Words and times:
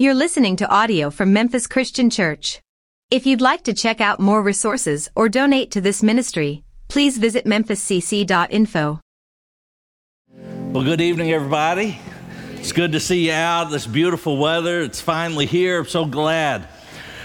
You're 0.00 0.14
listening 0.14 0.54
to 0.58 0.68
audio 0.70 1.10
from 1.10 1.32
Memphis 1.32 1.66
Christian 1.66 2.08
Church. 2.08 2.60
If 3.10 3.26
you'd 3.26 3.40
like 3.40 3.64
to 3.64 3.74
check 3.74 4.00
out 4.00 4.20
more 4.20 4.40
resources 4.40 5.08
or 5.16 5.28
donate 5.28 5.72
to 5.72 5.80
this 5.80 6.04
ministry, 6.04 6.62
please 6.86 7.18
visit 7.18 7.46
memphiscc.info. 7.46 9.00
Well, 10.30 10.84
good 10.84 11.00
evening, 11.00 11.32
everybody. 11.32 11.98
It's 12.54 12.70
good 12.70 12.92
to 12.92 13.00
see 13.00 13.26
you 13.26 13.32
out. 13.32 13.72
This 13.72 13.88
beautiful 13.88 14.38
weather. 14.38 14.82
It's 14.82 15.00
finally 15.00 15.46
here. 15.46 15.80
I'm 15.80 15.88
so 15.88 16.04
glad. 16.04 16.68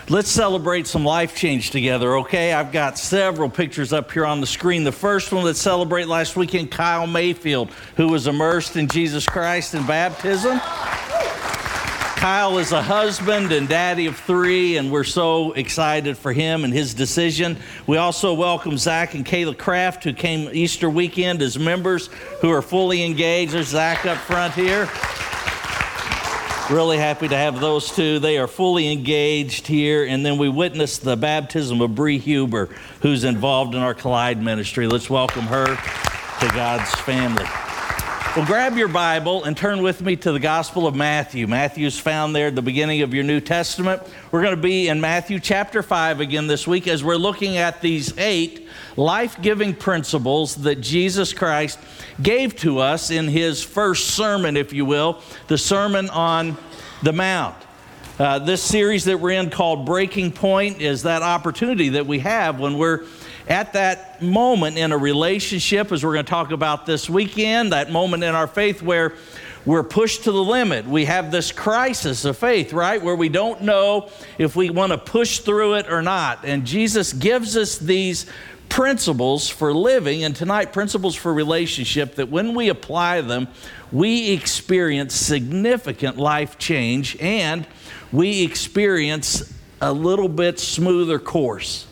Let's 0.09 0.29
celebrate 0.29 0.87
some 0.87 1.05
life 1.05 1.35
change 1.35 1.69
together, 1.69 2.17
okay? 2.17 2.53
I've 2.53 2.71
got 2.71 2.97
several 2.97 3.51
pictures 3.51 3.93
up 3.93 4.11
here 4.11 4.25
on 4.25 4.41
the 4.41 4.47
screen. 4.47 4.83
The 4.83 4.91
first 4.91 5.31
one, 5.31 5.43
let's 5.43 5.61
celebrate 5.61 6.07
last 6.07 6.35
weekend 6.35 6.71
Kyle 6.71 7.05
Mayfield, 7.05 7.69
who 7.97 8.07
was 8.07 8.25
immersed 8.25 8.77
in 8.77 8.87
Jesus 8.87 9.27
Christ 9.27 9.75
in 9.75 9.85
baptism. 9.85 10.59
Kyle 12.23 12.57
is 12.57 12.71
a 12.71 12.81
husband 12.81 13.51
and 13.51 13.67
daddy 13.67 14.05
of 14.05 14.15
three, 14.15 14.77
and 14.77 14.89
we're 14.89 15.03
so 15.03 15.51
excited 15.51 16.17
for 16.17 16.31
him 16.31 16.63
and 16.63 16.71
his 16.71 16.93
decision. 16.93 17.57
We 17.85 17.97
also 17.97 18.33
welcome 18.33 18.77
Zach 18.77 19.13
and 19.13 19.25
Kayla 19.25 19.57
Kraft, 19.57 20.05
who 20.05 20.13
came 20.13 20.49
Easter 20.53 20.89
weekend 20.89 21.41
as 21.41 21.59
members 21.59 22.07
who 22.39 22.49
are 22.49 22.61
fully 22.61 23.03
engaged. 23.03 23.51
There's 23.51 23.67
Zach 23.67 24.05
up 24.05 24.17
front 24.19 24.53
here. 24.53 24.89
Really 26.73 26.97
happy 26.97 27.27
to 27.27 27.35
have 27.35 27.59
those 27.59 27.93
two. 27.93 28.19
They 28.19 28.37
are 28.37 28.47
fully 28.47 28.89
engaged 28.89 29.67
here. 29.67 30.05
And 30.05 30.25
then 30.25 30.37
we 30.37 30.47
witnessed 30.47 31.03
the 31.03 31.17
baptism 31.17 31.81
of 31.81 31.93
Bree 31.93 32.19
Huber, 32.19 32.69
who's 33.01 33.25
involved 33.25 33.75
in 33.75 33.81
our 33.81 33.93
Collide 33.93 34.41
ministry. 34.41 34.87
Let's 34.87 35.09
welcome 35.09 35.43
her 35.47 35.65
to 35.65 36.47
God's 36.53 36.89
family. 37.01 37.43
Well, 38.35 38.47
grab 38.47 38.77
your 38.77 38.87
Bible 38.87 39.43
and 39.43 39.55
turn 39.55 39.83
with 39.83 40.01
me 40.01 40.15
to 40.15 40.31
the 40.31 40.39
Gospel 40.39 40.87
of 40.87 40.95
Matthew. 40.95 41.45
Matthew's 41.45 41.99
found 41.99 42.35
there 42.35 42.47
at 42.47 42.55
the 42.55 42.63
beginning 42.63 43.03
of 43.03 43.13
your 43.13 43.23
New 43.23 43.39
Testament. 43.39 44.01
We're 44.31 44.41
going 44.41 44.55
to 44.55 44.61
be 44.61 44.87
in 44.87 44.99
Matthew 44.99 45.39
chapter 45.39 45.83
5 45.83 46.19
again 46.19 46.47
this 46.47 46.65
week 46.65 46.87
as 46.87 47.03
we're 47.03 47.15
looking 47.15 47.57
at 47.57 47.79
these 47.79 48.17
eight 48.17 48.67
life 48.97 49.39
giving 49.39 49.75
principles 49.75 50.55
that 50.63 50.81
Jesus 50.81 51.31
Christ 51.31 51.77
gave 52.23 52.55
to 52.61 52.79
us 52.79 53.11
in 53.11 53.27
his 53.27 53.61
first 53.61 54.15
sermon, 54.15 54.57
if 54.57 54.73
you 54.73 54.83
will, 54.83 55.21
the 55.45 55.59
Sermon 55.59 56.09
on 56.09 56.57
the 57.03 57.13
Mount. 57.13 57.55
Uh, 58.17 58.39
this 58.39 58.63
series 58.63 59.05
that 59.05 59.19
we're 59.19 59.39
in 59.39 59.51
called 59.51 59.85
Breaking 59.85 60.31
Point 60.31 60.81
is 60.81 61.03
that 61.03 61.21
opportunity 61.21 61.89
that 61.89 62.07
we 62.07 62.17
have 62.17 62.59
when 62.59 62.79
we're 62.79 63.05
at 63.47 63.73
that 63.73 64.21
moment 64.21 64.77
in 64.77 64.91
a 64.91 64.97
relationship, 64.97 65.91
as 65.91 66.03
we're 66.03 66.13
going 66.13 66.25
to 66.25 66.29
talk 66.29 66.51
about 66.51 66.85
this 66.85 67.09
weekend, 67.09 67.73
that 67.73 67.91
moment 67.91 68.23
in 68.23 68.35
our 68.35 68.47
faith 68.47 68.81
where 68.81 69.13
we're 69.65 69.83
pushed 69.83 70.25
to 70.25 70.31
the 70.31 70.43
limit. 70.43 70.85
We 70.85 71.05
have 71.05 71.31
this 71.31 71.51
crisis 71.51 72.25
of 72.25 72.37
faith, 72.37 72.73
right? 72.73 73.01
Where 73.01 73.15
we 73.15 73.29
don't 73.29 73.61
know 73.61 74.09
if 74.37 74.55
we 74.55 74.69
want 74.69 74.91
to 74.91 74.97
push 74.97 75.39
through 75.39 75.75
it 75.75 75.89
or 75.89 76.01
not. 76.01 76.43
And 76.43 76.65
Jesus 76.65 77.13
gives 77.13 77.55
us 77.55 77.77
these 77.77 78.25
principles 78.67 79.49
for 79.49 79.73
living, 79.73 80.23
and 80.23 80.35
tonight, 80.35 80.73
principles 80.73 81.15
for 81.15 81.33
relationship 81.33 82.15
that 82.15 82.29
when 82.29 82.55
we 82.55 82.69
apply 82.69 83.21
them, 83.21 83.47
we 83.91 84.31
experience 84.31 85.13
significant 85.13 86.17
life 86.17 86.57
change 86.57 87.15
and 87.17 87.67
we 88.11 88.43
experience 88.43 89.53
a 89.79 89.93
little 89.93 90.29
bit 90.29 90.59
smoother 90.59 91.19
course 91.19 91.85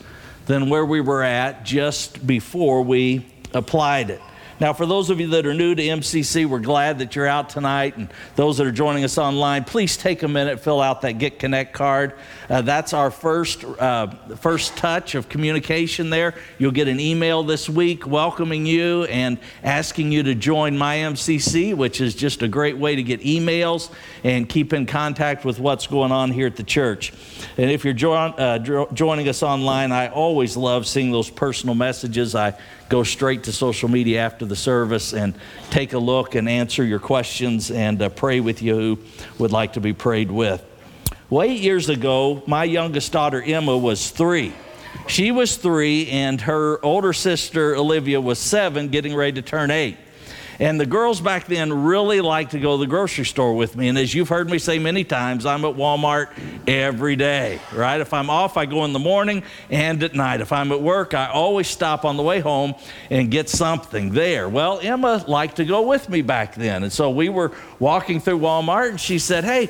than 0.52 0.68
where 0.68 0.84
we 0.84 1.00
were 1.00 1.22
at 1.22 1.64
just 1.64 2.26
before 2.26 2.82
we 2.82 3.24
applied 3.54 4.10
it. 4.10 4.20
Now, 4.60 4.72
for 4.72 4.86
those 4.86 5.10
of 5.10 5.18
you 5.18 5.28
that 5.28 5.46
are 5.46 5.54
new 5.54 5.74
to 5.74 5.82
MCC, 5.82 6.46
we're 6.46 6.60
glad 6.60 6.98
that 6.98 7.16
you're 7.16 7.26
out 7.26 7.48
tonight. 7.48 7.96
And 7.96 8.08
those 8.36 8.58
that 8.58 8.66
are 8.66 8.72
joining 8.72 9.04
us 9.04 9.18
online, 9.18 9.64
please 9.64 9.96
take 9.96 10.22
a 10.22 10.28
minute, 10.28 10.60
fill 10.60 10.80
out 10.80 11.00
that 11.02 11.12
Get 11.12 11.38
Connect 11.38 11.72
card. 11.72 12.14
Uh, 12.48 12.62
that's 12.62 12.92
our 12.92 13.10
first, 13.10 13.64
uh, 13.64 14.08
first 14.36 14.76
touch 14.76 15.14
of 15.14 15.28
communication 15.28 16.10
there. 16.10 16.34
You'll 16.58 16.72
get 16.72 16.88
an 16.88 17.00
email 17.00 17.42
this 17.42 17.68
week 17.68 18.06
welcoming 18.06 18.66
you 18.66 19.04
and 19.04 19.38
asking 19.62 20.12
you 20.12 20.22
to 20.24 20.34
join 20.34 20.76
my 20.76 20.96
MCC, 20.96 21.74
which 21.74 22.00
is 22.00 22.14
just 22.14 22.42
a 22.42 22.48
great 22.48 22.76
way 22.76 22.94
to 22.94 23.02
get 23.02 23.20
emails 23.22 23.90
and 24.22 24.48
keep 24.48 24.72
in 24.72 24.86
contact 24.86 25.44
with 25.44 25.58
what's 25.58 25.86
going 25.86 26.12
on 26.12 26.30
here 26.30 26.46
at 26.46 26.56
the 26.56 26.62
church. 26.62 27.12
And 27.56 27.70
if 27.70 27.84
you're 27.84 27.94
jo- 27.94 28.12
uh, 28.12 28.86
joining 28.92 29.28
us 29.28 29.42
online, 29.42 29.92
I 29.92 30.08
always 30.08 30.56
love 30.56 30.86
seeing 30.86 31.10
those 31.10 31.30
personal 31.30 31.74
messages. 31.74 32.34
I 32.34 32.54
go 32.92 33.02
straight 33.02 33.44
to 33.44 33.52
social 33.52 33.88
media 33.88 34.20
after 34.20 34.44
the 34.44 34.54
service 34.54 35.14
and 35.14 35.34
take 35.70 35.94
a 35.94 35.98
look 35.98 36.34
and 36.34 36.46
answer 36.46 36.84
your 36.84 36.98
questions 36.98 37.70
and 37.70 38.02
uh, 38.02 38.10
pray 38.10 38.38
with 38.38 38.60
you 38.60 38.74
who 38.74 38.98
would 39.38 39.50
like 39.50 39.72
to 39.72 39.80
be 39.80 39.94
prayed 39.94 40.30
with. 40.30 40.62
Well, 41.30 41.48
eight 41.48 41.62
years 41.62 41.88
ago, 41.88 42.42
my 42.46 42.64
youngest 42.64 43.10
daughter 43.10 43.40
Emma 43.40 43.78
was 43.78 44.10
three. 44.10 44.52
She 45.08 45.30
was 45.30 45.56
three, 45.56 46.10
and 46.10 46.38
her 46.42 46.84
older 46.84 47.14
sister 47.14 47.74
Olivia 47.74 48.20
was 48.20 48.38
seven, 48.38 48.88
getting 48.88 49.14
ready 49.14 49.40
to 49.40 49.42
turn 49.42 49.70
eight. 49.70 49.96
And 50.62 50.78
the 50.78 50.86
girls 50.86 51.20
back 51.20 51.46
then 51.46 51.72
really 51.72 52.20
liked 52.20 52.52
to 52.52 52.60
go 52.60 52.76
to 52.76 52.80
the 52.80 52.86
grocery 52.86 53.24
store 53.24 53.52
with 53.52 53.74
me. 53.74 53.88
And 53.88 53.98
as 53.98 54.14
you've 54.14 54.28
heard 54.28 54.48
me 54.48 54.60
say 54.60 54.78
many 54.78 55.02
times, 55.02 55.44
I'm 55.44 55.64
at 55.64 55.74
Walmart 55.74 56.28
every 56.68 57.16
day, 57.16 57.58
right? 57.74 58.00
If 58.00 58.14
I'm 58.14 58.30
off, 58.30 58.56
I 58.56 58.66
go 58.66 58.84
in 58.84 58.92
the 58.92 59.00
morning 59.00 59.42
and 59.70 60.00
at 60.04 60.14
night. 60.14 60.40
If 60.40 60.52
I'm 60.52 60.70
at 60.70 60.80
work, 60.80 61.14
I 61.14 61.26
always 61.30 61.66
stop 61.66 62.04
on 62.04 62.16
the 62.16 62.22
way 62.22 62.38
home 62.38 62.76
and 63.10 63.28
get 63.28 63.48
something 63.48 64.10
there. 64.10 64.48
Well, 64.48 64.78
Emma 64.80 65.24
liked 65.26 65.56
to 65.56 65.64
go 65.64 65.82
with 65.82 66.08
me 66.08 66.22
back 66.22 66.54
then. 66.54 66.84
And 66.84 66.92
so 66.92 67.10
we 67.10 67.28
were 67.28 67.50
walking 67.80 68.20
through 68.20 68.38
Walmart 68.38 68.90
and 68.90 69.00
she 69.00 69.18
said, 69.18 69.42
Hey, 69.42 69.68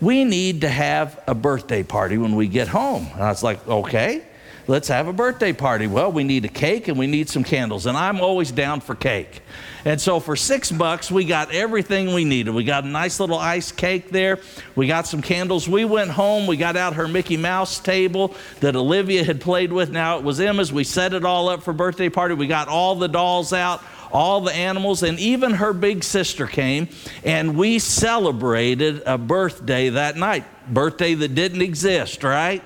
we 0.00 0.22
need 0.22 0.60
to 0.60 0.68
have 0.68 1.20
a 1.26 1.34
birthday 1.34 1.82
party 1.82 2.18
when 2.18 2.36
we 2.36 2.46
get 2.46 2.68
home. 2.68 3.08
And 3.14 3.24
I 3.24 3.30
was 3.30 3.42
like, 3.42 3.66
Okay 3.66 4.26
let's 4.66 4.88
have 4.88 5.08
a 5.08 5.12
birthday 5.12 5.52
party. 5.52 5.86
Well, 5.86 6.12
we 6.12 6.24
need 6.24 6.44
a 6.44 6.48
cake 6.48 6.88
and 6.88 6.98
we 6.98 7.06
need 7.06 7.28
some 7.28 7.44
candles. 7.44 7.86
And 7.86 7.96
I'm 7.96 8.20
always 8.20 8.52
down 8.52 8.80
for 8.80 8.94
cake. 8.94 9.42
And 9.84 10.00
so 10.00 10.20
for 10.20 10.36
six 10.36 10.70
bucks, 10.70 11.10
we 11.10 11.24
got 11.24 11.52
everything 11.54 12.12
we 12.12 12.24
needed. 12.24 12.54
We 12.54 12.64
got 12.64 12.84
a 12.84 12.88
nice 12.88 13.18
little 13.20 13.38
ice 13.38 13.72
cake 13.72 14.10
there. 14.10 14.38
We 14.76 14.86
got 14.86 15.06
some 15.06 15.22
candles. 15.22 15.68
We 15.68 15.84
went 15.84 16.10
home. 16.10 16.46
We 16.46 16.56
got 16.56 16.76
out 16.76 16.94
her 16.94 17.08
Mickey 17.08 17.36
Mouse 17.36 17.78
table 17.78 18.34
that 18.60 18.76
Olivia 18.76 19.24
had 19.24 19.40
played 19.40 19.72
with. 19.72 19.90
Now 19.90 20.18
it 20.18 20.24
was 20.24 20.40
Emma's. 20.40 20.72
We 20.72 20.84
set 20.84 21.14
it 21.14 21.24
all 21.24 21.48
up 21.48 21.62
for 21.62 21.72
birthday 21.72 22.08
party. 22.08 22.34
We 22.34 22.46
got 22.46 22.68
all 22.68 22.94
the 22.94 23.08
dolls 23.08 23.52
out 23.52 23.82
all 24.12 24.40
the 24.40 24.52
animals, 24.52 25.02
and 25.02 25.18
even 25.18 25.52
her 25.52 25.72
big 25.72 26.02
sister 26.02 26.46
came, 26.46 26.88
and 27.24 27.56
we 27.56 27.78
celebrated 27.78 29.02
a 29.06 29.16
birthday 29.16 29.90
that 29.90 30.16
night. 30.16 30.44
Birthday 30.68 31.14
that 31.14 31.34
didn't 31.34 31.62
exist, 31.62 32.24
right? 32.24 32.62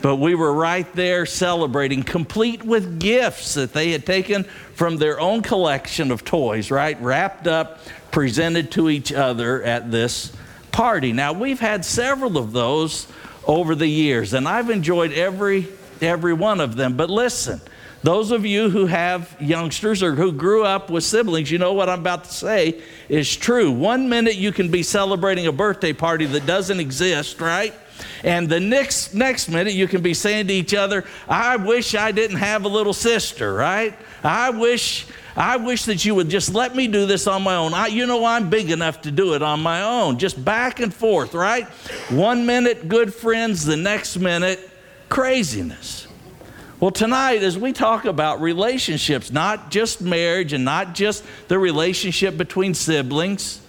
But 0.00 0.16
we 0.16 0.34
were 0.34 0.52
right 0.52 0.90
there 0.94 1.26
celebrating, 1.26 2.02
complete 2.02 2.62
with 2.62 3.00
gifts 3.00 3.54
that 3.54 3.72
they 3.72 3.90
had 3.92 4.06
taken 4.06 4.44
from 4.74 4.96
their 4.96 5.18
own 5.18 5.42
collection 5.42 6.10
of 6.10 6.24
toys, 6.24 6.70
right? 6.70 7.00
Wrapped 7.00 7.46
up, 7.46 7.80
presented 8.10 8.70
to 8.72 8.88
each 8.88 9.12
other 9.12 9.62
at 9.62 9.90
this 9.90 10.32
party. 10.72 11.12
Now, 11.12 11.32
we've 11.32 11.60
had 11.60 11.84
several 11.84 12.38
of 12.38 12.52
those 12.52 13.08
over 13.46 13.74
the 13.74 13.88
years, 13.88 14.34
and 14.34 14.46
I've 14.46 14.70
enjoyed 14.70 15.12
every, 15.12 15.66
every 16.00 16.34
one 16.34 16.60
of 16.60 16.76
them. 16.76 16.96
But 16.96 17.10
listen, 17.10 17.60
those 18.02 18.30
of 18.30 18.46
you 18.46 18.70
who 18.70 18.86
have 18.86 19.34
youngsters 19.40 20.02
or 20.02 20.14
who 20.14 20.30
grew 20.30 20.64
up 20.64 20.90
with 20.90 21.02
siblings, 21.02 21.50
you 21.50 21.58
know 21.58 21.72
what 21.72 21.88
I'm 21.88 22.00
about 22.00 22.24
to 22.24 22.32
say 22.32 22.80
is 23.08 23.34
true. 23.34 23.72
One 23.72 24.08
minute 24.08 24.36
you 24.36 24.52
can 24.52 24.70
be 24.70 24.84
celebrating 24.84 25.48
a 25.48 25.52
birthday 25.52 25.92
party 25.92 26.26
that 26.26 26.46
doesn't 26.46 26.78
exist, 26.78 27.40
right? 27.40 27.74
And 28.24 28.48
the 28.48 28.60
next, 28.60 29.14
next 29.14 29.48
minute, 29.48 29.74
you 29.74 29.88
can 29.88 30.02
be 30.02 30.14
saying 30.14 30.48
to 30.48 30.54
each 30.54 30.74
other, 30.74 31.04
I 31.28 31.56
wish 31.56 31.94
I 31.94 32.12
didn't 32.12 32.36
have 32.36 32.64
a 32.64 32.68
little 32.68 32.92
sister, 32.92 33.52
right? 33.52 33.94
I 34.22 34.50
wish. 34.50 35.06
I 35.36 35.56
wish 35.56 35.84
that 35.84 36.04
you 36.04 36.16
would 36.16 36.30
just 36.30 36.52
let 36.52 36.74
me 36.74 36.88
do 36.88 37.06
this 37.06 37.28
on 37.28 37.44
my 37.44 37.54
own. 37.54 37.72
I, 37.72 37.86
you 37.86 38.06
know, 38.06 38.24
I'm 38.24 38.50
big 38.50 38.72
enough 38.72 39.02
to 39.02 39.12
do 39.12 39.34
it 39.34 39.42
on 39.42 39.60
my 39.60 39.82
own. 39.84 40.18
Just 40.18 40.44
back 40.44 40.80
and 40.80 40.92
forth, 40.92 41.32
right? 41.32 41.64
One 42.10 42.44
minute, 42.44 42.88
good 42.88 43.14
friends, 43.14 43.64
the 43.64 43.76
next 43.76 44.16
minute, 44.16 44.58
craziness. 45.08 46.08
Well, 46.80 46.90
tonight, 46.90 47.44
as 47.44 47.56
we 47.56 47.72
talk 47.72 48.04
about 48.04 48.40
relationships, 48.40 49.30
not 49.30 49.70
just 49.70 50.00
marriage 50.00 50.52
and 50.52 50.64
not 50.64 50.94
just 50.94 51.24
the 51.46 51.58
relationship 51.58 52.36
between 52.36 52.74
siblings, 52.74 53.60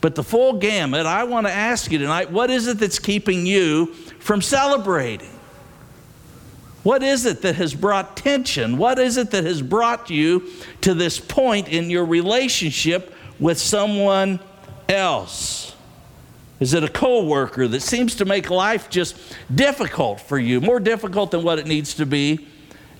but 0.00 0.14
the 0.14 0.22
full 0.22 0.54
gamut, 0.54 1.06
I 1.06 1.24
want 1.24 1.46
to 1.46 1.52
ask 1.52 1.90
you 1.90 1.98
tonight 1.98 2.30
what 2.30 2.50
is 2.50 2.66
it 2.66 2.78
that's 2.78 2.98
keeping 2.98 3.46
you 3.46 3.94
from 4.20 4.42
celebrating? 4.42 5.30
What 6.82 7.02
is 7.02 7.26
it 7.26 7.42
that 7.42 7.56
has 7.56 7.74
brought 7.74 8.16
tension? 8.16 8.76
What 8.76 9.00
is 9.00 9.16
it 9.16 9.32
that 9.32 9.42
has 9.42 9.60
brought 9.60 10.08
you 10.08 10.48
to 10.82 10.94
this 10.94 11.18
point 11.18 11.66
in 11.68 11.90
your 11.90 12.04
relationship 12.04 13.12
with 13.40 13.58
someone 13.58 14.38
else? 14.88 15.74
Is 16.60 16.74
it 16.74 16.84
a 16.84 16.88
coworker 16.88 17.66
that 17.68 17.82
seems 17.82 18.14
to 18.16 18.24
make 18.24 18.50
life 18.50 18.88
just 18.88 19.16
difficult 19.52 20.20
for 20.20 20.38
you, 20.38 20.60
more 20.60 20.78
difficult 20.80 21.32
than 21.32 21.42
what 21.42 21.58
it 21.58 21.66
needs 21.66 21.94
to 21.94 22.06
be 22.06 22.46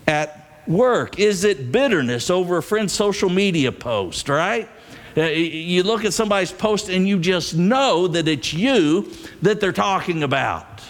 at 0.07 0.65
work? 0.67 1.19
Is 1.19 1.45
it 1.45 1.73
bitterness 1.73 2.29
over 2.29 2.59
a 2.59 2.63
friend's 2.63 2.93
social 2.93 3.31
media 3.31 3.73
post, 3.73 4.29
right? 4.29 4.69
Uh, 5.17 5.23
you 5.23 5.83
look 5.83 6.05
at 6.05 6.13
somebody's 6.13 6.53
post 6.53 6.91
and 6.91 7.09
you 7.09 7.19
just 7.19 7.55
know 7.55 8.07
that 8.07 8.29
it's 8.29 8.53
you 8.53 9.11
that 9.41 9.61
they're 9.61 9.73
talking 9.73 10.23
about. 10.23 10.83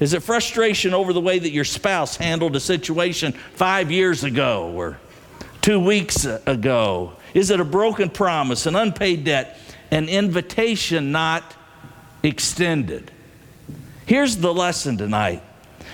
Is 0.00 0.14
it 0.14 0.22
frustration 0.22 0.94
over 0.94 1.12
the 1.12 1.20
way 1.20 1.38
that 1.38 1.50
your 1.50 1.64
spouse 1.64 2.16
handled 2.16 2.56
a 2.56 2.60
situation 2.60 3.32
five 3.54 3.90
years 3.90 4.24
ago 4.24 4.72
or 4.74 4.98
two 5.60 5.80
weeks 5.80 6.24
ago? 6.24 7.12
Is 7.34 7.50
it 7.50 7.60
a 7.60 7.64
broken 7.64 8.10
promise, 8.10 8.66
an 8.66 8.74
unpaid 8.74 9.24
debt, 9.24 9.60
an 9.90 10.08
invitation 10.08 11.12
not 11.12 11.54
extended? 12.22 13.10
Here's 14.06 14.36
the 14.36 14.52
lesson 14.52 14.96
tonight. 14.96 15.42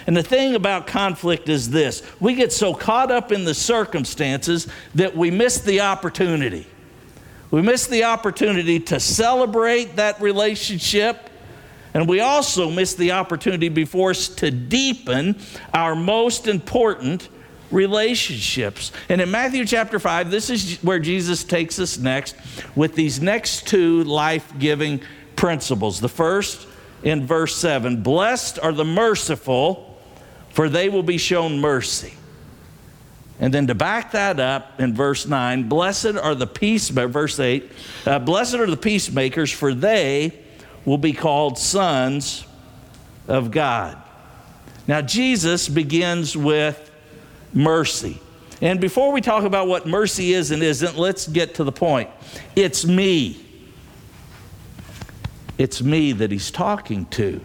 And 0.07 0.17
the 0.17 0.23
thing 0.23 0.55
about 0.55 0.87
conflict 0.87 1.49
is 1.49 1.71
this 1.71 2.03
we 2.21 2.35
get 2.35 2.53
so 2.53 2.75
caught 2.75 3.11
up 3.11 3.33
in 3.33 3.45
the 3.45 3.55
circumstances 3.55 4.69
that 4.95 5.17
we 5.17 5.31
miss 5.31 5.61
the 5.61 5.81
opportunity. 5.81 6.67
We 7.55 7.63
miss 7.63 7.87
the 7.87 8.03
opportunity 8.03 8.81
to 8.81 8.99
celebrate 8.99 9.95
that 9.95 10.21
relationship 10.21 11.31
and 11.95 12.09
we 12.09 12.19
also 12.19 12.69
miss 12.69 12.95
the 12.95 13.13
opportunity 13.13 13.69
before 13.69 14.11
us 14.11 14.27
to 14.27 14.51
deepen 14.51 15.37
our 15.73 15.95
most 15.95 16.49
important 16.49 17.29
relationships. 17.71 18.91
And 19.09 19.21
in 19.21 19.31
Matthew 19.31 19.65
chapter 19.67 20.01
5, 20.01 20.33
this 20.33 20.51
is 20.51 20.79
where 20.83 20.99
Jesus 20.99 21.45
takes 21.45 21.79
us 21.79 21.97
next 21.97 22.35
with 22.75 22.97
these 22.97 23.23
next 23.23 23.69
two 23.69 24.03
life 24.03 24.53
giving 24.59 25.01
principles. 25.37 26.01
The 26.01 26.09
first 26.09 26.67
in 27.05 27.25
verse 27.25 27.55
7 27.55 28.03
Blessed 28.03 28.59
are 28.59 28.73
the 28.73 28.85
merciful, 28.85 29.97
for 30.51 30.69
they 30.69 30.89
will 30.89 31.05
be 31.05 31.19
shown 31.19 31.61
mercy. 31.61 32.15
And 33.41 33.53
then 33.53 33.67
to 33.67 33.75
back 33.75 34.13
that 34.13 34.39
up 34.39 34.81
in 34.81 34.95
verse 34.95 35.27
9, 35.27 35.69
blessed 35.69 36.17
are 36.17 36.35
the 36.35 36.47
peace, 36.47 36.89
verse 36.89 37.41
8, 37.41 37.71
uh, 38.07 38.19
blessed 38.21 38.55
are 38.55 38.67
the 38.67 38.77
peacemakers, 38.77 39.51
for 39.51 39.75
they 39.75 40.33
will 40.85 40.99
be 40.99 41.13
called 41.13 41.59
sons 41.59 42.47
of 43.27 43.51
God. 43.51 44.01
Now, 44.87 45.01
Jesus 45.01 45.69
begins 45.69 46.37
with 46.37 46.91
mercy. 47.53 48.21
And 48.61 48.81
before 48.81 49.13
we 49.13 49.21
talk 49.21 49.45
about 49.45 49.67
what 49.67 49.87
mercy 49.87 50.33
is 50.33 50.51
and 50.51 50.63
isn't, 50.63 50.97
let's 50.97 51.27
get 51.27 51.57
to 51.57 51.65
the 51.65 51.73
point. 51.73 52.11
It's 52.55 52.85
me. 52.85 53.41
It's 55.59 55.83
me 55.83 56.13
that 56.13 56.31
he's 56.31 56.51
talking 56.51 57.07
to. 57.07 57.41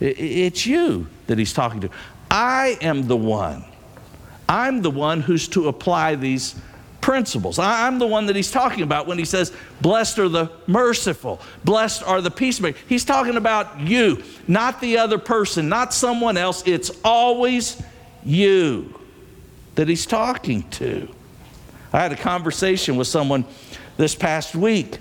It's 0.00 0.66
you 0.66 1.08
that 1.26 1.38
he's 1.38 1.52
talking 1.52 1.80
to. 1.80 1.90
I 2.30 2.78
am 2.80 3.08
the 3.08 3.16
one. 3.16 3.64
I'm 4.48 4.82
the 4.82 4.90
one 4.90 5.20
who's 5.20 5.48
to 5.48 5.68
apply 5.68 6.14
these 6.14 6.54
principles. 7.00 7.58
I'm 7.58 7.98
the 7.98 8.06
one 8.06 8.26
that 8.26 8.36
he's 8.36 8.50
talking 8.50 8.82
about 8.82 9.06
when 9.06 9.18
he 9.18 9.24
says, 9.24 9.52
Blessed 9.80 10.18
are 10.18 10.28
the 10.28 10.50
merciful, 10.66 11.40
blessed 11.64 12.02
are 12.02 12.20
the 12.20 12.30
peacemakers. 12.30 12.80
He's 12.88 13.04
talking 13.04 13.36
about 13.36 13.80
you, 13.80 14.22
not 14.46 14.80
the 14.80 14.98
other 14.98 15.18
person, 15.18 15.68
not 15.68 15.94
someone 15.94 16.36
else. 16.36 16.62
It's 16.66 16.90
always 17.04 17.82
you 18.24 18.98
that 19.74 19.88
he's 19.88 20.06
talking 20.06 20.68
to. 20.70 21.08
I 21.92 22.00
had 22.00 22.12
a 22.12 22.16
conversation 22.16 22.96
with 22.96 23.06
someone 23.06 23.44
this 23.96 24.14
past 24.14 24.54
week, 24.54 24.98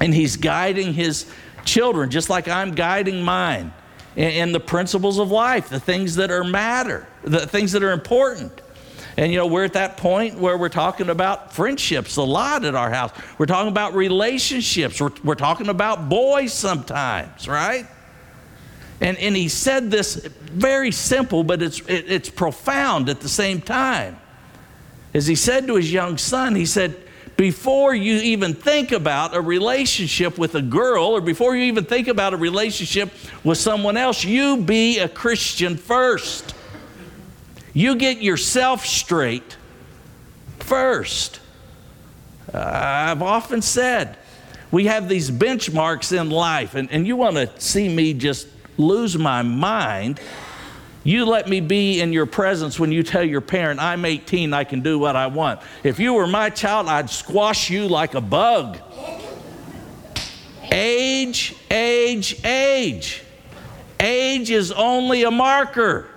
and 0.00 0.12
he's 0.12 0.36
guiding 0.36 0.94
his 0.94 1.30
children 1.64 2.10
just 2.10 2.28
like 2.28 2.48
I'm 2.48 2.74
guiding 2.74 3.22
mine 3.22 3.72
in 4.16 4.52
the 4.52 4.60
principles 4.60 5.18
of 5.18 5.30
life, 5.30 5.68
the 5.68 5.80
things 5.80 6.16
that 6.16 6.30
are 6.30 6.44
matter, 6.44 7.06
the 7.24 7.46
things 7.46 7.72
that 7.72 7.82
are 7.82 7.92
important. 7.92 8.60
And 9.16 9.30
you 9.30 9.38
know, 9.38 9.46
we're 9.46 9.64
at 9.64 9.74
that 9.74 9.96
point 9.96 10.38
where 10.38 10.56
we're 10.56 10.68
talking 10.68 11.10
about 11.10 11.52
friendships 11.52 12.16
a 12.16 12.22
lot 12.22 12.64
at 12.64 12.74
our 12.74 12.90
house. 12.90 13.10
We're 13.38 13.46
talking 13.46 13.70
about 13.70 13.94
relationships. 13.94 15.00
We're, 15.00 15.10
we're 15.22 15.34
talking 15.34 15.68
about 15.68 16.08
boys 16.08 16.52
sometimes, 16.52 17.46
right? 17.46 17.86
And, 19.00 19.18
and 19.18 19.36
he 19.36 19.48
said 19.48 19.90
this 19.90 20.14
very 20.14 20.92
simple, 20.92 21.44
but 21.44 21.60
it's, 21.60 21.80
it, 21.80 22.04
it's 22.08 22.30
profound 22.30 23.08
at 23.08 23.20
the 23.20 23.28
same 23.28 23.60
time. 23.60 24.18
As 25.12 25.26
he 25.26 25.34
said 25.34 25.66
to 25.66 25.76
his 25.76 25.92
young 25.92 26.16
son, 26.16 26.54
he 26.54 26.64
said, 26.64 26.96
before 27.36 27.94
you 27.94 28.14
even 28.16 28.54
think 28.54 28.92
about 28.92 29.34
a 29.34 29.40
relationship 29.40 30.38
with 30.38 30.54
a 30.54 30.62
girl 30.62 31.06
or 31.06 31.20
before 31.20 31.56
you 31.56 31.64
even 31.64 31.84
think 31.84 32.08
about 32.08 32.34
a 32.34 32.36
relationship 32.36 33.10
with 33.42 33.58
someone 33.58 33.96
else, 33.96 34.24
you 34.24 34.58
be 34.58 35.00
a 35.00 35.08
Christian 35.08 35.76
first. 35.76 36.54
You 37.74 37.96
get 37.96 38.22
yourself 38.22 38.84
straight 38.84 39.56
first. 40.58 41.40
I've 42.52 43.22
often 43.22 43.62
said 43.62 44.16
we 44.70 44.86
have 44.86 45.08
these 45.08 45.30
benchmarks 45.30 46.18
in 46.18 46.30
life, 46.30 46.74
and, 46.74 46.90
and 46.90 47.06
you 47.06 47.16
want 47.16 47.36
to 47.36 47.60
see 47.60 47.94
me 47.94 48.14
just 48.14 48.48
lose 48.76 49.16
my 49.16 49.42
mind. 49.42 50.20
You 51.04 51.24
let 51.24 51.48
me 51.48 51.60
be 51.60 52.00
in 52.00 52.12
your 52.12 52.26
presence 52.26 52.78
when 52.78 52.92
you 52.92 53.02
tell 53.02 53.24
your 53.24 53.40
parent, 53.40 53.80
I'm 53.80 54.04
18, 54.04 54.52
I 54.54 54.64
can 54.64 54.80
do 54.80 54.98
what 54.98 55.16
I 55.16 55.26
want. 55.26 55.60
If 55.82 55.98
you 55.98 56.14
were 56.14 56.26
my 56.26 56.48
child, 56.50 56.88
I'd 56.88 57.10
squash 57.10 57.70
you 57.70 57.88
like 57.88 58.14
a 58.14 58.20
bug. 58.20 58.78
Age, 60.70 61.54
age, 61.70 62.44
age. 62.44 63.22
Age 63.98 64.50
is 64.50 64.72
only 64.72 65.24
a 65.24 65.30
marker. 65.30 66.08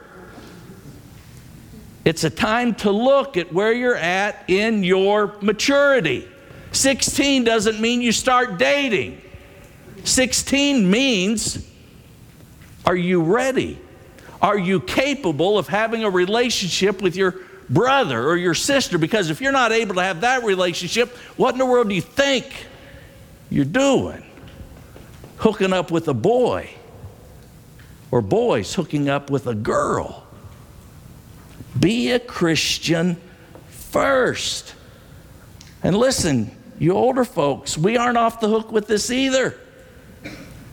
It's 2.05 2.23
a 2.23 2.29
time 2.29 2.75
to 2.75 2.91
look 2.91 3.35
at 3.35 3.51
where 3.51 3.73
you're 3.73 3.95
at 3.95 4.47
in 4.47 4.83
your 4.83 5.35
maturity. 5.41 6.27
16 6.71 7.43
doesn't 7.43 7.81
mean 7.81 8.01
you 8.01 8.11
start 8.11 8.59
dating. 8.59 9.21
16 10.03 10.89
means 10.89 11.67
are 12.85 12.95
you 12.95 13.23
ready? 13.23 13.79
Are 14.39 14.59
you 14.59 14.79
capable 14.79 15.57
of 15.57 15.67
having 15.67 16.03
a 16.03 16.09
relationship 16.09 17.01
with 17.01 17.15
your 17.15 17.35
brother 17.67 18.27
or 18.27 18.37
your 18.37 18.53
sister? 18.53 18.99
Because 18.99 19.31
if 19.31 19.41
you're 19.41 19.51
not 19.51 19.71
able 19.71 19.95
to 19.95 20.03
have 20.03 20.21
that 20.21 20.43
relationship, 20.43 21.09
what 21.35 21.55
in 21.55 21.57
the 21.57 21.65
world 21.65 21.89
do 21.89 21.95
you 21.95 22.01
think 22.01 22.45
you're 23.49 23.65
doing? 23.65 24.23
Hooking 25.37 25.73
up 25.73 25.89
with 25.89 26.07
a 26.07 26.13
boy 26.13 26.69
or 28.11 28.21
boys 28.21 28.75
hooking 28.75 29.09
up 29.09 29.31
with 29.31 29.47
a 29.47 29.55
girl. 29.55 30.24
Be 31.79 32.11
a 32.11 32.19
Christian 32.19 33.17
first. 33.69 34.73
And 35.83 35.95
listen, 35.95 36.55
you 36.79 36.93
older 36.93 37.25
folks, 37.25 37.77
we 37.77 37.97
aren't 37.97 38.17
off 38.17 38.39
the 38.39 38.49
hook 38.49 38.71
with 38.71 38.87
this 38.87 39.11
either. 39.11 39.57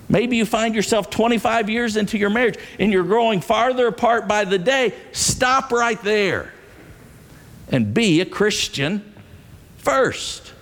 Maybe 0.09 0.37
you 0.37 0.45
find 0.45 0.75
yourself 0.75 1.09
25 1.11 1.71
years 1.71 1.97
into 1.97 2.19
your 2.19 2.31
marriage 2.31 2.59
and 2.79 2.93
you're 2.93 3.05
growing 3.05 3.41
farther 3.41 3.87
apart 3.87 4.29
by 4.29 4.45
the 4.45 4.59
day. 4.59 4.93
Stop 5.13 5.73
right 5.73 6.01
there 6.03 6.53
and 7.71 7.95
be 7.95 8.21
a 8.21 8.27
Christian 8.27 9.15
first 9.79 10.53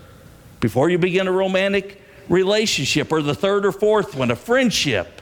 before 0.61 0.89
you 0.89 0.99
begin 0.99 1.27
a 1.27 1.33
romantic 1.33 2.01
relationship 2.29 3.11
or 3.11 3.23
the 3.23 3.35
third 3.35 3.67
or 3.67 3.73
fourth 3.73 4.15
one, 4.15 4.31
a 4.31 4.37
friendship 4.37 5.20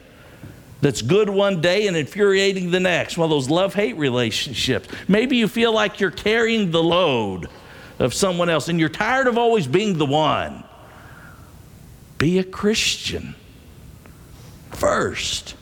that's 0.80 1.02
good 1.02 1.28
one 1.28 1.60
day 1.60 1.86
and 1.86 1.96
infuriating 1.96 2.70
the 2.70 2.80
next. 2.80 3.18
One 3.18 3.26
of 3.26 3.30
those 3.30 3.50
love 3.50 3.74
hate 3.74 3.96
relationships. 3.96 4.88
Maybe 5.08 5.36
you 5.36 5.48
feel 5.48 5.72
like 5.72 5.98
you're 5.98 6.10
carrying 6.10 6.70
the 6.70 6.82
load 6.82 7.48
of 7.98 8.14
someone 8.14 8.48
else 8.48 8.68
and 8.68 8.78
you're 8.78 8.88
tired 8.88 9.26
of 9.26 9.36
always 9.36 9.66
being 9.66 9.98
the 9.98 10.06
one. 10.06 10.62
Be 12.16 12.38
a 12.38 12.44
Christian 12.44 13.34
first. 14.72 15.54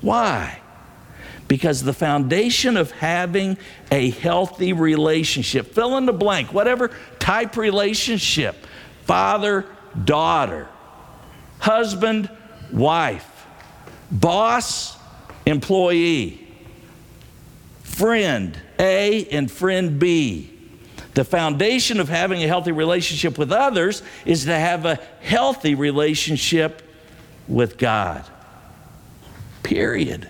Why? 0.00 0.60
Because 1.48 1.82
the 1.82 1.92
foundation 1.92 2.76
of 2.76 2.92
having 2.92 3.58
a 3.90 4.10
healthy 4.10 4.72
relationship, 4.72 5.74
fill 5.74 5.96
in 5.98 6.06
the 6.06 6.12
blank, 6.12 6.52
whatever 6.52 6.90
type 7.18 7.56
relationship, 7.56 8.56
father, 9.04 9.66
daughter, 10.04 10.68
husband, 11.58 12.30
wife, 12.72 13.31
boss, 14.12 14.96
employee, 15.46 16.46
friend 17.82 18.56
A 18.78 19.26
and 19.26 19.50
friend 19.50 19.98
B. 19.98 20.50
The 21.14 21.24
foundation 21.24 22.00
of 22.00 22.08
having 22.08 22.42
a 22.42 22.46
healthy 22.46 22.72
relationship 22.72 23.36
with 23.36 23.52
others 23.52 24.02
is 24.24 24.44
to 24.44 24.54
have 24.58 24.86
a 24.86 24.98
healthy 25.20 25.74
relationship 25.74 26.82
with 27.48 27.76
God. 27.76 28.24
Period. 29.62 30.28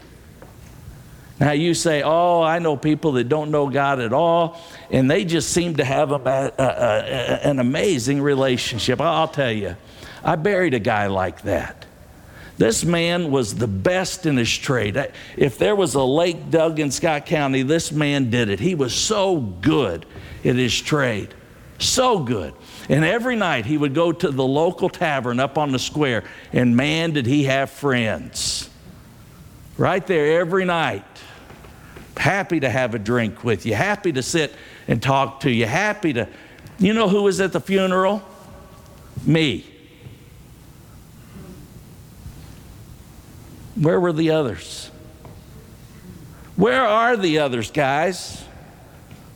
Now 1.38 1.52
you 1.52 1.74
say, 1.74 2.02
Oh, 2.02 2.42
I 2.42 2.58
know 2.58 2.76
people 2.76 3.12
that 3.12 3.28
don't 3.28 3.50
know 3.50 3.68
God 3.68 4.00
at 4.00 4.12
all, 4.12 4.60
and 4.90 5.10
they 5.10 5.24
just 5.24 5.50
seem 5.50 5.76
to 5.76 5.84
have 5.84 6.10
a, 6.10 6.16
a, 6.16 6.62
a, 6.62 7.48
an 7.48 7.58
amazing 7.58 8.20
relationship. 8.20 9.00
I'll 9.00 9.28
tell 9.28 9.52
you, 9.52 9.76
I 10.24 10.36
buried 10.36 10.74
a 10.74 10.78
guy 10.78 11.06
like 11.06 11.42
that. 11.42 11.81
This 12.58 12.84
man 12.84 13.30
was 13.30 13.54
the 13.54 13.66
best 13.66 14.26
in 14.26 14.36
his 14.36 14.56
trade. 14.56 14.96
If 15.36 15.58
there 15.58 15.74
was 15.74 15.94
a 15.94 16.02
lake 16.02 16.50
dug 16.50 16.78
in 16.78 16.90
Scott 16.90 17.26
County, 17.26 17.62
this 17.62 17.90
man 17.90 18.30
did 18.30 18.48
it. 18.48 18.60
He 18.60 18.74
was 18.74 18.94
so 18.94 19.36
good 19.36 20.06
at 20.44 20.56
his 20.56 20.78
trade. 20.80 21.34
So 21.78 22.20
good. 22.20 22.54
And 22.88 23.04
every 23.04 23.36
night 23.36 23.66
he 23.66 23.78
would 23.78 23.94
go 23.94 24.12
to 24.12 24.30
the 24.30 24.44
local 24.44 24.88
tavern 24.88 25.40
up 25.40 25.58
on 25.58 25.72
the 25.72 25.78
square, 25.78 26.24
and 26.52 26.76
man, 26.76 27.12
did 27.12 27.26
he 27.26 27.44
have 27.44 27.70
friends. 27.70 28.68
Right 29.78 30.06
there 30.06 30.40
every 30.40 30.64
night. 30.64 31.04
Happy 32.16 32.60
to 32.60 32.68
have 32.68 32.94
a 32.94 32.98
drink 32.98 33.42
with 33.42 33.66
you, 33.66 33.74
happy 33.74 34.12
to 34.12 34.22
sit 34.22 34.54
and 34.86 35.02
talk 35.02 35.40
to 35.40 35.50
you, 35.50 35.66
happy 35.66 36.12
to. 36.12 36.28
You 36.78 36.92
know 36.92 37.08
who 37.08 37.22
was 37.22 37.40
at 37.40 37.52
the 37.52 37.60
funeral? 37.60 38.22
Me. 39.24 39.71
Where 43.82 43.98
were 43.98 44.12
the 44.12 44.30
others? 44.30 44.92
Where 46.54 46.84
are 46.84 47.16
the 47.16 47.40
others, 47.40 47.72
guys? 47.72 48.44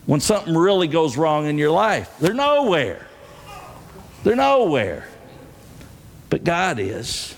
When 0.07 0.21
something 0.21 0.57
really 0.57 0.87
goes 0.87 1.17
wrong 1.17 1.47
in 1.47 1.59
your 1.59 1.73
life, 1.73 2.15
they're 2.21 2.33
nowhere. 2.33 3.05
They're 4.23 4.37
nowhere. 4.37 5.09
But 6.31 6.45
God 6.45 6.79
is. 6.79 7.35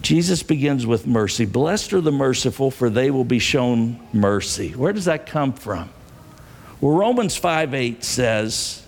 Jesus 0.00 0.42
begins 0.42 0.86
with 0.86 1.06
mercy. 1.06 1.44
Blessed 1.44 1.92
are 1.92 2.00
the 2.00 2.10
merciful, 2.10 2.70
for 2.70 2.88
they 2.88 3.10
will 3.10 3.24
be 3.24 3.38
shown 3.38 4.00
mercy. 4.14 4.70
Where 4.70 4.94
does 4.94 5.04
that 5.04 5.26
come 5.26 5.52
from? 5.52 5.90
Well, 6.80 6.96
Romans 6.96 7.36
5 7.36 7.74
8 7.74 8.02
says 8.02 8.79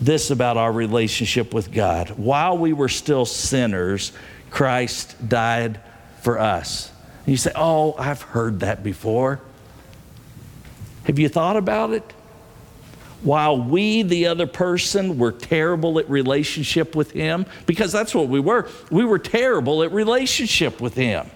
this 0.00 0.30
about 0.30 0.56
our 0.56 0.72
relationship 0.72 1.52
with 1.52 1.72
God. 1.72 2.10
While 2.10 2.58
we 2.58 2.72
were 2.72 2.88
still 2.88 3.24
sinners, 3.24 4.12
Christ 4.50 5.28
died 5.28 5.80
for 6.22 6.38
us. 6.38 6.90
And 7.24 7.32
you 7.32 7.36
say, 7.36 7.52
Oh, 7.54 7.94
I've 7.98 8.22
heard 8.22 8.60
that 8.60 8.82
before. 8.82 9.40
Have 11.04 11.18
you 11.18 11.28
thought 11.28 11.56
about 11.56 11.92
it? 11.92 12.04
While 13.22 13.60
we, 13.60 14.02
the 14.02 14.26
other 14.26 14.46
person, 14.46 15.18
were 15.18 15.32
terrible 15.32 15.98
at 15.98 16.08
relationship 16.08 16.94
with 16.94 17.10
Him, 17.10 17.46
because 17.66 17.90
that's 17.90 18.14
what 18.14 18.28
we 18.28 18.38
were. 18.38 18.68
We 18.90 19.04
were 19.04 19.18
terrible 19.18 19.82
at 19.82 19.90
relationship 19.90 20.80
with 20.80 20.94
Him. 20.94 21.28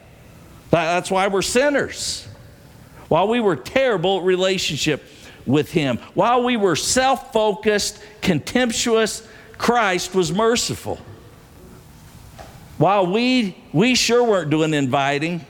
That's 0.70 1.10
why 1.10 1.26
we're 1.26 1.42
sinners. 1.42 2.28
While 3.08 3.28
we 3.28 3.40
were 3.40 3.56
terrible 3.56 4.18
at 4.18 4.24
relationship 4.24 5.02
with 5.46 5.72
Him, 5.72 5.98
while 6.14 6.42
we 6.42 6.56
were 6.56 6.76
self 6.76 7.32
focused, 7.32 8.02
contemptuous, 8.20 9.26
Christ 9.58 10.14
was 10.14 10.32
merciful. 10.32 10.98
While 12.78 13.06
we, 13.12 13.56
we 13.72 13.94
sure 13.94 14.24
weren't 14.24 14.50
doing 14.50 14.74
inviting, 14.74 15.44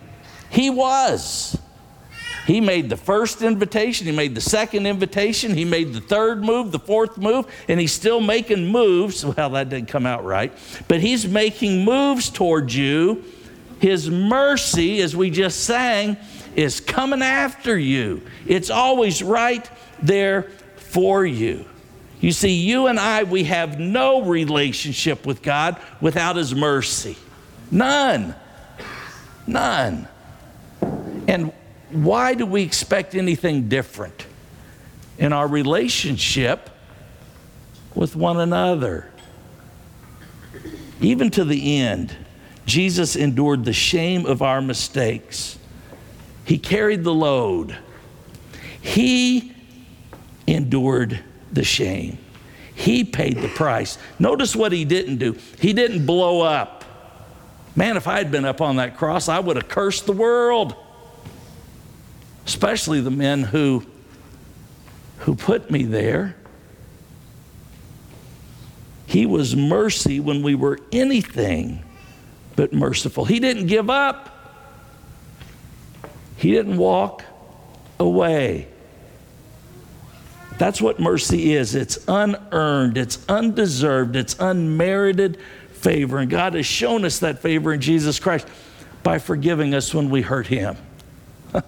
He 0.50 0.70
was. 0.70 1.58
He 2.46 2.60
made 2.60 2.90
the 2.90 2.96
first 2.96 3.40
invitation, 3.40 4.06
he 4.06 4.12
made 4.12 4.34
the 4.34 4.40
second 4.40 4.86
invitation, 4.86 5.54
he 5.54 5.64
made 5.64 5.92
the 5.92 6.00
third 6.00 6.44
move, 6.44 6.72
the 6.72 6.78
fourth 6.78 7.16
move, 7.16 7.46
and 7.68 7.78
he's 7.78 7.92
still 7.92 8.20
making 8.20 8.66
moves. 8.66 9.24
Well, 9.24 9.50
that 9.50 9.68
didn't 9.68 9.88
come 9.88 10.06
out 10.06 10.24
right, 10.24 10.52
but 10.88 11.00
he's 11.00 11.26
making 11.26 11.84
moves 11.84 12.28
towards 12.28 12.76
you. 12.76 13.24
His 13.82 14.08
mercy, 14.08 15.02
as 15.02 15.16
we 15.16 15.28
just 15.28 15.64
sang, 15.64 16.16
is 16.54 16.78
coming 16.78 17.20
after 17.20 17.76
you. 17.76 18.22
It's 18.46 18.70
always 18.70 19.24
right 19.24 19.68
there 20.00 20.44
for 20.76 21.26
you. 21.26 21.64
You 22.20 22.30
see, 22.30 22.52
you 22.52 22.86
and 22.86 23.00
I, 23.00 23.24
we 23.24 23.42
have 23.42 23.80
no 23.80 24.22
relationship 24.22 25.26
with 25.26 25.42
God 25.42 25.80
without 26.00 26.36
His 26.36 26.54
mercy. 26.54 27.16
None. 27.72 28.36
None. 29.48 30.06
And 31.26 31.52
why 31.90 32.34
do 32.34 32.46
we 32.46 32.62
expect 32.62 33.16
anything 33.16 33.68
different 33.68 34.26
in 35.18 35.32
our 35.32 35.48
relationship 35.48 36.70
with 37.96 38.14
one 38.14 38.38
another? 38.38 39.10
Even 41.00 41.30
to 41.30 41.44
the 41.44 41.78
end, 41.78 42.16
Jesus 42.66 43.16
endured 43.16 43.64
the 43.64 43.72
shame 43.72 44.26
of 44.26 44.42
our 44.42 44.60
mistakes. 44.60 45.58
He 46.44 46.58
carried 46.58 47.04
the 47.04 47.14
load. 47.14 47.76
He 48.80 49.54
endured 50.46 51.22
the 51.52 51.64
shame. 51.64 52.18
He 52.74 53.04
paid 53.04 53.38
the 53.38 53.48
price. 53.48 53.98
Notice 54.18 54.56
what 54.56 54.72
he 54.72 54.84
didn't 54.84 55.18
do. 55.18 55.36
He 55.60 55.72
didn't 55.72 56.06
blow 56.06 56.40
up. 56.40 56.84
Man, 57.74 57.96
if 57.96 58.06
I 58.06 58.18
had 58.18 58.30
been 58.30 58.44
up 58.44 58.60
on 58.60 58.76
that 58.76 58.96
cross, 58.96 59.28
I 59.28 59.38
would 59.38 59.56
have 59.56 59.68
cursed 59.68 60.06
the 60.06 60.12
world 60.12 60.76
especially 62.46 63.00
the 63.00 63.10
men 63.10 63.42
who, 63.42 63.84
who 65.18 65.34
put 65.34 65.70
me 65.70 65.84
there. 65.84 66.36
He 69.06 69.26
was 69.26 69.54
mercy 69.54 70.20
when 70.20 70.42
we 70.42 70.54
were 70.54 70.78
anything 70.90 71.84
but 72.56 72.72
merciful. 72.72 73.24
He 73.24 73.40
didn't 73.40 73.66
give 73.66 73.90
up, 73.90 74.28
He 76.36 76.50
didn't 76.50 76.76
walk 76.76 77.24
away. 77.98 78.68
That's 80.58 80.80
what 80.80 81.00
mercy 81.00 81.54
is 81.54 81.74
it's 81.74 81.98
unearned, 82.06 82.96
it's 82.96 83.24
undeserved, 83.28 84.16
it's 84.16 84.36
unmerited 84.38 85.38
favor. 85.72 86.18
And 86.18 86.30
God 86.30 86.54
has 86.54 86.66
shown 86.66 87.04
us 87.04 87.18
that 87.20 87.40
favor 87.40 87.72
in 87.72 87.80
Jesus 87.80 88.20
Christ 88.20 88.46
by 89.02 89.18
forgiving 89.18 89.74
us 89.74 89.92
when 89.92 90.10
we 90.10 90.22
hurt 90.22 90.46
Him 90.46 90.76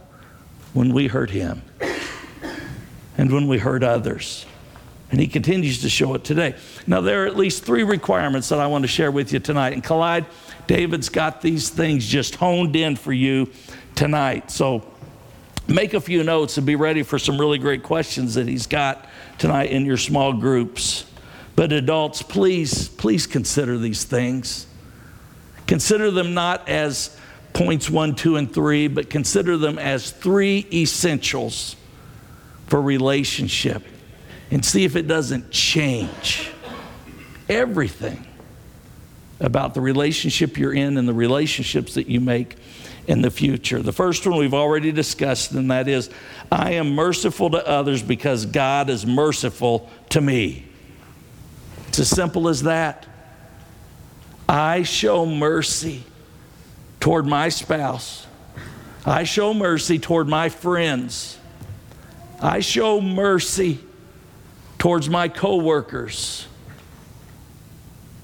when 0.74 0.92
we 0.92 1.06
hurt 1.06 1.30
him 1.30 1.62
and 3.16 3.32
when 3.32 3.48
we 3.48 3.58
hurt 3.58 3.82
others. 3.82 4.44
And 5.10 5.20
he 5.20 5.26
continues 5.28 5.82
to 5.82 5.88
show 5.88 6.14
it 6.14 6.24
today. 6.24 6.54
Now, 6.86 7.00
there 7.00 7.22
are 7.22 7.26
at 7.26 7.36
least 7.36 7.64
three 7.64 7.84
requirements 7.84 8.48
that 8.48 8.58
I 8.58 8.66
want 8.66 8.82
to 8.82 8.88
share 8.88 9.10
with 9.10 9.32
you 9.32 9.38
tonight. 9.38 9.72
And 9.72 9.84
Collide, 9.84 10.26
David's 10.66 11.08
got 11.08 11.40
these 11.40 11.68
things 11.68 12.06
just 12.06 12.36
honed 12.36 12.74
in 12.74 12.96
for 12.96 13.12
you 13.12 13.50
tonight. 13.94 14.50
So 14.50 14.84
make 15.68 15.94
a 15.94 16.00
few 16.00 16.24
notes 16.24 16.56
and 16.56 16.66
be 16.66 16.74
ready 16.74 17.02
for 17.02 17.18
some 17.18 17.38
really 17.38 17.58
great 17.58 17.82
questions 17.82 18.34
that 18.34 18.48
he's 18.48 18.66
got 18.66 19.06
tonight 19.38 19.70
in 19.70 19.84
your 19.84 19.96
small 19.98 20.32
groups. 20.32 21.04
But 21.54 21.72
adults, 21.72 22.22
please, 22.22 22.88
please 22.88 23.26
consider 23.26 23.78
these 23.78 24.04
things. 24.04 24.66
Consider 25.66 26.10
them 26.10 26.34
not 26.34 26.68
as 26.68 27.16
points 27.52 27.88
one, 27.88 28.16
two, 28.16 28.36
and 28.36 28.52
three, 28.52 28.88
but 28.88 29.08
consider 29.08 29.56
them 29.56 29.78
as 29.78 30.10
three 30.10 30.66
essentials 30.72 31.76
for 32.66 32.82
relationship 32.82 33.84
and 34.54 34.64
see 34.64 34.84
if 34.84 34.94
it 34.94 35.08
doesn't 35.08 35.50
change 35.50 36.48
everything 37.48 38.24
about 39.40 39.74
the 39.74 39.80
relationship 39.80 40.56
you're 40.56 40.72
in 40.72 40.96
and 40.96 41.08
the 41.08 41.12
relationships 41.12 41.94
that 41.94 42.06
you 42.06 42.20
make 42.20 42.54
in 43.08 43.20
the 43.20 43.32
future. 43.32 43.82
The 43.82 43.92
first 43.92 44.24
one 44.24 44.38
we've 44.38 44.54
already 44.54 44.92
discussed, 44.92 45.50
and 45.50 45.72
that 45.72 45.88
is 45.88 46.08
I 46.52 46.74
am 46.74 46.94
merciful 46.94 47.50
to 47.50 47.66
others 47.66 48.00
because 48.00 48.46
God 48.46 48.90
is 48.90 49.04
merciful 49.04 49.90
to 50.10 50.20
me. 50.20 50.64
It's 51.88 51.98
as 51.98 52.08
simple 52.08 52.48
as 52.48 52.62
that. 52.62 53.08
I 54.48 54.84
show 54.84 55.26
mercy 55.26 56.04
toward 57.00 57.26
my 57.26 57.48
spouse. 57.48 58.24
I 59.04 59.24
show 59.24 59.52
mercy 59.52 59.98
toward 59.98 60.28
my 60.28 60.48
friends. 60.48 61.40
I 62.40 62.60
show 62.60 63.00
mercy 63.00 63.80
towards 64.84 65.08
my 65.08 65.28
coworkers 65.28 66.46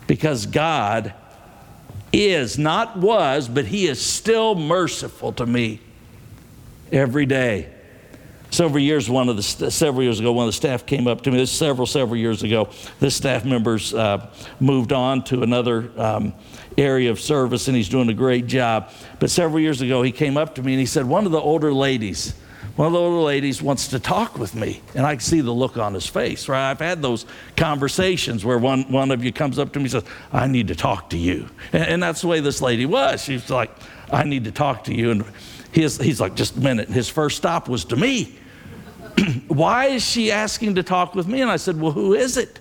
because 0.07 0.45
God 0.45 1.14
is, 2.12 2.59
not 2.59 2.99
was, 2.99 3.49
but 3.49 3.64
He 3.64 3.87
is 3.87 3.99
still 3.99 4.55
merciful 4.55 5.33
to 5.33 5.47
me 5.47 5.81
every 6.93 7.25
day. 7.25 7.73
Several 8.50 8.81
years, 8.81 9.09
one 9.09 9.31
of 9.31 9.38
the 9.38 9.71
several 9.71 10.02
years 10.02 10.21
ago, 10.21 10.33
one 10.33 10.45
of 10.45 10.49
the 10.49 10.52
staff 10.52 10.85
came 10.85 11.07
up 11.07 11.23
to 11.23 11.31
me. 11.31 11.38
This 11.38 11.50
several 11.50 11.87
several 11.87 12.19
years 12.19 12.43
ago. 12.43 12.69
This 12.99 13.17
staff 13.17 13.47
members 13.47 13.95
uh, 13.95 14.29
moved 14.61 14.93
on 14.93 15.25
to 15.25 15.43
another 15.43 15.90
um, 15.97 16.35
area 16.76 17.11
of 17.11 17.19
service, 17.21 17.69
and 17.69 17.76
he's 17.76 17.88
doing 17.88 18.11
a 18.11 18.14
great 18.14 18.47
job. 18.49 18.90
But 19.19 19.31
several 19.31 19.61
years 19.61 19.81
ago, 19.81 20.02
he 20.02 20.12
came 20.12 20.37
up 20.37 20.57
to 20.57 20.62
me 20.62 20.75
and 20.75 20.81
he 20.81 20.85
said, 20.85 21.07
"One 21.07 21.25
of 21.25 21.33
the 21.33 21.40
older 21.40 21.73
ladies, 21.73 22.35
one 22.80 22.87
of 22.87 22.92
the 22.94 22.99
older 22.99 23.20
ladies 23.20 23.60
wants 23.60 23.88
to 23.88 23.99
talk 23.99 24.38
with 24.38 24.54
me," 24.54 24.80
and 24.94 25.04
I 25.04 25.16
can 25.16 25.20
see 25.20 25.42
the 25.42 25.52
look 25.52 25.76
on 25.76 25.92
his 25.92 26.06
face. 26.06 26.49
Right? 26.49 26.70
I've 26.70 26.78
had 26.78 27.02
those 27.02 27.26
conversations 27.54 28.42
where 28.42 28.56
one 28.56 28.90
one 28.90 29.10
of 29.10 29.22
you 29.22 29.34
comes 29.34 29.58
up 29.58 29.75
to 29.75 29.78
me 29.78 29.84
and 29.84 29.92
says, 29.92 30.04
"I 30.32 30.46
need 30.46 30.68
to 30.68 30.75
talk 30.75 31.10
to 31.10 31.18
you," 31.18 31.50
and, 31.75 31.84
and 31.84 32.02
that's 32.02 32.22
the 32.22 32.28
way 32.28 32.40
this 32.40 32.62
lady 32.62 32.87
was. 32.87 33.22
She's 33.22 33.50
like, 33.50 33.70
"I 34.10 34.25
need 34.25 34.44
to 34.44 34.50
talk 34.50 34.84
to 34.84 34.94
you," 34.94 35.10
and 35.10 35.25
his, 35.72 35.99
he's 35.99 36.22
like, 36.22 36.37
"Just 36.37 36.56
a 36.56 36.60
minute." 36.60 36.88
His 36.88 37.10
first 37.10 37.37
stop 37.37 37.68
was 37.68 37.84
to 37.84 37.96
me. 37.96 38.38
Why 39.49 39.87
is 39.87 40.02
she 40.02 40.32
asking 40.32 40.76
to 40.76 40.82
talk 40.82 41.14
with 41.14 41.26
me? 41.26 41.42
And 41.42 41.50
I 41.50 41.56
said, 41.56 41.78
Well, 41.80 41.92
who 41.92 42.14
is 42.14 42.37
it? 42.37 42.60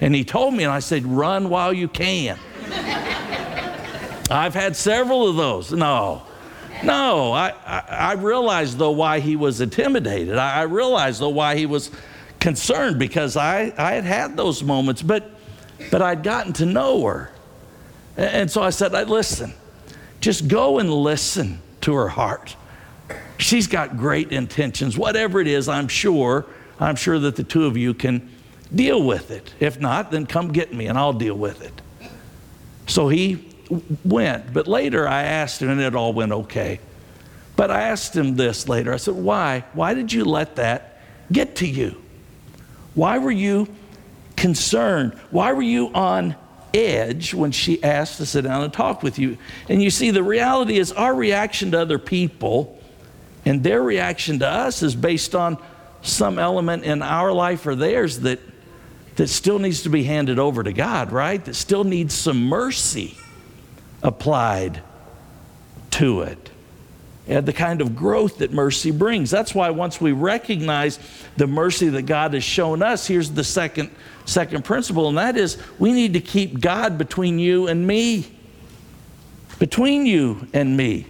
And 0.00 0.14
he 0.14 0.24
told 0.24 0.54
me, 0.54 0.64
and 0.64 0.72
I 0.72 0.80
said, 0.80 1.04
Run 1.06 1.48
while 1.48 1.72
you 1.72 1.88
can. 1.88 2.38
I've 4.30 4.54
had 4.54 4.76
several 4.76 5.28
of 5.28 5.36
those. 5.36 5.72
No. 5.72 6.25
No, 6.84 7.32
I, 7.32 7.54
I, 7.64 7.82
I 7.88 8.12
realized 8.14 8.78
though 8.78 8.90
why 8.90 9.20
he 9.20 9.36
was 9.36 9.60
intimidated. 9.60 10.36
I, 10.36 10.60
I 10.60 10.62
realized 10.62 11.20
though 11.20 11.30
why 11.30 11.56
he 11.56 11.66
was 11.66 11.90
concerned 12.40 12.98
because 12.98 13.36
I, 13.36 13.72
I 13.76 13.92
had 13.94 14.04
had 14.04 14.36
those 14.36 14.62
moments, 14.62 15.02
but, 15.02 15.30
but 15.90 16.02
I'd 16.02 16.22
gotten 16.22 16.52
to 16.54 16.66
know 16.66 17.04
her. 17.06 17.30
And 18.16 18.50
so 18.50 18.62
I 18.62 18.70
said, 18.70 18.92
listen, 19.08 19.52
just 20.20 20.48
go 20.48 20.78
and 20.78 20.92
listen 20.92 21.60
to 21.82 21.94
her 21.94 22.08
heart. 22.08 22.56
She's 23.38 23.66
got 23.66 23.96
great 23.96 24.32
intentions. 24.32 24.96
Whatever 24.96 25.40
it 25.40 25.46
is, 25.46 25.68
I'm 25.68 25.88
sure, 25.88 26.46
I'm 26.80 26.96
sure 26.96 27.18
that 27.18 27.36
the 27.36 27.44
two 27.44 27.66
of 27.66 27.76
you 27.76 27.94
can 27.94 28.30
deal 28.74 29.02
with 29.02 29.30
it. 29.30 29.52
If 29.60 29.78
not, 29.80 30.10
then 30.10 30.26
come 30.26 30.52
get 30.52 30.72
me 30.72 30.86
and 30.86 30.98
I'll 30.98 31.12
deal 31.12 31.36
with 31.36 31.62
it. 31.62 31.82
So 32.86 33.08
he 33.08 33.55
went. 34.04 34.52
But 34.52 34.66
later 34.66 35.08
I 35.08 35.22
asked 35.22 35.62
him, 35.62 35.70
and 35.70 35.80
it 35.80 35.94
all 35.94 36.12
went 36.12 36.32
okay. 36.32 36.80
But 37.56 37.70
I 37.70 37.82
asked 37.82 38.14
him 38.14 38.36
this 38.36 38.68
later. 38.68 38.92
I 38.92 38.98
said, 38.98 39.14
Why? 39.14 39.64
Why 39.72 39.94
did 39.94 40.12
you 40.12 40.24
let 40.24 40.56
that 40.56 41.00
get 41.32 41.56
to 41.56 41.66
you? 41.66 42.00
Why 42.94 43.18
were 43.18 43.30
you 43.30 43.68
concerned? 44.36 45.14
Why 45.30 45.52
were 45.52 45.62
you 45.62 45.88
on 45.94 46.36
edge 46.72 47.32
when 47.32 47.52
she 47.52 47.82
asked 47.82 48.18
to 48.18 48.26
sit 48.26 48.42
down 48.42 48.62
and 48.62 48.72
talk 48.72 49.02
with 49.02 49.18
you? 49.18 49.38
And 49.68 49.82
you 49.82 49.90
see, 49.90 50.10
the 50.10 50.22
reality 50.22 50.78
is 50.78 50.92
our 50.92 51.14
reaction 51.14 51.70
to 51.72 51.80
other 51.80 51.98
people 51.98 52.80
and 53.44 53.62
their 53.62 53.82
reaction 53.82 54.38
to 54.40 54.48
us 54.48 54.82
is 54.82 54.94
based 54.94 55.34
on 55.34 55.58
some 56.02 56.38
element 56.38 56.84
in 56.84 57.02
our 57.02 57.32
life 57.32 57.66
or 57.66 57.74
theirs 57.74 58.20
that, 58.20 58.40
that 59.16 59.28
still 59.28 59.58
needs 59.58 59.82
to 59.82 59.88
be 59.88 60.04
handed 60.04 60.38
over 60.38 60.62
to 60.62 60.72
God, 60.72 61.12
right? 61.12 61.42
That 61.44 61.54
still 61.54 61.84
needs 61.84 62.14
some 62.14 62.44
mercy 62.44 63.16
applied 64.02 64.82
to 65.92 66.22
it. 66.22 66.50
And 67.28 67.44
the 67.44 67.52
kind 67.52 67.80
of 67.80 67.96
growth 67.96 68.38
that 68.38 68.52
mercy 68.52 68.92
brings. 68.92 69.30
That's 69.30 69.54
why 69.54 69.70
once 69.70 70.00
we 70.00 70.12
recognize 70.12 71.00
the 71.36 71.48
mercy 71.48 71.88
that 71.88 72.02
God 72.02 72.34
has 72.34 72.44
shown 72.44 72.82
us, 72.82 73.06
here's 73.06 73.32
the 73.32 73.42
second, 73.42 73.90
second 74.26 74.64
principle, 74.64 75.08
and 75.08 75.18
that 75.18 75.36
is 75.36 75.58
we 75.78 75.92
need 75.92 76.12
to 76.12 76.20
keep 76.20 76.60
God 76.60 76.98
between 76.98 77.38
you 77.40 77.66
and 77.66 77.84
me. 77.84 78.32
Between 79.58 80.06
you 80.06 80.46
and 80.52 80.76
me. 80.76 81.06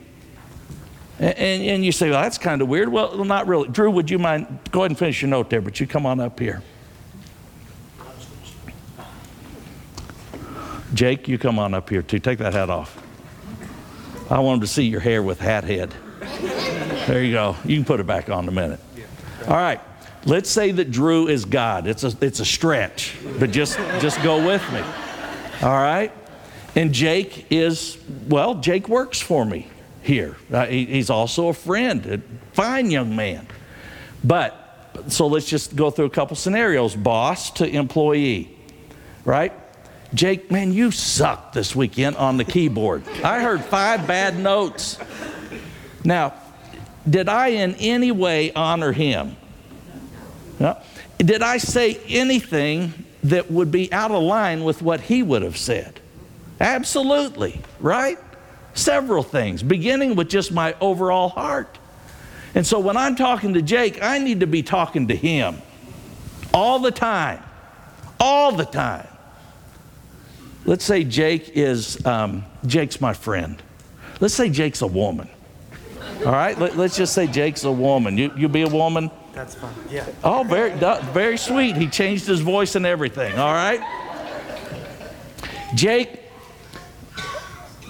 And, 1.19 1.37
and, 1.37 1.63
and 1.63 1.85
you 1.85 1.93
say, 1.93 2.11
well, 2.11 2.23
that's 2.23 2.39
kind 2.39 2.63
of 2.63 2.69
weird. 2.69 2.89
Well, 2.89 3.25
not 3.25 3.47
really. 3.47 3.69
Drew, 3.69 3.91
would 3.91 4.11
you 4.11 4.19
mind? 4.19 4.47
Go 4.71 4.81
ahead 4.81 4.93
and 4.93 4.99
finish 4.99 5.21
your 5.21 5.31
note 5.31 5.51
there, 5.51 5.61
but 5.61 5.81
you 5.81 5.87
come 5.87 6.07
on 6.07 6.21
up 6.21 6.39
here. 6.39 6.63
Jake, 10.95 11.29
you 11.29 11.39
come 11.39 11.59
on 11.59 11.75
up 11.75 11.91
here 11.91 12.03
too. 12.03 12.19
Take 12.19 12.39
that 12.39 12.55
hat 12.55 12.71
off. 12.71 13.03
I 14.31 14.41
want 14.41 14.57
him 14.57 14.61
to 14.63 14.67
see 14.67 14.85
your 14.85 15.01
hair 15.01 15.23
with 15.23 15.41
hat 15.41 15.65
head. 15.65 15.95
There 17.07 17.23
you 17.23 17.33
go. 17.33 17.57
You 17.65 17.77
can 17.77 17.85
put 17.85 18.01
it 18.01 18.07
back 18.07 18.29
on 18.29 18.45
in 18.45 18.49
a 18.49 18.53
minute. 18.53 18.81
All 19.47 19.55
right. 19.55 19.81
Let's 20.25 20.51
say 20.51 20.73
that 20.73 20.91
Drew 20.91 21.29
is 21.29 21.45
God. 21.45 21.87
It's 21.87 22.03
a, 22.03 22.13
it's 22.21 22.41
a 22.41 22.45
stretch, 22.45 23.15
but 23.39 23.53
just, 23.53 23.79
just 24.01 24.21
go 24.25 24.45
with 24.45 24.63
me. 24.73 24.81
All 25.63 25.75
right? 25.75 26.13
And 26.75 26.93
Jake 26.93 27.47
is, 27.51 27.97
well, 28.29 28.57
Jake 28.57 28.89
works 28.89 29.21
for 29.21 29.45
me 29.45 29.69
here. 30.03 30.37
Uh, 30.53 30.67
he, 30.67 30.85
he's 30.87 31.11
also 31.11 31.49
a 31.49 31.55
friend, 31.55 32.05
a 32.07 32.21
fine 32.53 32.91
young 32.91 33.15
man. 33.15 33.47
But, 34.25 35.05
so 35.09 35.29
let's 35.29 35.49
just 35.49 35.77
go 35.77 35.91
through 35.91 36.07
a 36.07 36.11
couple 36.11 36.35
scenarios 36.35 36.97
boss 36.97 37.53
to 37.53 37.69
employee, 37.69 38.51
right? 39.25 39.53
Jake, 40.15 40.51
man, 40.51 40.73
you 40.73 40.91
sucked 40.91 41.53
this 41.53 41.75
weekend 41.75 42.17
on 42.17 42.37
the 42.37 42.45
keyboard. 42.45 43.03
I 43.25 43.41
heard 43.41 43.65
five 43.65 44.07
bad 44.07 44.39
notes. 44.39 44.99
Now, 46.05 46.35
did 47.09 47.29
I 47.29 47.49
in 47.49 47.75
any 47.77 48.13
way 48.13 48.53
honor 48.53 48.93
him? 48.93 49.37
No. 50.59 50.79
Did 51.19 51.43
I 51.43 51.59
say 51.59 52.01
anything 52.09 52.93
that 53.25 53.51
would 53.51 53.71
be 53.71 53.93
out 53.93 54.11
of 54.11 54.23
line 54.23 54.65
with 54.65 54.83
what 54.83 55.01
he 55.01 55.23
would 55.23 55.43
have 55.43 55.57
said? 55.57 56.01
Absolutely, 56.61 57.61
right? 57.81 58.19
Several 58.75 59.23
things, 59.23 59.63
beginning 59.63 60.17
with 60.17 60.29
just 60.29 60.53
my 60.53 60.75
overall 60.81 61.29
heart. 61.29 61.79
And 62.55 62.67
so 62.67 62.79
when 62.79 62.97
I'm 62.97 63.17
talking 63.17 63.55
to 63.55 63.63
Jake, 63.63 64.03
I 64.03 64.19
need 64.19 64.41
to 64.41 64.47
be 64.47 64.63
talking 64.63 65.09
to 65.09 65.17
him 65.17 65.61
all 66.55 66.79
the 66.79 66.91
time. 66.91 67.43
All 68.19 68.53
the 68.53 68.65
time. 68.65 69.07
Let's 70.67 70.85
say 70.85 71.05
Jake 71.05 71.51
is, 71.51 72.05
um, 72.05 72.45
Jake's 72.67 73.01
my 73.01 73.13
friend. 73.13 73.63
Let's 74.19 74.35
say 74.35 74.51
Jake's 74.51 74.83
a 74.83 74.87
woman. 74.87 75.29
All 76.25 76.33
right, 76.33 76.59
Let, 76.59 76.77
us 76.77 76.97
just 76.97 77.15
say 77.15 77.29
Jake's 77.29 77.63
a 77.65 77.71
woman. 77.71 78.19
You, 78.19 78.33
you 78.37 78.49
be 78.49 78.63
a 78.63 78.69
woman? 78.69 79.11
That's 79.33 79.55
fine, 79.55 79.73
yeah. 79.91 80.07
Oh, 80.25 80.43
very, 80.43 80.73
very 81.13 81.37
sweet. 81.37 81.77
He 81.77 81.89
changed 81.89 82.27
his 82.27 82.41
voice 82.41 82.75
and 82.75 82.85
everything, 82.85 83.39
all 83.39 83.53
right? 83.53 83.81
Jake, 85.75 86.21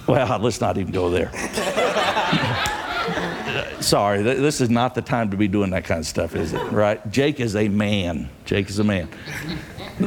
well, 0.07 0.39
let's 0.39 0.61
not 0.61 0.77
even 0.77 0.91
go 0.91 1.09
there. 1.09 1.31
Sorry, 3.79 4.21
this 4.21 4.61
is 4.61 4.69
not 4.69 4.93
the 4.93 5.01
time 5.01 5.31
to 5.31 5.37
be 5.37 5.47
doing 5.47 5.71
that 5.71 5.85
kind 5.85 5.99
of 5.99 6.05
stuff, 6.05 6.35
is 6.35 6.53
it? 6.53 6.61
Right? 6.71 7.09
Jake 7.09 7.39
is 7.39 7.55
a 7.55 7.69
man. 7.69 8.29
Jake 8.45 8.69
is 8.69 8.79
a 8.79 8.83
man. 8.83 9.09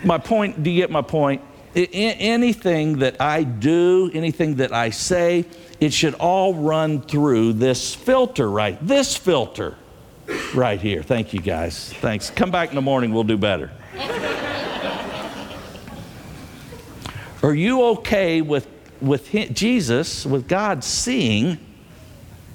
My 0.05 0.19
point, 0.19 0.63
do 0.63 0.71
you 0.71 0.81
get 0.81 0.91
my 0.91 1.03
point? 1.03 1.43
Anything 1.75 2.99
that 2.99 3.21
I 3.21 3.43
do, 3.45 4.11
anything 4.13 4.57
that 4.57 4.73
I 4.73 4.91
say, 4.91 5.45
it 5.81 5.93
should 5.93 6.15
all 6.15 6.55
run 6.55 7.01
through 7.01 7.55
this 7.55 7.95
filter 7.95 8.51
right, 8.51 8.79
this 8.87 9.17
filter 9.17 9.77
right 10.55 10.81
here. 10.81 11.03
Thank 11.03 11.33
you 11.33 11.41
guys. 11.41 11.93
Thanks. 11.95 12.31
Come 12.31 12.51
back 12.51 12.71
in 12.71 12.75
the 12.75 12.83
morning, 12.83 13.13
we'll 13.13 13.25
do 13.25 13.37
better. 13.37 13.71
Are 17.43 17.55
you 17.55 17.83
okay 17.85 18.43
with, 18.43 18.69
with 19.01 19.29
him, 19.29 19.55
Jesus, 19.55 20.27
with 20.27 20.47
God 20.47 20.85
seeing, 20.85 21.59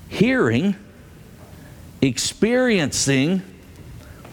hearing, 0.09 0.75
experiencing 2.01 3.41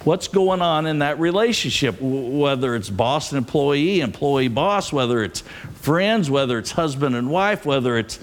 what's 0.05 0.29
going 0.29 0.61
on 0.61 0.87
in 0.87 0.99
that 0.99 1.19
relationship, 1.19 1.97
whether 2.01 2.75
it's 2.75 2.91
boss 2.91 3.33
and 3.33 3.39
employee, 3.39 4.01
employee 4.01 4.49
boss, 4.49 4.93
whether 4.93 5.23
it's 5.23 5.43
friends, 5.81 6.29
whether 6.31 6.59
it's 6.59 6.73
husband 6.73 7.15
and 7.15 7.31
wife, 7.31 7.65
whether 7.65 7.97
it's 7.97 8.19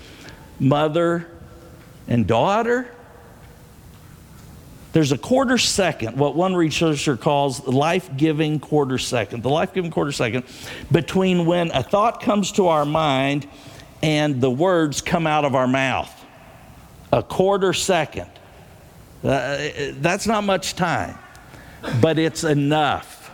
mother 0.60 1.28
and 2.08 2.28
daughter. 2.28 2.90
There's 4.92 5.12
a 5.12 5.18
quarter 5.18 5.58
second, 5.58 6.18
what 6.18 6.36
one 6.36 6.56
researcher 6.56 7.16
calls 7.16 7.64
the 7.64 7.72
life 7.72 8.10
giving 8.18 8.60
quarter 8.60 8.98
second, 8.98 9.44
the 9.44 9.50
life 9.50 9.74
giving 9.74 9.92
quarter 9.92 10.12
second 10.12 10.46
between 10.92 11.46
when 11.46 11.72
a 11.72 11.84
thought 11.84 12.22
comes 12.22 12.52
to 12.54 12.68
our 12.68 12.86
mind 12.86 13.48
and 14.02 14.42
the 14.42 14.50
words 14.50 15.02
come 15.02 15.28
out 15.28 15.46
of 15.46 15.56
our 15.56 15.68
mouth. 15.68 16.14
A 17.12 17.22
quarter 17.22 17.74
second. 17.74 18.30
Uh, 19.24 19.58
that's 19.96 20.26
not 20.26 20.44
much 20.44 20.76
time 20.76 21.18
but 22.02 22.20
it's 22.20 22.44
enough. 22.44 23.32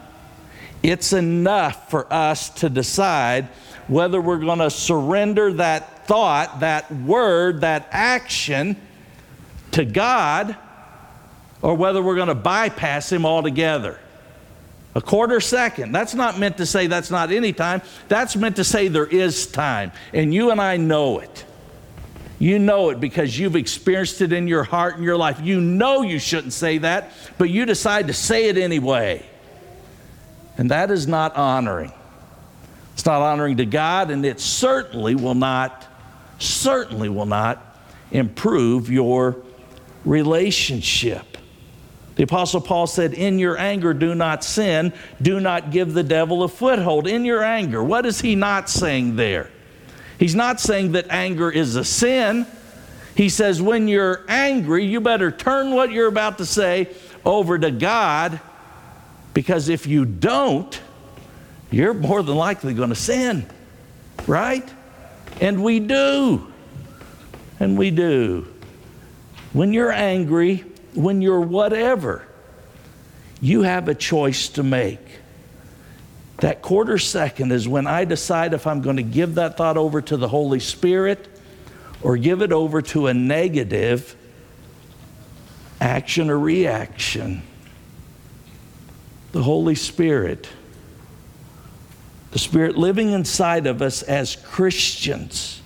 It's 0.84 1.14
enough 1.14 1.90
for 1.90 2.12
us 2.14 2.50
to 2.62 2.70
decide 2.70 3.48
whether 3.88 4.20
we're 4.20 4.40
going 4.40 4.60
to 4.60 4.70
surrender 4.70 5.54
that 5.54 6.08
thought, 6.08 6.60
that 6.60 6.92
word, 6.92 7.62
that 7.62 7.88
action 7.92 8.76
to 9.72 9.86
God, 9.86 10.56
or 11.62 11.76
whether 11.76 12.02
we're 12.02 12.16
going 12.16 12.28
to 12.28 12.36
bypass 12.36 13.12
Him 13.12 13.26
altogether. 13.26 14.00
A 14.96 15.02
quarter 15.02 15.42
second. 15.42 15.92
That's 15.92 16.14
not 16.14 16.40
meant 16.40 16.58
to 16.58 16.66
say 16.66 16.88
that's 16.88 17.12
not 17.12 17.32
any 17.32 17.52
time. 17.52 17.82
That's 18.08 18.36
meant 18.36 18.56
to 18.56 18.64
say 18.64 18.88
there 18.88 19.06
is 19.06 19.46
time. 19.48 19.92
And 20.14 20.34
you 20.34 20.52
and 20.52 20.62
I 20.62 20.78
know 20.78 21.20
it. 21.20 21.46
You 22.46 22.60
know 22.60 22.92
it 22.92 23.00
because 23.00 23.40
you've 23.40 23.56
experienced 23.56 24.22
it 24.22 24.32
in 24.32 24.48
your 24.48 24.64
heart 24.64 24.98
and 24.98 25.04
your 25.04 25.18
life. 25.18 25.42
You 25.42 25.60
know 25.60 26.04
you 26.04 26.20
shouldn't 26.20 26.54
say 26.54 26.78
that, 26.78 27.12
but 27.40 27.50
you 27.50 27.66
decide 27.66 28.06
to 28.06 28.14
say 28.14 28.50
it 28.50 28.56
anyway. 28.56 29.26
And 30.56 30.70
that 30.70 30.92
is 30.92 31.08
not 31.08 31.36
honoring. 31.36 31.92
It's 32.94 33.04
not 33.04 33.24
honoring 33.24 33.58
to 33.58 33.66
God, 33.66 34.12
and 34.12 34.24
it 34.24 34.40
certainly 34.40 35.16
will 35.16 35.34
not, 35.34 35.88
certainly 36.38 37.10
will 37.10 37.26
not 37.26 37.80
improve 38.12 38.92
your 38.92 39.38
relationship. 40.06 41.40
The 42.14 42.26
Apostle 42.26 42.62
Paul 42.62 42.86
said, 42.86 43.16
In 43.16 43.40
your 43.40 43.58
anger, 43.58 43.92
do 43.92 44.14
not 44.14 44.44
sin. 44.44 44.94
Do 45.20 45.40
not 45.40 45.72
give 45.72 45.96
the 45.96 46.04
devil 46.04 46.44
a 46.44 46.48
foothold. 46.48 47.08
In 47.08 47.26
your 47.26 47.44
anger. 47.44 47.84
What 47.84 48.06
is 48.06 48.22
he 48.22 48.36
not 48.36 48.70
saying 48.70 49.16
there? 49.16 49.50
He's 50.20 50.36
not 50.36 50.60
saying 50.60 50.94
that 50.94 51.08
anger 51.10 51.52
is 51.52 51.76
a 51.76 51.84
sin. 51.84 52.46
He 53.16 53.30
says, 53.30 53.62
when 53.62 53.88
you're 53.88 54.24
angry, 54.28 54.86
you 54.86 55.02
better 55.02 55.32
turn 55.32 55.72
what 55.72 55.92
you're 55.92 56.08
about 56.08 56.38
to 56.40 56.46
say 56.46 56.90
over 57.24 57.58
to 57.58 57.72
God 57.72 58.40
because 59.34 59.68
if 59.70 59.86
you 59.86 60.06
don't, 60.06 60.80
you're 61.70 61.94
more 61.94 62.24
than 62.24 62.36
likely 62.36 62.74
going 62.74 62.90
to 62.90 62.96
sin, 62.96 63.46
right? 64.28 64.68
And 65.42 65.64
we 65.64 65.80
do. 65.80 66.52
And 67.60 67.78
we 67.78 67.92
do. 67.92 68.48
when 69.54 69.72
you're 69.72 69.92
angry, 69.92 70.66
when 70.94 71.22
you're 71.22 71.40
whatever, 71.40 72.28
you 73.40 73.62
have 73.62 73.88
a 73.88 73.96
choice 73.96 74.50
to 74.50 74.64
make. 74.64 75.00
That 76.38 76.62
quarter 76.62 76.98
second 76.98 77.52
is 77.52 77.68
when 77.68 77.88
I 77.88 78.06
decide 78.06 78.54
if 78.54 78.68
I'm 78.68 78.82
going 78.82 78.98
to 78.98 79.04
give 79.04 79.36
that 79.36 79.58
thought 79.58 79.78
over 79.78 80.02
to 80.02 80.18
the 80.18 80.28
Holy 80.28 80.60
Spirit 80.60 81.28
or 82.02 82.18
give 82.18 82.42
it 82.42 82.52
over 82.52 82.82
to 82.82 83.08
a 83.08 83.14
negative 83.14 84.16
action 85.80 86.30
or 86.30 86.38
reaction. 86.38 87.42
The 89.32 89.44
Holy 89.44 89.76
Spirit, 89.76 90.48
the 92.32 92.40
Spirit 92.40 92.78
living 92.78 93.12
inside 93.12 93.66
of 93.68 93.82
us 93.82 94.02
as 94.02 94.36
Christians. 94.36 95.62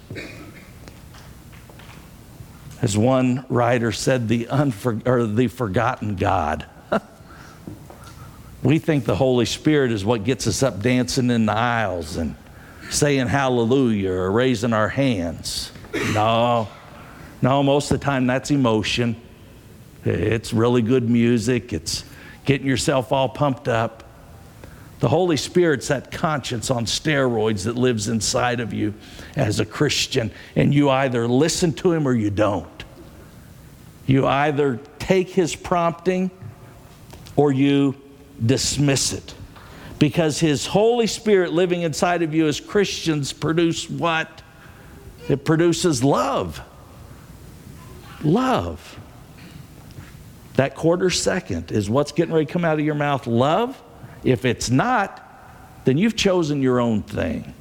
As 2.82 2.98
one 2.98 3.46
writer 3.50 3.92
said, 3.92 4.28
the, 4.28 4.46
unfor- 4.46 5.06
or 5.06 5.26
the 5.26 5.48
forgotten 5.48 6.16
God. 6.16 6.66
We 8.62 8.80
think 8.80 9.06
the 9.06 9.16
Holy 9.16 9.46
Spirit 9.46 9.92
is 9.92 10.04
what 10.04 10.24
gets 10.24 10.48
us 10.48 10.64
up 10.64 10.82
dancing 10.82 11.30
in 11.30 11.46
the 11.46 11.54
aisles 11.54 12.18
and 12.18 12.36
saying 12.90 13.28
hallelujah 13.28 14.12
or 14.12 14.32
raising 14.32 14.74
our 14.74 14.90
hands. 14.90 15.72
No, 16.14 16.68
no, 17.42 17.64
most 17.64 17.92
of 17.92 18.00
the 18.00 18.06
time 18.06 18.28
that's 18.28 18.52
emotion. 18.52 19.16
It's 20.04 20.54
really 20.54 20.82
good 20.82 21.10
music, 21.10 21.74
it's 21.74 22.04
getting 22.46 22.68
yourself 22.68 23.12
all 23.12 23.30
pumped 23.30 23.68
up. 23.68 24.04
The 25.00 25.08
Holy 25.08 25.38
Spirit's 25.38 25.88
that 25.88 26.12
conscience 26.12 26.70
on 26.70 26.86
steroids 26.86 27.64
that 27.64 27.78
lives 27.78 28.10
inside 28.10 28.60
of 28.60 28.74
you 28.74 28.94
as 29.38 29.62
a 29.62 29.66
Christian, 29.66 30.32
and 30.58 30.74
you 30.74 30.90
either 30.90 31.26
listen 31.26 31.72
to 31.74 31.94
him 31.94 32.06
or 32.06 32.14
you 32.14 32.30
don't. 32.30 32.68
You 34.06 34.28
either 34.28 34.80
take 34.98 35.30
his 35.30 35.56
prompting 35.56 36.32
or 37.38 37.54
you 37.54 37.96
dismiss 38.46 39.14
it. 39.14 39.34
Because 39.98 40.40
his 40.40 40.66
Holy 40.66 41.08
Spirit 41.08 41.52
living 41.52 41.82
inside 41.82 42.24
of 42.24 42.34
you 42.34 42.48
as 42.48 42.60
Christians 42.60 43.34
produce 43.34 43.90
what? 43.90 44.42
It 45.28 45.44
produces 45.44 46.04
love. 46.04 46.62
Love. 48.24 49.00
That 50.56 50.76
quarter 50.76 51.10
second 51.10 51.72
is 51.72 51.90
what's 51.90 52.12
getting 52.12 52.34
ready 52.34 52.46
to 52.46 52.52
come 52.52 52.66
out 52.66 52.80
of 52.80 52.86
your 52.86 52.96
mouth 52.96 53.28
love. 53.28 53.82
If 54.24 54.46
it's 54.46 54.70
not, 54.70 55.26
then 55.86 55.98
you've 55.98 56.16
chosen 56.16 56.62
your 56.62 56.80
own 56.80 57.02
thing. 57.04 57.54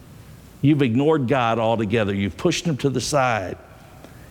You've 0.60 0.82
ignored 0.82 1.28
God 1.28 1.58
altogether. 1.58 2.14
You've 2.14 2.36
pushed 2.36 2.64
him 2.64 2.76
to 2.78 2.90
the 2.90 3.00
side. 3.00 3.56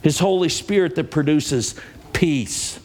His 0.02 0.20
Holy 0.20 0.50
Spirit 0.50 0.96
that 0.96 1.12
produces 1.12 1.76
peace 2.14 2.80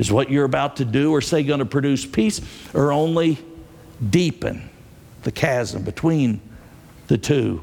is 0.00 0.10
what 0.10 0.30
you're 0.30 0.46
about 0.46 0.76
to 0.76 0.84
do 0.86 1.12
or 1.12 1.20
say 1.20 1.42
going 1.42 1.58
to 1.58 1.66
produce 1.66 2.06
peace 2.06 2.40
or 2.72 2.90
only 2.90 3.38
deepen 4.08 4.66
the 5.24 5.30
chasm 5.30 5.82
between 5.84 6.40
the 7.08 7.18
two 7.18 7.62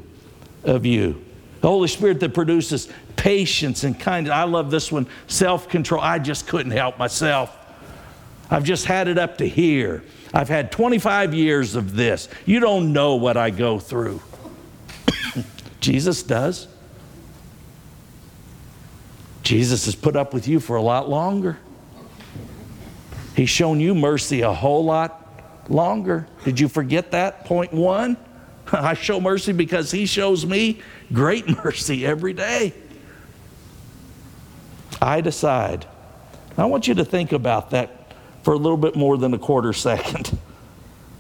of 0.63 0.86
you. 0.86 1.19
The 1.62 1.67
Holy 1.67 1.88
Spirit 1.88 2.19
that 2.19 2.36
produces 2.36 2.89
patience 3.15 3.84
and 3.84 4.00
kindness. 4.00 4.32
I 4.32 4.43
love 4.43 4.69
this 4.69 4.91
one 4.91 5.08
self 5.26 5.67
control. 5.67 6.00
I 6.00 6.19
just 6.19 6.47
couldn't 6.47 6.73
help 6.73 7.00
myself. 7.00 7.58
I've 8.52 8.63
just 8.63 8.86
had 8.86 9.08
it 9.08 9.17
up 9.17 9.39
to 9.39 9.50
here. 9.50 10.04
I've 10.32 10.47
had 10.47 10.71
25 10.71 11.34
years 11.34 11.73
of 11.73 11.95
this. 11.95 12.30
You 12.45 12.60
don't 12.60 12.93
know 12.93 13.15
what 13.15 13.36
I 13.36 13.50
go 13.50 13.80
through. 13.80 14.21
Jesus 15.80 16.21
does. 16.21 16.67
Jesus 19.41 19.86
has 19.86 19.95
put 19.95 20.15
up 20.15 20.36
with 20.36 20.47
you 20.47 20.60
for 20.60 20.76
a 20.76 20.84
lot 20.84 21.10
longer. 21.10 21.58
He's 23.38 23.52
shown 23.52 23.80
you 23.80 23.93
mercy 23.93 24.41
a 24.41 24.52
whole 24.52 24.84
lot 24.84 25.69
longer. 25.69 26.28
Did 26.43 26.60
you 26.60 26.67
forget 26.67 27.12
that? 27.12 27.45
Point 27.45 27.71
one. 27.71 28.17
I 28.71 28.95
show 28.95 29.21
mercy 29.21 29.52
because 29.52 29.91
He 29.91 30.08
shows 30.08 30.43
me 30.43 30.82
great 31.13 31.47
mercy 31.63 32.04
every 32.04 32.34
day. 32.34 32.73
I 35.00 35.21
decide. 35.21 35.86
I 36.58 36.65
want 36.65 36.88
you 36.88 36.95
to 36.95 37.06
think 37.06 37.32
about 37.32 37.69
that 37.69 38.12
for 38.41 38.56
a 38.56 38.58
little 38.58 38.76
bit 38.76 38.95
more 38.95 39.19
than 39.19 39.36
a 39.36 39.38
quarter 39.38 39.71
second. 39.89 40.36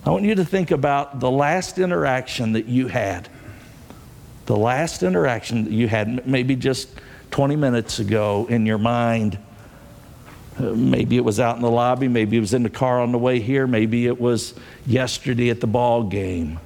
I 0.03 0.09
want 0.09 0.23
you 0.23 0.33
to 0.33 0.45
think 0.45 0.71
about 0.71 1.19
the 1.19 1.29
last 1.29 1.77
interaction 1.77 2.53
that 2.53 2.65
you 2.65 2.87
had. 2.87 3.29
The 4.47 4.57
last 4.57 5.03
interaction 5.03 5.65
that 5.65 5.73
you 5.73 5.87
had, 5.87 6.25
maybe 6.25 6.55
just 6.55 6.89
20 7.29 7.55
minutes 7.57 7.99
ago 7.99 8.47
in 8.49 8.65
your 8.65 8.79
mind. 8.79 9.37
Maybe 10.59 11.17
it 11.17 11.23
was 11.23 11.39
out 11.39 11.55
in 11.55 11.61
the 11.61 11.69
lobby, 11.69 12.07
maybe 12.07 12.37
it 12.37 12.39
was 12.39 12.53
in 12.53 12.63
the 12.63 12.69
car 12.69 12.99
on 12.99 13.11
the 13.11 13.17
way 13.17 13.39
here, 13.39 13.67
maybe 13.67 14.07
it 14.07 14.19
was 14.19 14.55
yesterday 14.87 15.49
at 15.49 15.61
the 15.61 15.67
ball 15.67 16.03
game. 16.03 16.59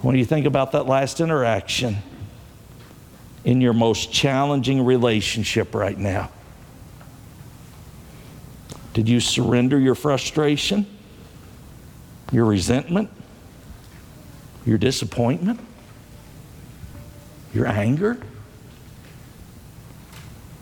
When 0.00 0.16
you 0.16 0.24
think 0.24 0.44
about 0.44 0.72
that 0.72 0.86
last 0.86 1.20
interaction 1.20 1.96
in 3.44 3.60
your 3.60 3.72
most 3.72 4.12
challenging 4.12 4.84
relationship 4.84 5.74
right 5.74 5.96
now, 5.96 6.30
did 8.92 9.08
you 9.08 9.20
surrender 9.20 9.78
your 9.78 9.94
frustration, 9.94 10.84
your 12.32 12.44
resentment, 12.44 13.08
your 14.66 14.78
disappointment, 14.78 15.60
your 17.52 17.66
anger, 17.66 18.18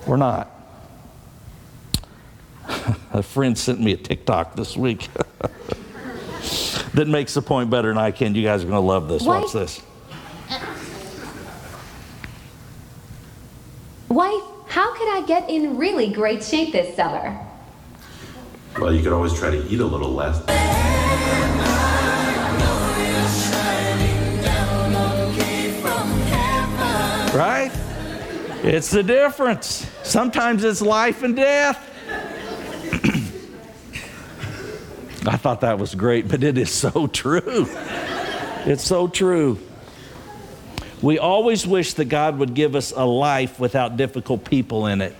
or 0.06 0.18
not? 0.18 0.51
a 3.12 3.22
friend 3.22 3.56
sent 3.56 3.80
me 3.80 3.92
a 3.92 3.96
TikTok 3.96 4.56
this 4.56 4.76
week. 4.76 5.08
that 6.94 7.08
makes 7.08 7.34
the 7.34 7.42
point 7.42 7.70
better 7.70 7.88
than 7.88 7.98
I 7.98 8.10
can. 8.10 8.34
You 8.34 8.42
guys 8.42 8.62
are 8.62 8.66
going 8.66 8.80
to 8.80 8.86
love 8.86 9.08
this. 9.08 9.22
Watch 9.22 9.52
this. 9.52 9.82
Wife, 14.08 14.42
how 14.68 14.94
could 14.94 15.08
I 15.08 15.24
get 15.26 15.48
in 15.48 15.78
really 15.78 16.12
great 16.12 16.44
shape 16.44 16.72
this 16.72 16.94
summer? 16.94 17.38
Well, 18.78 18.92
you 18.92 19.02
could 19.02 19.12
always 19.12 19.34
try 19.34 19.50
to 19.50 19.66
eat 19.68 19.80
a 19.80 19.86
little 19.86 20.12
less. 20.12 20.40
Right? 27.34 27.72
It's 28.62 28.90
the 28.90 29.02
difference. 29.02 29.90
Sometimes 30.02 30.62
it's 30.64 30.82
life 30.82 31.22
and 31.22 31.34
death. 31.34 31.91
I 35.26 35.36
thought 35.36 35.60
that 35.60 35.78
was 35.78 35.94
great, 35.94 36.28
but 36.28 36.42
it 36.42 36.58
is 36.58 36.70
so 36.70 37.06
true. 37.12 37.68
It's 38.64 38.84
so 38.84 39.08
true. 39.08 39.58
We 41.00 41.18
always 41.18 41.66
wish 41.66 41.94
that 41.94 42.06
God 42.06 42.38
would 42.38 42.54
give 42.54 42.76
us 42.76 42.92
a 42.94 43.04
life 43.04 43.58
without 43.58 43.96
difficult 43.96 44.44
people 44.44 44.86
in 44.86 45.00
it. 45.00 45.16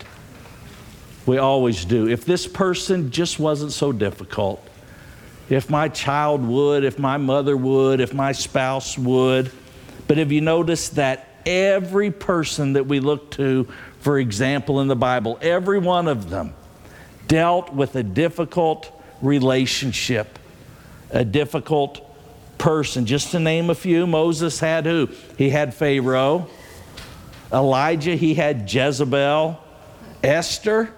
We 1.26 1.38
always 1.38 1.84
do. 1.84 2.08
If 2.08 2.24
this 2.24 2.46
person 2.46 3.10
just 3.10 3.38
wasn't 3.38 3.72
so 3.72 3.92
difficult, 3.92 4.64
if 5.48 5.68
my 5.68 5.88
child 5.88 6.46
would, 6.46 6.84
if 6.84 6.98
my 6.98 7.16
mother 7.16 7.56
would, 7.56 8.00
if 8.00 8.14
my 8.14 8.32
spouse 8.32 8.96
would. 8.96 9.50
But 10.08 10.18
have 10.18 10.32
you 10.32 10.40
noticed 10.40 10.96
that 10.96 11.28
every 11.46 12.10
person 12.10 12.74
that 12.74 12.86
we 12.86 13.00
look 13.00 13.30
to, 13.32 13.68
for 14.00 14.18
example, 14.18 14.80
in 14.80 14.88
the 14.88 14.96
Bible, 14.96 15.38
every 15.42 15.78
one 15.78 16.08
of 16.08 16.30
them 16.30 16.54
dealt 17.28 17.72
with 17.72 17.96
a 17.96 18.02
difficult 18.02 19.01
relationship, 19.22 20.38
a 21.10 21.24
difficult 21.24 22.06
person. 22.58 23.06
Just 23.06 23.30
to 23.30 23.40
name 23.40 23.70
a 23.70 23.74
few, 23.74 24.06
Moses 24.06 24.60
had 24.60 24.84
who? 24.84 25.08
He 25.38 25.50
had 25.50 25.74
Pharaoh. 25.74 26.48
Elijah, 27.52 28.14
he 28.14 28.34
had 28.34 28.72
Jezebel. 28.72 29.58
Esther, 30.22 30.94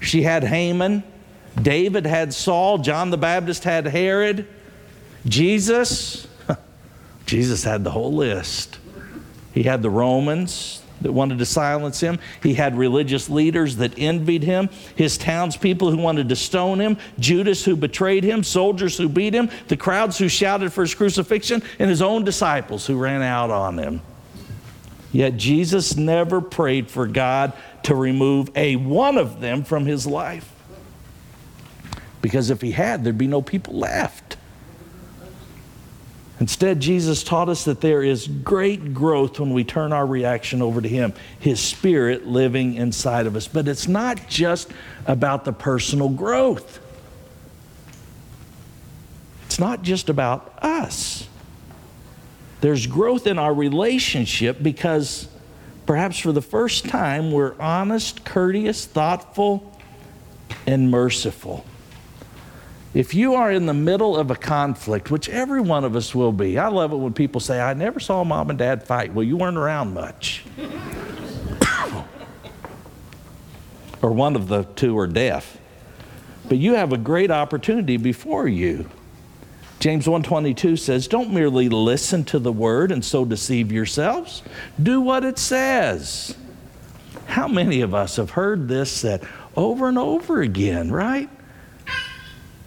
she 0.00 0.22
had 0.22 0.44
Haman. 0.44 1.02
David 1.60 2.06
had 2.06 2.32
Saul. 2.32 2.78
John 2.78 3.10
the 3.10 3.16
Baptist 3.16 3.64
had 3.64 3.86
Herod. 3.86 4.46
Jesus, 5.26 6.26
Jesus 7.26 7.64
had 7.64 7.84
the 7.84 7.90
whole 7.90 8.12
list. 8.12 8.78
He 9.52 9.64
had 9.64 9.82
the 9.82 9.90
Romans, 9.90 10.81
that 11.02 11.12
wanted 11.12 11.38
to 11.38 11.46
silence 11.46 12.00
him. 12.00 12.18
He 12.42 12.54
had 12.54 12.76
religious 12.76 13.28
leaders 13.28 13.76
that 13.76 13.98
envied 13.98 14.42
him, 14.42 14.68
his 14.96 15.18
townspeople 15.18 15.90
who 15.90 15.98
wanted 15.98 16.28
to 16.28 16.36
stone 16.36 16.80
him, 16.80 16.96
Judas 17.18 17.64
who 17.64 17.76
betrayed 17.76 18.24
him, 18.24 18.42
soldiers 18.42 18.96
who 18.96 19.08
beat 19.08 19.34
him, 19.34 19.50
the 19.68 19.76
crowds 19.76 20.18
who 20.18 20.28
shouted 20.28 20.72
for 20.72 20.82
his 20.82 20.94
crucifixion, 20.94 21.62
and 21.78 21.90
his 21.90 22.02
own 22.02 22.24
disciples 22.24 22.86
who 22.86 22.98
ran 22.98 23.22
out 23.22 23.50
on 23.50 23.78
him. 23.78 24.00
Yet 25.12 25.36
Jesus 25.36 25.96
never 25.96 26.40
prayed 26.40 26.90
for 26.90 27.06
God 27.06 27.52
to 27.84 27.94
remove 27.94 28.50
a 28.56 28.76
one 28.76 29.18
of 29.18 29.40
them 29.40 29.64
from 29.64 29.84
his 29.84 30.06
life. 30.06 30.48
Because 32.22 32.50
if 32.50 32.60
he 32.60 32.70
had, 32.70 33.04
there'd 33.04 33.18
be 33.18 33.26
no 33.26 33.42
people 33.42 33.74
left. 33.74 34.36
Instead, 36.42 36.80
Jesus 36.80 37.22
taught 37.22 37.48
us 37.48 37.66
that 37.66 37.80
there 37.80 38.02
is 38.02 38.26
great 38.26 38.92
growth 38.92 39.38
when 39.38 39.52
we 39.52 39.62
turn 39.62 39.92
our 39.92 40.04
reaction 40.04 40.60
over 40.60 40.80
to 40.80 40.88
Him, 40.88 41.12
His 41.38 41.60
Spirit 41.60 42.26
living 42.26 42.74
inside 42.74 43.28
of 43.28 43.36
us. 43.36 43.46
But 43.46 43.68
it's 43.68 43.86
not 43.86 44.28
just 44.28 44.68
about 45.06 45.44
the 45.44 45.52
personal 45.52 46.08
growth, 46.08 46.80
it's 49.46 49.60
not 49.60 49.82
just 49.82 50.08
about 50.08 50.58
us. 50.64 51.28
There's 52.60 52.88
growth 52.88 53.28
in 53.28 53.38
our 53.38 53.54
relationship 53.54 54.60
because 54.60 55.28
perhaps 55.86 56.18
for 56.18 56.32
the 56.32 56.42
first 56.42 56.86
time 56.88 57.30
we're 57.30 57.54
honest, 57.60 58.24
courteous, 58.24 58.84
thoughtful, 58.84 59.80
and 60.66 60.90
merciful. 60.90 61.64
If 62.94 63.14
you 63.14 63.34
are 63.34 63.50
in 63.50 63.64
the 63.64 63.74
middle 63.74 64.16
of 64.16 64.30
a 64.30 64.36
conflict, 64.36 65.10
which 65.10 65.30
every 65.30 65.62
one 65.62 65.84
of 65.84 65.96
us 65.96 66.14
will 66.14 66.32
be, 66.32 66.58
I 66.58 66.68
love 66.68 66.92
it 66.92 66.96
when 66.96 67.14
people 67.14 67.40
say, 67.40 67.58
I 67.58 67.72
never 67.72 67.98
saw 67.98 68.22
mom 68.22 68.50
and 68.50 68.58
dad 68.58 68.82
fight. 68.86 69.14
Well, 69.14 69.24
you 69.24 69.38
weren't 69.38 69.56
around 69.56 69.94
much. 69.94 70.44
or 74.02 74.10
one 74.10 74.36
of 74.36 74.48
the 74.48 74.64
two 74.76 74.98
are 74.98 75.06
deaf. 75.06 75.56
But 76.48 76.58
you 76.58 76.74
have 76.74 76.92
a 76.92 76.98
great 76.98 77.30
opportunity 77.30 77.96
before 77.96 78.46
you. 78.46 78.90
James 79.80 80.06
1:22 80.06 80.76
says, 80.76 81.08
"Don't 81.08 81.32
merely 81.32 81.68
listen 81.68 82.24
to 82.24 82.38
the 82.38 82.52
word 82.52 82.92
and 82.92 83.04
so 83.04 83.24
deceive 83.24 83.72
yourselves. 83.72 84.42
Do 84.80 85.00
what 85.00 85.24
it 85.24 85.38
says." 85.38 86.36
How 87.26 87.48
many 87.48 87.80
of 87.80 87.94
us 87.94 88.16
have 88.16 88.30
heard 88.30 88.68
this 88.68 88.92
said 88.92 89.22
over 89.56 89.88
and 89.88 89.98
over 89.98 90.40
again, 90.42 90.92
right? 90.92 91.28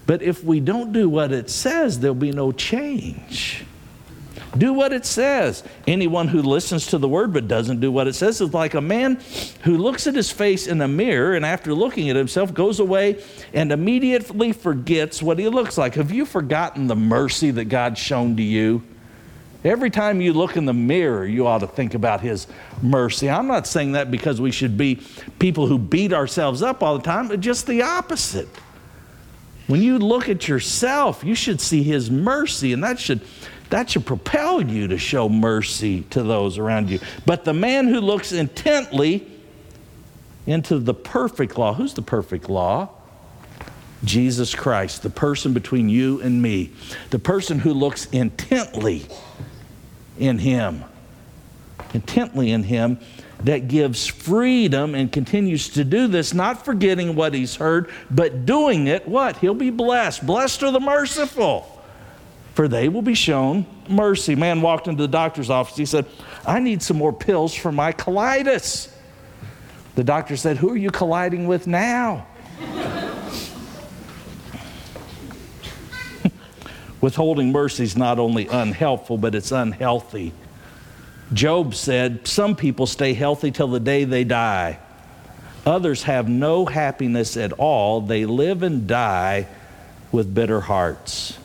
But 0.05 0.21
if 0.21 0.43
we 0.43 0.59
don't 0.59 0.91
do 0.91 1.09
what 1.09 1.31
it 1.31 1.49
says, 1.49 1.99
there'll 1.99 2.15
be 2.15 2.31
no 2.31 2.51
change. 2.51 3.65
Do 4.57 4.71
what 4.71 4.93
it 4.93 5.05
says. 5.05 5.63
Anyone 5.85 6.27
who 6.27 6.41
listens 6.41 6.87
to 6.87 6.97
the 6.97 7.09
word 7.09 7.33
but 7.33 7.47
doesn't 7.47 7.81
do 7.81 7.91
what 7.91 8.07
it 8.07 8.13
says 8.13 8.39
is 8.39 8.53
like 8.53 8.73
a 8.73 8.81
man 8.81 9.19
who 9.63 9.77
looks 9.77 10.07
at 10.07 10.15
his 10.15 10.31
face 10.31 10.67
in 10.67 10.79
a 10.81 10.87
mirror 10.87 11.35
and 11.35 11.45
after 11.45 11.73
looking 11.73 12.09
at 12.09 12.15
himself 12.15 12.53
goes 12.53 12.79
away 12.79 13.21
and 13.53 13.71
immediately 13.71 14.53
forgets 14.53 15.21
what 15.21 15.39
he 15.39 15.49
looks 15.49 15.77
like. 15.77 15.95
Have 15.95 16.11
you 16.11 16.25
forgotten 16.25 16.87
the 16.87 16.95
mercy 16.95 17.51
that 17.51 17.65
God's 17.65 17.99
shown 17.99 18.37
to 18.37 18.43
you? 18.43 18.81
Every 19.65 19.89
time 19.89 20.21
you 20.21 20.31
look 20.31 20.57
in 20.57 20.65
the 20.65 20.73
mirror, 20.73 21.25
you 21.25 21.47
ought 21.47 21.61
to 21.61 21.67
think 21.67 21.95
about 21.95 22.21
His 22.21 22.45
mercy. 22.83 23.31
I'm 23.31 23.47
not 23.47 23.65
saying 23.65 23.93
that 23.93 24.11
because 24.11 24.39
we 24.39 24.51
should 24.51 24.77
be 24.77 25.01
people 25.39 25.65
who 25.65 25.79
beat 25.79 26.13
ourselves 26.13 26.61
up 26.61 26.83
all 26.83 26.99
the 26.99 27.03
time, 27.03 27.27
but 27.27 27.39
just 27.39 27.65
the 27.65 27.81
opposite. 27.81 28.47
When 29.67 29.81
you 29.81 29.97
look 29.97 30.29
at 30.29 30.47
yourself, 30.47 31.23
you 31.23 31.35
should 31.35 31.59
see 31.59 31.83
His 31.83 32.11
mercy, 32.11 32.73
and 32.73 32.83
that 32.83 32.99
should, 32.99 33.21
that 33.69 33.89
should 33.89 34.05
propel 34.05 34.61
you 34.61 34.87
to 34.87 34.97
show 34.97 35.27
mercy 35.27 36.01
to 36.11 36.23
those 36.23 36.57
around 36.57 36.89
you. 36.89 36.99
But 37.25 37.45
the 37.45 37.53
man 37.53 37.87
who 37.87 37.99
looks 37.99 38.31
intently 38.31 39.27
into 40.45 40.77
the 40.77 40.93
perfect 40.93 41.57
law, 41.57 41.73
who's 41.73 41.93
the 41.93 42.01
perfect 42.01 42.49
law? 42.49 42.89
Jesus 44.03 44.53
Christ, 44.53 45.01
the 45.01 45.09
person 45.09 45.53
between 45.53 45.89
you 45.89 46.21
and 46.21 46.41
me, 46.41 46.71
the 47.09 47.17
person 47.17 47.59
who 47.59 47.73
looks 47.73 48.05
intently 48.07 49.07
in 50.19 50.37
Him, 50.37 50.83
intently 51.93 52.51
in 52.51 52.63
Him, 52.63 52.99
that 53.45 53.67
gives 53.67 54.07
freedom 54.07 54.95
and 54.95 55.11
continues 55.11 55.69
to 55.69 55.83
do 55.83 56.07
this, 56.07 56.33
not 56.33 56.65
forgetting 56.65 57.15
what 57.15 57.35
he's 57.35 57.55
heard, 57.55 57.91
but 58.09 58.45
doing 58.47 58.87
it, 58.87 59.07
what? 59.07 59.37
He'll 59.37 59.53
be 59.53 59.69
blessed. 59.69 60.25
Blessed 60.25 60.63
are 60.63 60.71
the 60.71 60.79
merciful, 60.79 61.81
for 62.55 62.67
they 62.67 62.89
will 62.89 63.03
be 63.03 63.13
shown 63.13 63.67
mercy. 63.87 64.33
Man 64.33 64.63
walked 64.63 64.87
into 64.87 65.03
the 65.03 65.07
doctor's 65.07 65.51
office. 65.51 65.77
He 65.77 65.85
said, 65.85 66.07
I 66.45 66.59
need 66.59 66.81
some 66.81 66.97
more 66.97 67.13
pills 67.13 67.53
for 67.53 67.71
my 67.71 67.93
colitis. 67.93 68.91
The 69.93 70.03
doctor 70.03 70.35
said, 70.37 70.57
Who 70.57 70.71
are 70.71 70.77
you 70.77 70.89
colliding 70.89 71.45
with 71.45 71.67
now? 71.67 72.25
Withholding 76.99 77.51
mercy 77.51 77.83
is 77.83 77.95
not 77.95 78.17
only 78.17 78.47
unhelpful, 78.47 79.19
but 79.19 79.35
it's 79.35 79.51
unhealthy. 79.51 80.33
Job 81.33 81.73
said, 81.73 82.27
Some 82.27 82.55
people 82.55 82.85
stay 82.85 83.13
healthy 83.13 83.51
till 83.51 83.67
the 83.67 83.79
day 83.79 84.03
they 84.03 84.23
die. 84.23 84.79
Others 85.65 86.03
have 86.03 86.29
no 86.29 86.65
happiness 86.65 87.37
at 87.37 87.51
all. 87.53 88.01
They 88.01 88.25
live 88.25 88.61
and 88.61 88.87
die 88.87 89.47
with 90.11 90.33
bitter 90.33 90.61
hearts. 90.61 91.39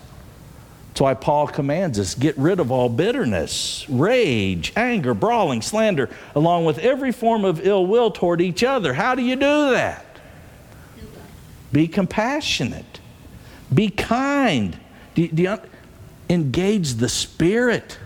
That's 0.88 1.00
why 1.00 1.14
Paul 1.14 1.46
commands 1.46 1.98
us 1.98 2.14
get 2.14 2.36
rid 2.36 2.60
of 2.60 2.70
all 2.70 2.90
bitterness, 2.90 3.86
rage, 3.88 4.72
anger, 4.76 5.14
brawling, 5.14 5.62
slander, 5.62 6.10
along 6.34 6.66
with 6.66 6.78
every 6.78 7.12
form 7.12 7.44
of 7.44 7.66
ill 7.66 7.86
will 7.86 8.10
toward 8.10 8.42
each 8.42 8.62
other. 8.62 8.92
How 8.92 9.14
do 9.14 9.22
you 9.22 9.36
do 9.36 9.70
that? 9.70 10.04
Be 11.72 11.88
compassionate, 11.88 13.00
be 13.72 13.88
kind. 13.88 14.78
Do, 15.14 15.26
do 15.28 15.42
you 15.42 15.58
engage 16.28 16.94
the 16.94 17.08
Spirit? 17.08 17.96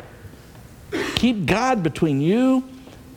Keep 1.17 1.47
God 1.47 1.83
between 1.83 2.21
you 2.21 2.65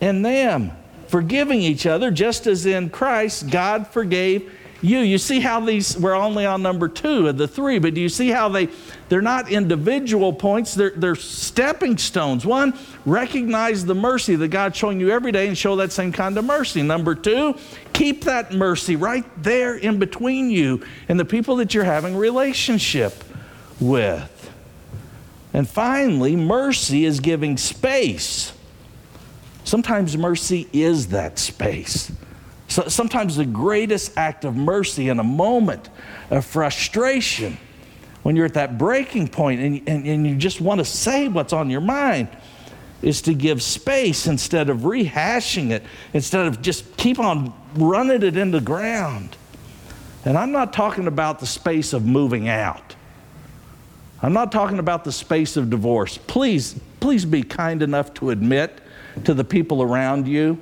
and 0.00 0.24
them, 0.24 0.72
forgiving 1.08 1.60
each 1.60 1.86
other, 1.86 2.10
just 2.10 2.46
as 2.46 2.66
in 2.66 2.90
Christ 2.90 3.50
God 3.50 3.86
forgave 3.86 4.52
you. 4.80 4.98
You 4.98 5.18
see 5.18 5.40
how 5.40 5.60
these, 5.60 5.96
we're 5.98 6.14
only 6.14 6.46
on 6.46 6.62
number 6.62 6.88
two 6.88 7.28
of 7.28 7.36
the 7.36 7.48
three, 7.48 7.78
but 7.78 7.94
do 7.94 8.00
you 8.00 8.08
see 8.08 8.28
how 8.28 8.48
they, 8.48 8.68
they're 9.08 9.20
not 9.20 9.50
individual 9.50 10.32
points, 10.32 10.74
they're, 10.74 10.90
they're 10.90 11.16
stepping 11.16 11.98
stones. 11.98 12.46
One, 12.46 12.78
recognize 13.04 13.84
the 13.84 13.94
mercy 13.94 14.36
that 14.36 14.48
God's 14.48 14.76
showing 14.76 15.00
you 15.00 15.10
every 15.10 15.32
day 15.32 15.48
and 15.48 15.58
show 15.58 15.76
that 15.76 15.92
same 15.92 16.12
kind 16.12 16.38
of 16.38 16.44
mercy. 16.44 16.82
Number 16.82 17.14
two, 17.14 17.56
keep 17.92 18.24
that 18.24 18.52
mercy 18.52 18.96
right 18.96 19.24
there 19.42 19.76
in 19.76 19.98
between 19.98 20.50
you 20.50 20.84
and 21.08 21.18
the 21.18 21.24
people 21.24 21.56
that 21.56 21.74
you're 21.74 21.84
having 21.84 22.16
relationship 22.16 23.24
with. 23.80 24.34
And 25.58 25.68
finally, 25.68 26.36
mercy 26.36 27.04
is 27.04 27.18
giving 27.18 27.56
space. 27.56 28.52
Sometimes 29.64 30.16
mercy 30.16 30.68
is 30.72 31.08
that 31.08 31.36
space. 31.40 32.12
So 32.68 32.86
sometimes 32.86 33.34
the 33.34 33.44
greatest 33.44 34.16
act 34.16 34.44
of 34.44 34.54
mercy 34.54 35.08
in 35.08 35.18
a 35.18 35.24
moment 35.24 35.88
of 36.30 36.46
frustration, 36.46 37.58
when 38.22 38.36
you're 38.36 38.46
at 38.46 38.54
that 38.54 38.78
breaking 38.78 39.26
point 39.26 39.60
and, 39.60 39.82
and, 39.88 40.06
and 40.06 40.24
you 40.28 40.36
just 40.36 40.60
want 40.60 40.78
to 40.78 40.84
say 40.84 41.26
what's 41.26 41.52
on 41.52 41.70
your 41.70 41.80
mind, 41.80 42.28
is 43.02 43.20
to 43.22 43.34
give 43.34 43.60
space 43.60 44.28
instead 44.28 44.70
of 44.70 44.82
rehashing 44.82 45.72
it, 45.72 45.82
instead 46.12 46.46
of 46.46 46.62
just 46.62 46.96
keep 46.96 47.18
on 47.18 47.52
running 47.74 48.22
it 48.22 48.36
into 48.36 48.60
the 48.60 48.64
ground. 48.64 49.36
And 50.24 50.38
I'm 50.38 50.52
not 50.52 50.72
talking 50.72 51.08
about 51.08 51.40
the 51.40 51.46
space 51.46 51.92
of 51.92 52.06
moving 52.06 52.48
out. 52.48 52.94
I'm 54.20 54.32
not 54.32 54.50
talking 54.50 54.78
about 54.78 55.04
the 55.04 55.12
space 55.12 55.56
of 55.56 55.70
divorce. 55.70 56.18
Please, 56.18 56.78
please 57.00 57.24
be 57.24 57.42
kind 57.42 57.82
enough 57.82 58.12
to 58.14 58.30
admit 58.30 58.80
to 59.24 59.34
the 59.34 59.44
people 59.44 59.82
around 59.82 60.26
you 60.26 60.58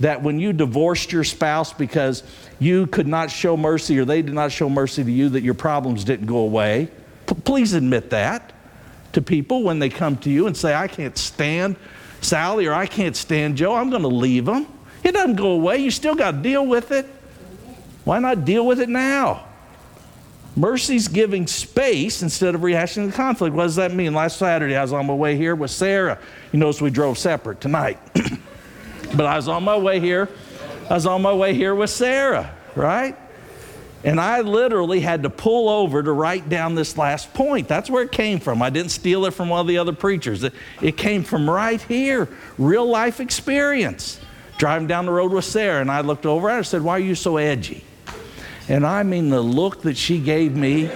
that 0.00 0.22
when 0.22 0.38
you 0.38 0.52
divorced 0.52 1.12
your 1.12 1.24
spouse 1.24 1.72
because 1.72 2.22
you 2.58 2.86
could 2.88 3.06
not 3.06 3.30
show 3.30 3.56
mercy 3.56 3.98
or 3.98 4.04
they 4.04 4.20
did 4.20 4.34
not 4.34 4.52
show 4.52 4.68
mercy 4.68 5.04
to 5.04 5.10
you, 5.10 5.28
that 5.30 5.42
your 5.42 5.54
problems 5.54 6.04
didn't 6.04 6.26
go 6.26 6.38
away. 6.38 6.88
P- 7.26 7.34
please 7.44 7.72
admit 7.72 8.10
that 8.10 8.52
to 9.12 9.22
people 9.22 9.62
when 9.62 9.78
they 9.78 9.88
come 9.88 10.16
to 10.18 10.30
you 10.30 10.46
and 10.46 10.56
say, 10.56 10.74
I 10.74 10.88
can't 10.88 11.16
stand 11.16 11.76
Sally 12.20 12.66
or 12.66 12.74
I 12.74 12.86
can't 12.86 13.16
stand 13.16 13.56
Joe. 13.56 13.74
I'm 13.74 13.90
going 13.90 14.02
to 14.02 14.08
leave 14.08 14.44
them. 14.44 14.66
It 15.02 15.12
doesn't 15.12 15.36
go 15.36 15.52
away. 15.52 15.78
You 15.78 15.90
still 15.90 16.14
got 16.14 16.32
to 16.32 16.36
deal 16.38 16.66
with 16.66 16.90
it. 16.90 17.06
Why 18.04 18.18
not 18.18 18.44
deal 18.44 18.66
with 18.66 18.80
it 18.80 18.88
now? 18.88 19.44
Mercy's 20.54 21.08
giving 21.08 21.46
space 21.46 22.22
instead 22.22 22.54
of 22.54 22.60
rehashing 22.60 23.06
the 23.06 23.12
conflict. 23.12 23.56
What 23.56 23.64
does 23.64 23.76
that 23.76 23.94
mean? 23.94 24.12
Last 24.12 24.38
Saturday, 24.38 24.76
I 24.76 24.82
was 24.82 24.92
on 24.92 25.06
my 25.06 25.14
way 25.14 25.36
here 25.36 25.54
with 25.54 25.70
Sarah. 25.70 26.18
You 26.52 26.58
notice 26.58 26.80
we 26.80 26.90
drove 26.90 27.16
separate 27.16 27.60
tonight. 27.60 27.98
but 29.16 29.24
I 29.24 29.36
was 29.36 29.48
on 29.48 29.64
my 29.64 29.76
way 29.76 29.98
here. 29.98 30.28
I 30.90 30.94
was 30.94 31.06
on 31.06 31.22
my 31.22 31.32
way 31.32 31.54
here 31.54 31.74
with 31.74 31.88
Sarah, 31.88 32.54
right? 32.76 33.16
And 34.04 34.20
I 34.20 34.40
literally 34.40 35.00
had 35.00 35.22
to 35.22 35.30
pull 35.30 35.68
over 35.68 36.02
to 36.02 36.12
write 36.12 36.48
down 36.48 36.74
this 36.74 36.98
last 36.98 37.32
point. 37.32 37.68
That's 37.68 37.88
where 37.88 38.02
it 38.02 38.12
came 38.12 38.38
from. 38.38 38.60
I 38.60 38.68
didn't 38.68 38.90
steal 38.90 39.24
it 39.24 39.30
from 39.30 39.48
one 39.48 39.60
of 39.60 39.68
the 39.68 39.78
other 39.78 39.92
preachers. 39.92 40.42
It, 40.42 40.52
it 40.82 40.96
came 40.96 41.22
from 41.22 41.48
right 41.48 41.80
here, 41.80 42.28
real 42.58 42.84
life 42.84 43.20
experience. 43.20 44.20
Driving 44.58 44.86
down 44.86 45.06
the 45.06 45.12
road 45.12 45.32
with 45.32 45.44
Sarah, 45.44 45.80
and 45.80 45.90
I 45.90 46.02
looked 46.02 46.26
over 46.26 46.48
and 46.48 46.66
said, 46.66 46.82
Why 46.82 46.96
are 46.96 47.00
you 47.00 47.14
so 47.14 47.36
edgy? 47.36 47.84
And 48.68 48.86
I 48.86 49.02
mean, 49.02 49.28
the 49.30 49.40
look 49.40 49.82
that 49.82 49.96
she 49.96 50.18
gave 50.18 50.56
me, 50.56 50.90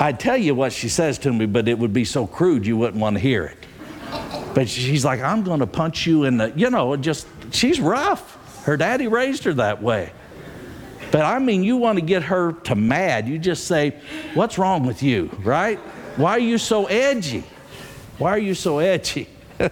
I'd 0.00 0.18
tell 0.18 0.36
you 0.36 0.54
what 0.54 0.72
she 0.72 0.88
says 0.88 1.18
to 1.20 1.32
me, 1.32 1.46
but 1.46 1.68
it 1.68 1.78
would 1.78 1.92
be 1.92 2.04
so 2.04 2.26
crude 2.26 2.66
you 2.66 2.76
wouldn't 2.76 3.00
want 3.00 3.16
to 3.16 3.20
hear 3.20 3.44
it. 3.44 3.58
But 4.54 4.68
she's 4.68 5.04
like, 5.04 5.20
I'm 5.20 5.42
going 5.42 5.60
to 5.60 5.66
punch 5.66 6.06
you 6.06 6.24
in 6.24 6.38
the, 6.38 6.52
you 6.56 6.70
know, 6.70 6.96
just, 6.96 7.26
she's 7.52 7.80
rough. 7.80 8.64
Her 8.64 8.76
daddy 8.76 9.06
raised 9.06 9.44
her 9.44 9.54
that 9.54 9.82
way. 9.82 10.12
But 11.10 11.22
I 11.22 11.38
mean, 11.38 11.62
you 11.62 11.76
want 11.76 11.98
to 11.98 12.04
get 12.04 12.22
her 12.24 12.52
to 12.64 12.74
mad, 12.74 13.28
you 13.28 13.38
just 13.38 13.66
say, 13.66 13.98
What's 14.34 14.58
wrong 14.58 14.86
with 14.86 15.02
you, 15.02 15.30
right? 15.42 15.78
Why 16.16 16.32
are 16.32 16.38
you 16.38 16.58
so 16.58 16.86
edgy? 16.86 17.44
Why 18.18 18.30
are 18.32 18.38
you 18.38 18.54
so 18.54 18.78
edgy? 18.78 19.28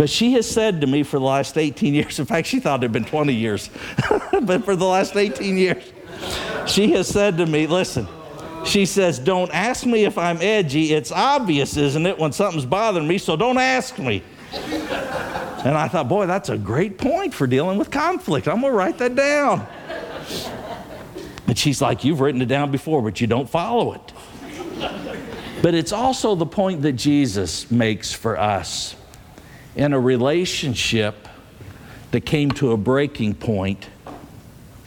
but 0.00 0.08
she 0.08 0.32
has 0.32 0.50
said 0.50 0.80
to 0.80 0.86
me 0.86 1.02
for 1.02 1.18
the 1.18 1.26
last 1.26 1.58
18 1.58 1.92
years, 1.92 2.18
in 2.18 2.24
fact, 2.24 2.46
she 2.46 2.58
thought 2.58 2.80
it 2.80 2.84
had 2.84 2.92
been 2.92 3.04
20 3.04 3.34
years, 3.34 3.68
but 4.42 4.64
for 4.64 4.74
the 4.74 4.86
last 4.86 5.14
18 5.14 5.58
years, 5.58 5.92
she 6.66 6.92
has 6.92 7.06
said 7.06 7.36
to 7.36 7.44
me, 7.44 7.66
listen, 7.66 8.08
she 8.64 8.86
says, 8.86 9.18
Don't 9.18 9.50
ask 9.50 9.84
me 9.84 10.06
if 10.06 10.16
I'm 10.16 10.38
edgy. 10.40 10.94
It's 10.94 11.12
obvious, 11.12 11.76
isn't 11.76 12.06
it, 12.06 12.18
when 12.18 12.32
something's 12.32 12.64
bothering 12.64 13.06
me, 13.06 13.18
so 13.18 13.36
don't 13.36 13.58
ask 13.58 13.98
me. 13.98 14.22
And 14.54 15.76
I 15.76 15.86
thought, 15.86 16.08
boy, 16.08 16.24
that's 16.24 16.48
a 16.48 16.56
great 16.56 16.96
point 16.96 17.34
for 17.34 17.46
dealing 17.46 17.76
with 17.76 17.90
conflict. 17.90 18.48
I'm 18.48 18.62
going 18.62 18.72
to 18.72 18.78
write 18.78 18.96
that 18.96 19.14
down. 19.14 19.66
And 21.46 21.58
she's 21.58 21.82
like, 21.82 22.04
You've 22.04 22.22
written 22.22 22.40
it 22.40 22.48
down 22.48 22.70
before, 22.70 23.02
but 23.02 23.20
you 23.20 23.26
don't 23.26 23.50
follow 23.50 23.92
it. 23.92 24.12
But 25.60 25.74
it's 25.74 25.92
also 25.92 26.36
the 26.36 26.46
point 26.46 26.80
that 26.82 26.94
Jesus 26.94 27.70
makes 27.70 28.14
for 28.14 28.38
us 28.38 28.96
in 29.76 29.92
a 29.92 30.00
relationship 30.00 31.28
that 32.10 32.22
came 32.22 32.50
to 32.50 32.72
a 32.72 32.76
breaking 32.76 33.34
point 33.34 33.88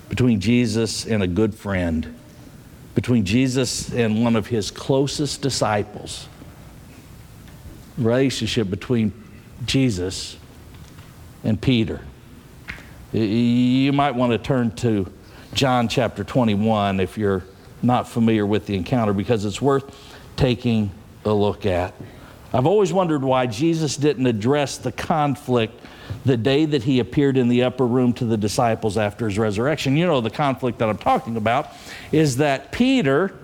between 0.10 0.39
Jesus 0.39 1.06
and 1.06 1.24
a 1.24 1.28
good 1.28 1.56
friend, 1.56 2.13
between 2.96 3.26
Jesus 3.26 3.91
and 3.93 4.24
one 4.24 4.36
of 4.36 4.48
his 4.48 4.72
closest 4.72 5.41
disciples. 5.41 6.28
Relationship 7.98 8.69
between 8.69 9.13
Jesus 9.65 10.38
and 11.43 11.60
Peter. 11.60 12.02
You 13.12 13.93
might 13.93 14.15
want 14.15 14.32
to 14.32 14.38
turn 14.38 14.72
to 14.78 15.12
John 15.54 15.88
chapter 15.88 16.24
21 16.24 17.00
if 17.00 17.17
you're 17.17 17.43
not 17.82 18.08
familiar 18.08 18.46
with 18.46 18.65
the 18.65 18.76
encounter 18.76 19.13
because 19.13 19.46
it's 19.46 19.62
worth 19.62 19.96
taking 20.36 20.91
a 21.26 21.34
look 21.34 21.65
at. 21.65 21.93
I've 22.53 22.67
always 22.67 22.93
wondered 22.93 23.23
why 23.23 23.47
Jesus 23.47 23.97
didn't 23.97 24.27
address 24.27 24.77
the 24.77 24.91
conflict 24.91 25.79
the 26.23 26.37
day 26.37 26.65
that 26.65 26.83
he 26.83 26.99
appeared 26.99 27.35
in 27.35 27.47
the 27.47 27.63
upper 27.63 27.87
room 27.87 28.13
to 28.13 28.25
the 28.25 28.37
disciples 28.37 28.97
after 28.97 29.27
his 29.27 29.39
resurrection. 29.39 29.97
You 29.97 30.05
know, 30.05 30.21
the 30.21 30.29
conflict 30.29 30.77
that 30.79 30.89
I'm 30.89 30.97
talking 30.97 31.35
about 31.35 31.69
is 32.11 32.37
that 32.37 32.71
Peter, 32.71 33.35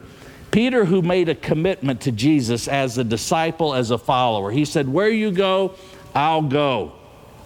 Peter, 0.51 0.85
who 0.85 1.01
made 1.01 1.27
a 1.27 1.35
commitment 1.35 2.01
to 2.01 2.11
Jesus 2.11 2.67
as 2.67 2.97
a 2.97 3.03
disciple, 3.03 3.73
as 3.73 3.91
a 3.91 3.97
follower, 3.97 4.51
he 4.51 4.63
said, 4.63 4.87
Where 4.87 5.09
you 5.09 5.31
go, 5.31 5.75
I'll 6.13 6.43
go. 6.43 6.93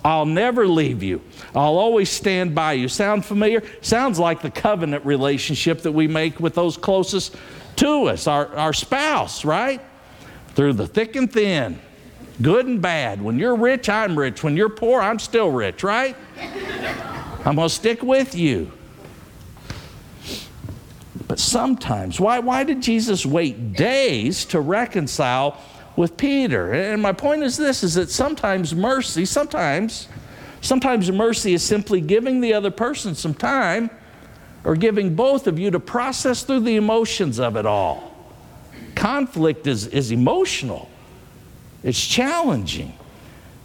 I'll 0.06 0.26
never 0.26 0.67
leave 0.67 1.02
you. 1.02 1.21
I'll 1.56 1.78
always 1.78 2.10
stand 2.10 2.54
by 2.54 2.73
you. 2.73 2.89
Sound 2.89 3.23
familiar? 3.23 3.63
Sounds 3.80 4.19
like 4.19 4.41
the 4.41 4.52
covenant 4.52 5.06
relationship 5.06 5.82
that 5.84 5.93
we 5.93 6.10
make 6.10 6.41
with 6.41 6.56
those 6.56 6.76
closest 6.76 7.38
to 7.78 8.10
us, 8.10 8.28
our, 8.28 8.54
our 8.56 8.73
spouse, 8.73 9.45
right? 9.45 9.82
Through 10.56 10.74
the 10.74 10.88
thick 10.88 11.16
and 11.16 11.32
thin, 11.32 11.80
good 12.42 12.66
and 12.66 12.82
bad. 12.82 13.22
When 13.22 13.39
you're 13.39 13.56
rich, 13.56 13.89
I'm 13.89 14.18
rich. 14.18 14.44
When 14.44 14.56
you're 14.56 14.70
poor, 14.70 15.02
I'm 15.02 15.20
still 15.20 15.50
rich, 15.50 15.84
right? 15.84 16.16
I'm 17.46 17.56
going 17.56 17.68
to 17.68 17.74
stick 17.74 18.04
with 18.04 18.36
you. 18.36 18.72
But 21.28 21.39
sometimes, 21.39 22.20
why, 22.20 22.39
why 22.39 22.63
did 22.63 22.82
Jesus 22.82 23.26
wait 23.26 23.74
days 23.74 24.46
to 24.46 24.60
reconcile 24.60 25.60
with 25.96 26.18
Peter. 26.18 26.72
And 26.72 27.02
my 27.02 27.13
point 27.13 27.44
is 27.44 27.58
this 27.58 27.84
is 27.84 27.96
that 27.96 28.10
sometimes 28.10 28.74
mercy, 28.74 29.26
sometimes, 29.26 30.08
sometimes 30.62 31.12
mercy 31.12 31.54
is 31.54 31.63
simply 31.63 32.02
giving 32.02 32.42
the 32.42 32.54
other 32.54 32.72
person 32.72 33.16
some 33.16 33.34
time 33.34 33.89
or 34.63 34.76
giving 34.76 35.16
both 35.16 35.48
of 35.48 35.60
you 35.60 35.72
to 35.72 35.80
process 35.80 36.44
through 36.44 36.62
the 36.62 36.76
emotions 36.76 37.39
of 37.39 37.56
it 37.56 37.66
all. 37.66 38.12
Conflict 39.04 39.68
is, 39.68 39.88
is 39.88 40.12
emotional, 40.12 40.89
it's 41.84 42.02
challenging. 42.02 42.98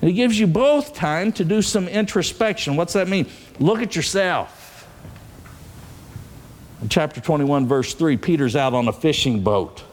And 0.01 0.11
it 0.11 0.15
gives 0.15 0.37
you 0.37 0.49
both 0.49 0.95
time 0.95 1.31
to 1.35 1.45
do 1.45 1.63
some 1.63 1.87
introspection. 1.87 2.75
What's 2.75 2.95
that 2.95 3.07
mean? 3.07 3.29
Look 3.61 3.81
at 3.81 3.95
yourself. 3.95 4.89
In 6.83 6.89
chapter 6.89 7.21
21, 7.21 7.69
verse 7.69 7.95
3, 7.95 8.17
Peter's 8.17 8.57
out 8.57 8.75
on 8.75 8.89
a 8.89 8.93
fishing 8.93 9.45
boat. 9.45 9.85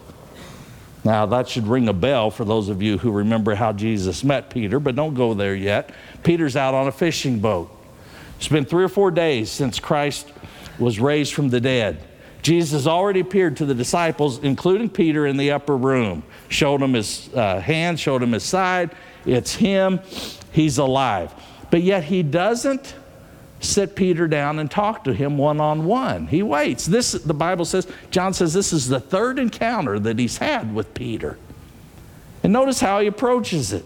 Now, 1.04 1.28
that 1.28 1.48
should 1.48 1.68
ring 1.68 1.90
a 1.90 1.94
bell 1.94 2.32
for 2.32 2.44
those 2.44 2.68
of 2.68 2.82
you 2.82 2.98
who 2.98 3.12
remember 3.12 3.54
how 3.54 3.72
Jesus 3.72 4.24
met 4.24 4.50
Peter, 4.50 4.80
but 4.80 4.96
don't 4.96 5.14
go 5.14 5.36
there 5.36 5.54
yet. 5.54 5.92
Peter's 6.24 6.56
out 6.56 6.74
on 6.74 6.88
a 6.88 6.92
fishing 6.92 7.40
boat. 7.40 7.70
It's 8.38 8.48
been 8.48 8.66
three 8.66 8.84
or 8.84 8.90
four 8.90 9.12
days 9.12 9.52
since 9.52 9.80
Christ 9.80 10.28
was 10.80 11.00
raised 11.00 11.36
from 11.36 11.50
the 11.50 11.62
dead. 11.62 12.04
Jesus 12.46 12.86
already 12.86 13.22
appeared 13.22 13.58
to 13.58 13.66
the 13.66 13.74
disciples, 13.74 14.38
including 14.38 14.88
Peter, 14.88 15.26
in 15.26 15.36
the 15.36 15.50
upper 15.50 15.76
room. 15.76 16.22
Showed 16.48 16.80
him 16.80 16.94
his 16.94 17.28
uh, 17.34 17.60
hand, 17.60 18.00
showed 18.00 18.22
him 18.22 18.34
his 18.34 18.44
side. 18.44 18.92
It's 19.26 19.56
him. 19.56 20.00
He's 20.52 20.78
alive. 20.78 21.34
But 21.72 21.82
yet 21.82 22.04
he 22.04 22.22
doesn't 22.22 22.94
sit 23.62 23.96
Peter 23.96 24.28
down 24.28 24.60
and 24.60 24.70
talk 24.70 25.06
to 25.06 25.14
him 25.16 25.40
one 25.40 25.60
on 25.60 25.86
one. 25.86 26.28
He 26.28 26.44
waits. 26.44 26.86
This, 26.86 27.14
the 27.14 27.34
Bible 27.34 27.66
says, 27.66 27.88
John 28.12 28.32
says 28.32 28.54
this 28.54 28.74
is 28.74 28.90
the 28.90 29.00
third 29.00 29.40
encounter 29.40 29.98
that 29.98 30.20
he's 30.20 30.38
had 30.38 30.76
with 30.76 30.94
Peter. 30.94 31.40
And 32.44 32.54
notice 32.54 32.80
how 32.80 33.00
he 33.00 33.08
approaches 33.08 33.74
it. 33.74 33.86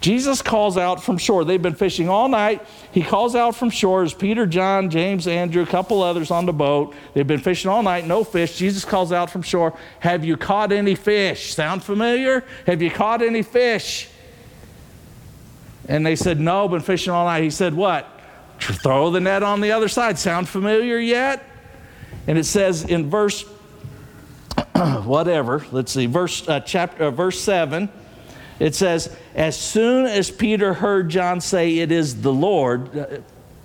Jesus 0.00 0.40
calls 0.40 0.78
out 0.78 1.02
from 1.02 1.18
shore. 1.18 1.44
They've 1.44 1.60
been 1.60 1.74
fishing 1.74 2.08
all 2.08 2.28
night. 2.28 2.66
He 2.90 3.02
calls 3.02 3.36
out 3.36 3.54
from 3.54 3.68
shore 3.68 4.02
as 4.02 4.14
Peter, 4.14 4.46
John, 4.46 4.88
James, 4.88 5.28
Andrew, 5.28 5.62
a 5.62 5.66
couple 5.66 6.02
others 6.02 6.30
on 6.30 6.46
the 6.46 6.54
boat. 6.54 6.94
They've 7.12 7.26
been 7.26 7.40
fishing 7.40 7.70
all 7.70 7.82
night, 7.82 8.06
no 8.06 8.24
fish. 8.24 8.56
Jesus 8.56 8.84
calls 8.84 9.12
out 9.12 9.28
from 9.30 9.42
shore, 9.42 9.78
Have 10.00 10.24
you 10.24 10.38
caught 10.38 10.72
any 10.72 10.94
fish? 10.94 11.54
Sound 11.54 11.84
familiar? 11.84 12.44
Have 12.66 12.80
you 12.80 12.90
caught 12.90 13.20
any 13.20 13.42
fish? 13.42 14.08
And 15.86 16.04
they 16.06 16.16
said, 16.16 16.40
No, 16.40 16.66
been 16.66 16.80
fishing 16.80 17.12
all 17.12 17.26
night. 17.26 17.42
He 17.42 17.50
said, 17.50 17.74
What? 17.74 18.08
Throw 18.58 19.10
the 19.10 19.20
net 19.20 19.42
on 19.42 19.60
the 19.60 19.72
other 19.72 19.88
side. 19.88 20.18
Sound 20.18 20.48
familiar 20.48 20.98
yet? 20.98 21.44
And 22.26 22.38
it 22.38 22.44
says 22.44 22.84
in 22.84 23.10
verse 23.10 23.42
whatever, 25.04 25.64
let's 25.72 25.92
see, 25.92 26.06
verse 26.06 26.48
uh, 26.48 26.60
chapter 26.60 27.04
uh, 27.04 27.10
verse 27.10 27.40
7, 27.40 27.90
it 28.60 28.76
says, 28.76 29.14
as 29.34 29.58
soon 29.58 30.06
as 30.06 30.30
Peter 30.30 30.74
heard 30.74 31.08
John 31.08 31.40
say 31.40 31.78
it 31.78 31.90
is 31.90 32.22
the 32.22 32.32
Lord, 32.32 32.96
uh, 32.96 33.06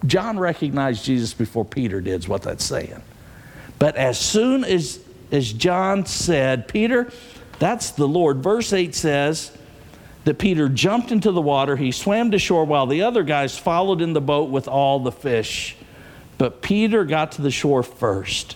John 0.07 0.39
recognized 0.39 1.05
Jesus 1.05 1.33
before 1.33 1.65
Peter 1.65 2.01
did, 2.01 2.21
is 2.21 2.27
what 2.27 2.41
that's 2.41 2.65
saying. 2.65 3.03
But 3.77 3.95
as 3.95 4.17
soon 4.19 4.63
as 4.63 4.99
as 5.31 5.51
John 5.51 6.05
said, 6.05 6.67
Peter, 6.67 7.11
that's 7.59 7.91
the 7.91 8.07
Lord. 8.07 8.37
Verse 8.37 8.71
8 8.73 8.93
says, 8.95 9.51
that 10.25 10.39
Peter 10.39 10.67
jumped 10.67 11.11
into 11.11 11.31
the 11.31 11.41
water. 11.41 11.75
He 11.75 11.91
swam 11.91 12.31
to 12.31 12.39
shore 12.39 12.65
while 12.65 12.87
the 12.87 13.03
other 13.03 13.23
guys 13.23 13.57
followed 13.57 14.01
in 14.01 14.13
the 14.13 14.21
boat 14.21 14.49
with 14.49 14.67
all 14.67 14.99
the 14.99 15.11
fish. 15.11 15.75
But 16.37 16.61
Peter 16.61 17.05
got 17.05 17.33
to 17.33 17.41
the 17.41 17.51
shore 17.51 17.83
first, 17.83 18.53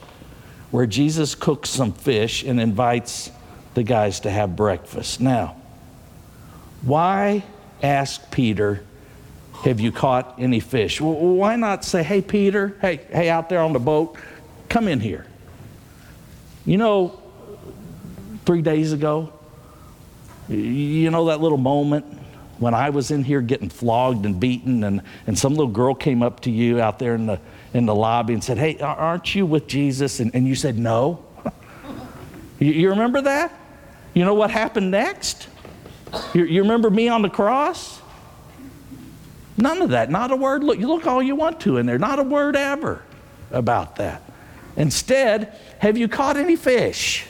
where 0.71 0.87
Jesus 0.87 1.35
cooks 1.35 1.69
some 1.69 1.93
fish 1.93 2.43
and 2.43 2.59
invites 2.59 3.31
the 3.75 3.83
guys 3.83 4.19
to 4.21 4.31
have 4.31 4.55
breakfast. 4.55 5.21
Now, 5.21 5.55
why 6.81 7.43
ask 7.81 8.31
Peter, 8.31 8.83
Have 9.63 9.79
you 9.79 9.91
caught 9.91 10.35
any 10.37 10.59
fish? 10.59 11.01
Well, 11.01 11.13
why 11.13 11.55
not 11.55 11.83
say, 11.83 12.03
Hey, 12.03 12.21
Peter, 12.21 12.77
hey, 12.81 13.01
hey, 13.11 13.29
out 13.29 13.49
there 13.49 13.61
on 13.61 13.73
the 13.73 13.79
boat, 13.79 14.17
come 14.69 14.87
in 14.87 14.99
here. 14.99 15.25
You 16.65 16.77
know, 16.77 17.21
three 18.45 18.61
days 18.61 18.93
ago, 18.93 19.33
you 20.47 21.11
know 21.11 21.25
that 21.25 21.41
little 21.41 21.57
moment 21.57 22.05
when 22.59 22.73
I 22.73 22.89
was 22.89 23.11
in 23.11 23.23
here 23.23 23.41
getting 23.41 23.69
flogged 23.69 24.25
and 24.25 24.39
beaten, 24.39 24.83
and, 24.83 25.01
and 25.27 25.37
some 25.37 25.53
little 25.53 25.71
girl 25.71 25.95
came 25.95 26.21
up 26.21 26.41
to 26.41 26.51
you 26.51 26.81
out 26.81 26.99
there 26.99 27.15
in 27.15 27.25
the, 27.25 27.39
in 27.73 27.85
the 27.85 27.95
lobby 27.95 28.33
and 28.33 28.43
said, 28.43 28.57
Hey, 28.57 28.77
aren't 28.79 29.33
you 29.33 29.45
with 29.45 29.67
Jesus? 29.67 30.19
And, 30.19 30.35
and 30.35 30.47
you 30.47 30.55
said, 30.55 30.77
No. 30.77 31.25
you, 32.59 32.71
you, 32.71 32.89
remember 32.89 33.21
that? 33.21 33.57
You 34.13 34.25
know 34.25 34.33
what 34.33 34.51
happened 34.51 34.91
next? 34.91 35.47
You, 36.33 36.45
you 36.45 36.61
remember 36.61 36.89
me 36.89 37.07
on 37.07 37.21
the 37.21 37.29
cross? 37.29 38.01
None 39.57 39.81
of 39.81 39.89
that. 39.89 40.09
Not 40.09 40.31
a 40.31 40.35
word. 40.35 40.63
Look, 40.63 40.79
you 40.79 40.87
look 40.87 41.05
all 41.05 41.21
you 41.21 41.35
want 41.35 41.59
to 41.61 41.77
in 41.77 41.85
there. 41.85 41.99
Not 41.99 42.19
a 42.19 42.23
word 42.23 42.55
ever 42.55 43.03
about 43.51 43.97
that. 43.97 44.23
Instead, 44.75 45.57
have 45.79 45.97
you 45.97 46.07
caught 46.07 46.37
any 46.37 46.55
fish? 46.55 47.25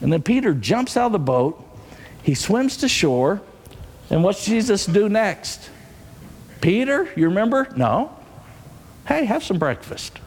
And 0.00 0.12
then 0.12 0.22
Peter 0.22 0.54
jumps 0.54 0.96
out 0.96 1.06
of 1.06 1.12
the 1.12 1.18
boat, 1.18 1.62
he 2.22 2.34
swims 2.34 2.78
to 2.78 2.88
shore, 2.88 3.40
and 4.10 4.22
what's 4.22 4.44
Jesus 4.44 4.86
do 4.86 5.08
next? 5.08 5.70
Peter, 6.60 7.08
you 7.16 7.28
remember? 7.28 7.68
No. 7.76 8.16
Hey, 9.06 9.24
have 9.24 9.42
some 9.44 9.58
breakfast. 9.58 10.18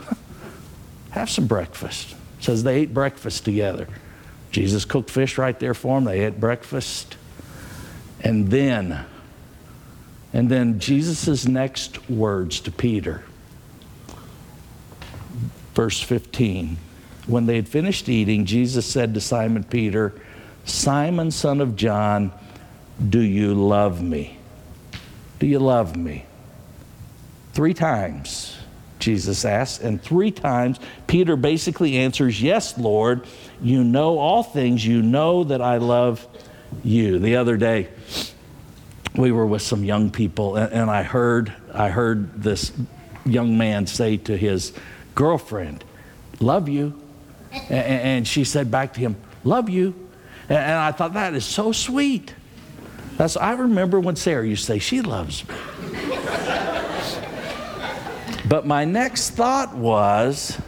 have 1.11 1.29
some 1.29 1.47
breakfast. 1.47 2.15
says 2.39 2.63
they 2.63 2.81
ate 2.81 2.93
breakfast 2.93 3.45
together. 3.45 3.87
Jesus 4.51 4.85
cooked 4.85 5.09
fish 5.09 5.37
right 5.37 5.59
there 5.59 5.73
for 5.73 5.97
them. 5.97 6.05
They 6.05 6.25
ate 6.25 6.39
breakfast. 6.39 7.17
And 8.21 8.49
then, 8.49 9.05
and 10.33 10.49
then 10.49 10.79
Jesus' 10.79 11.47
next 11.47 12.09
words 12.09 12.59
to 12.61 12.71
Peter, 12.71 13.23
verse 15.73 16.01
15 16.01 16.77
when 17.29 17.45
they 17.45 17.55
had 17.55 17.69
finished 17.69 18.09
eating, 18.09 18.45
Jesus 18.45 18.87
said 18.87 19.13
to 19.13 19.21
Simon 19.21 19.63
Peter, 19.63 20.13
Simon, 20.65 21.29
son 21.29 21.61
of 21.61 21.75
John, 21.75 22.31
do 23.07 23.21
you 23.21 23.53
love 23.53 24.01
me? 24.01 24.37
Do 25.37 25.45
you 25.45 25.59
love 25.59 25.95
me? 25.95 26.25
Three 27.53 27.75
times, 27.75 28.57
Jesus 28.99 29.45
asks. 29.45 29.83
and 29.83 30.01
three 30.01 30.31
times 30.31 30.79
Peter 31.07 31.35
basically 31.35 31.97
answers, 31.97 32.41
Yes, 32.41 32.77
Lord, 32.77 33.25
you 33.61 33.83
know 33.83 34.19
all 34.19 34.43
things. 34.43 34.85
You 34.85 35.01
know 35.01 35.45
that 35.45 35.61
I 35.61 35.77
love 35.77 36.25
you. 36.83 37.19
The 37.19 37.37
other 37.37 37.57
day, 37.57 37.89
we 39.15 39.31
were 39.31 39.45
with 39.45 39.61
some 39.61 39.83
young 39.83 40.11
people, 40.11 40.55
and, 40.55 40.71
and 40.71 40.91
I 40.91 41.03
heard 41.03 41.53
I 41.73 41.89
heard 41.89 42.41
this 42.41 42.71
young 43.25 43.57
man 43.57 43.87
say 43.87 44.17
to 44.17 44.37
his 44.37 44.73
girlfriend, 45.15 45.83
"Love 46.39 46.69
you," 46.69 47.01
and, 47.51 47.71
and 47.71 48.27
she 48.27 48.43
said 48.43 48.69
back 48.69 48.93
to 48.93 48.99
him, 48.99 49.15
"Love 49.43 49.69
you," 49.69 49.95
and, 50.47 50.57
and 50.57 50.75
I 50.75 50.91
thought 50.91 51.13
that 51.13 51.33
is 51.33 51.45
so 51.45 51.71
sweet. 51.71 52.33
That's 53.17 53.35
I 53.35 53.53
remember 53.53 53.99
when 53.99 54.15
Sarah 54.15 54.47
used 54.47 54.65
to 54.65 54.73
say, 54.73 54.79
"She 54.79 55.01
loves 55.01 55.47
me." 55.47 55.55
but 58.49 58.65
my 58.65 58.83
next 58.83 59.29
thought 59.31 59.75
was, 59.75 60.59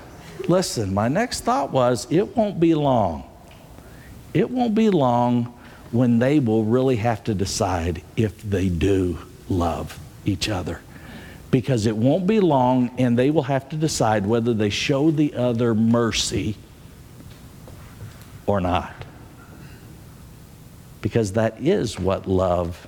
listen, 0.47 0.93
my 0.93 1.07
next 1.07 1.41
thought 1.41 1.71
was, 1.71 2.07
it 2.11 2.37
won't 2.37 2.59
be 2.59 2.75
long. 2.75 3.23
It 4.33 4.49
won't 4.49 4.75
be 4.75 4.89
long 4.89 5.57
when 5.91 6.19
they 6.19 6.39
will 6.39 6.63
really 6.63 6.97
have 6.97 7.23
to 7.23 7.33
decide 7.33 8.03
if 8.15 8.41
they 8.43 8.69
do 8.69 9.17
love 9.49 9.99
each 10.25 10.47
other. 10.47 10.81
Because 11.49 11.85
it 11.85 11.97
won't 11.97 12.27
be 12.27 12.39
long 12.39 12.91
and 12.97 13.19
they 13.19 13.29
will 13.29 13.43
have 13.43 13.67
to 13.69 13.75
decide 13.75 14.25
whether 14.25 14.53
they 14.53 14.69
show 14.69 15.11
the 15.11 15.33
other 15.33 15.75
mercy 15.75 16.55
or 18.45 18.61
not. 18.61 18.93
Because 21.01 21.33
that 21.33 21.59
is 21.59 21.99
what 21.99 22.27
love 22.27 22.87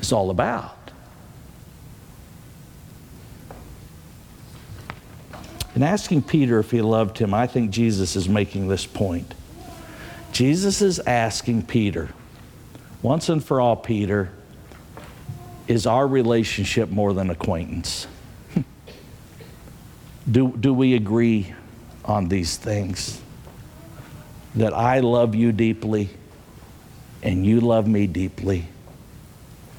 is 0.00 0.12
all 0.12 0.30
about. 0.30 0.81
In 5.74 5.82
asking 5.82 6.22
Peter 6.22 6.58
if 6.58 6.70
he 6.70 6.82
loved 6.82 7.18
him, 7.18 7.32
I 7.32 7.46
think 7.46 7.70
Jesus 7.70 8.14
is 8.16 8.28
making 8.28 8.68
this 8.68 8.84
point. 8.84 9.34
Jesus 10.32 10.82
is 10.82 10.98
asking 11.00 11.66
Peter, 11.66 12.08
once 13.02 13.28
and 13.28 13.42
for 13.42 13.60
all, 13.60 13.76
Peter, 13.76 14.32
is 15.68 15.86
our 15.86 16.06
relationship 16.06 16.90
more 16.90 17.12
than 17.12 17.30
acquaintance? 17.30 18.06
do, 20.30 20.56
do 20.56 20.74
we 20.74 20.94
agree 20.94 21.54
on 22.04 22.28
these 22.28 22.56
things? 22.56 23.20
That 24.54 24.74
I 24.74 25.00
love 25.00 25.34
you 25.34 25.52
deeply 25.52 26.10
and 27.22 27.46
you 27.46 27.60
love 27.60 27.86
me 27.86 28.06
deeply, 28.06 28.66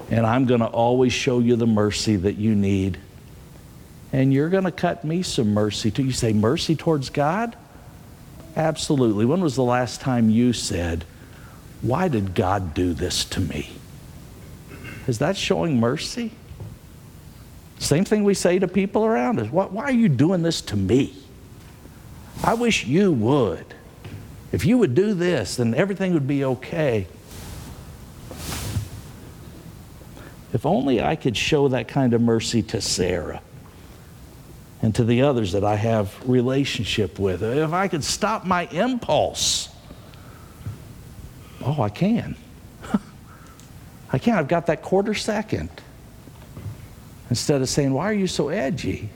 and 0.10 0.26
I'm 0.26 0.46
going 0.46 0.62
to 0.62 0.68
always 0.68 1.12
show 1.12 1.40
you 1.40 1.56
the 1.56 1.68
mercy 1.68 2.16
that 2.16 2.38
you 2.38 2.56
need, 2.56 2.98
and 4.14 4.32
you're 4.32 4.50
going 4.50 4.64
to 4.64 4.72
cut 4.72 5.04
me 5.04 5.24
some 5.24 5.54
mercy 5.54 5.90
too. 5.90 6.04
You 6.04 6.12
say, 6.12 6.32
mercy 6.34 6.76
towards 6.76 7.10
God? 7.10 7.58
Absolutely. 8.56 9.26
When 9.26 9.42
was 9.42 9.56
the 9.56 9.64
last 9.64 10.00
time 10.00 10.30
you 10.30 10.54
said, 10.54 11.04
Why 11.82 12.08
did 12.08 12.36
God 12.36 12.76
do 12.76 12.94
this 12.94 13.26
to 13.26 13.42
me? 13.42 13.72
Is 15.08 15.18
that 15.18 15.36
showing 15.36 15.80
mercy? 15.80 16.32
Same 17.80 18.06
thing 18.06 18.24
we 18.24 18.36
say 18.36 18.60
to 18.60 18.68
people 18.68 19.04
around 19.04 19.40
us. 19.40 19.50
Why 19.50 19.84
are 19.84 19.92
you 19.92 20.08
doing 20.08 20.44
this 20.44 20.62
to 20.62 20.78
me? 20.78 21.16
I 22.44 22.54
wish 22.54 22.86
you 22.86 23.12
would. 23.12 23.66
If 24.52 24.64
you 24.64 24.78
would 24.78 24.94
do 24.94 25.16
this, 25.16 25.56
then 25.56 25.74
everything 25.74 26.14
would 26.14 26.28
be 26.28 26.46
okay. 26.46 27.08
If 30.54 30.68
only 30.68 31.02
I 31.02 31.16
could 31.16 31.36
show 31.36 31.68
that 31.70 31.88
kind 31.88 32.14
of 32.14 32.22
mercy 32.22 32.62
to 32.62 32.80
Sarah 32.80 33.42
and 34.84 34.94
to 34.94 35.06
the 35.06 35.22
others 35.22 35.54
that 35.54 35.64
I 35.64 35.76
have 35.76 36.14
relationship 36.30 37.18
with. 37.18 37.42
If 37.42 37.72
I 37.72 37.88
could 37.88 38.04
stop 38.04 38.46
my 38.46 38.66
impulse, 38.66 39.70
oh, 41.66 41.82
I 41.82 41.88
can. 41.88 42.36
I 44.14 44.18
can. 44.18 44.38
I've 44.38 44.50
got 44.50 44.68
that 44.68 44.82
quarter 44.82 45.14
second. 45.14 45.70
Instead 47.30 47.62
of 47.62 47.70
saying, 47.70 47.94
Why 47.94 48.10
are 48.10 48.14
you 48.14 48.28
so 48.28 48.50
edgy? 48.50 49.10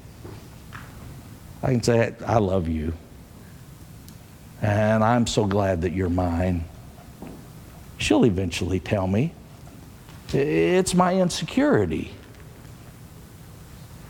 I 1.61 1.67
can 1.67 1.83
say, 1.83 2.15
I 2.25 2.37
love 2.37 2.69
you. 2.69 2.93
And 4.61 5.03
I'm 5.03 5.27
so 5.27 5.45
glad 5.45 5.81
that 5.81 5.91
you're 5.91 6.09
mine. 6.09 6.63
She'll 7.97 8.25
eventually 8.25 8.79
tell 8.79 9.05
me. 9.05 9.33
It's 10.31 10.93
my 10.93 11.15
insecurity. 11.15 12.13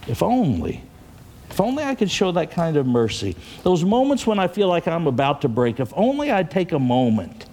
If 0.07 0.21
only. 0.21 0.86
If 1.57 1.61
only 1.61 1.83
I 1.83 1.95
could 1.95 2.11
show 2.11 2.31
that 2.33 2.51
kind 2.51 2.77
of 2.77 2.85
mercy. 2.85 3.35
Those 3.63 3.83
moments 3.83 4.27
when 4.27 4.37
I 4.37 4.47
feel 4.47 4.67
like 4.67 4.87
I'm 4.87 5.07
about 5.07 5.41
to 5.41 5.49
break, 5.49 5.79
if 5.79 5.91
only 5.95 6.29
I'd 6.29 6.51
take 6.51 6.71
a 6.71 6.77
moment 6.77 7.47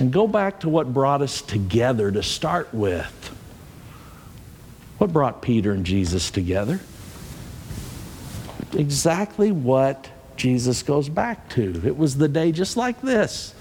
and 0.00 0.10
go 0.10 0.26
back 0.26 0.60
to 0.60 0.70
what 0.70 0.94
brought 0.94 1.20
us 1.20 1.42
together 1.42 2.10
to 2.10 2.22
start 2.22 2.72
with. 2.72 3.28
What 4.96 5.12
brought 5.12 5.42
Peter 5.42 5.72
and 5.72 5.84
Jesus 5.84 6.30
together? 6.30 6.80
Exactly 8.72 9.52
what 9.52 10.08
Jesus 10.38 10.82
goes 10.82 11.10
back 11.10 11.50
to. 11.50 11.82
It 11.84 11.98
was 11.98 12.16
the 12.16 12.26
day 12.26 12.52
just 12.52 12.78
like 12.78 13.02
this. 13.02 13.54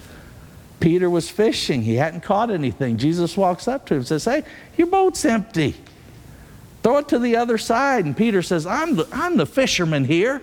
Peter 0.79 1.09
was 1.09 1.29
fishing. 1.29 1.81
He 1.81 1.95
hadn't 1.95 2.21
caught 2.21 2.49
anything. 2.49 2.95
Jesus 2.95 3.35
walks 3.35 3.67
up 3.67 3.87
to 3.87 3.95
him 3.95 3.99
and 3.99 4.07
says, 4.07 4.23
Hey, 4.23 4.45
your 4.77 4.87
boat's 4.87 5.25
empty. 5.25 5.75
Throw 6.87 6.99
it 6.99 7.09
to 7.09 7.19
the 7.19 7.35
other 7.35 7.57
side. 7.57 8.05
And 8.05 8.15
Peter 8.15 8.41
says, 8.41 8.65
I'm 8.65 8.95
the, 8.95 9.05
I'm 9.11 9.35
the 9.35 9.45
fisherman 9.45 10.05
here. 10.05 10.41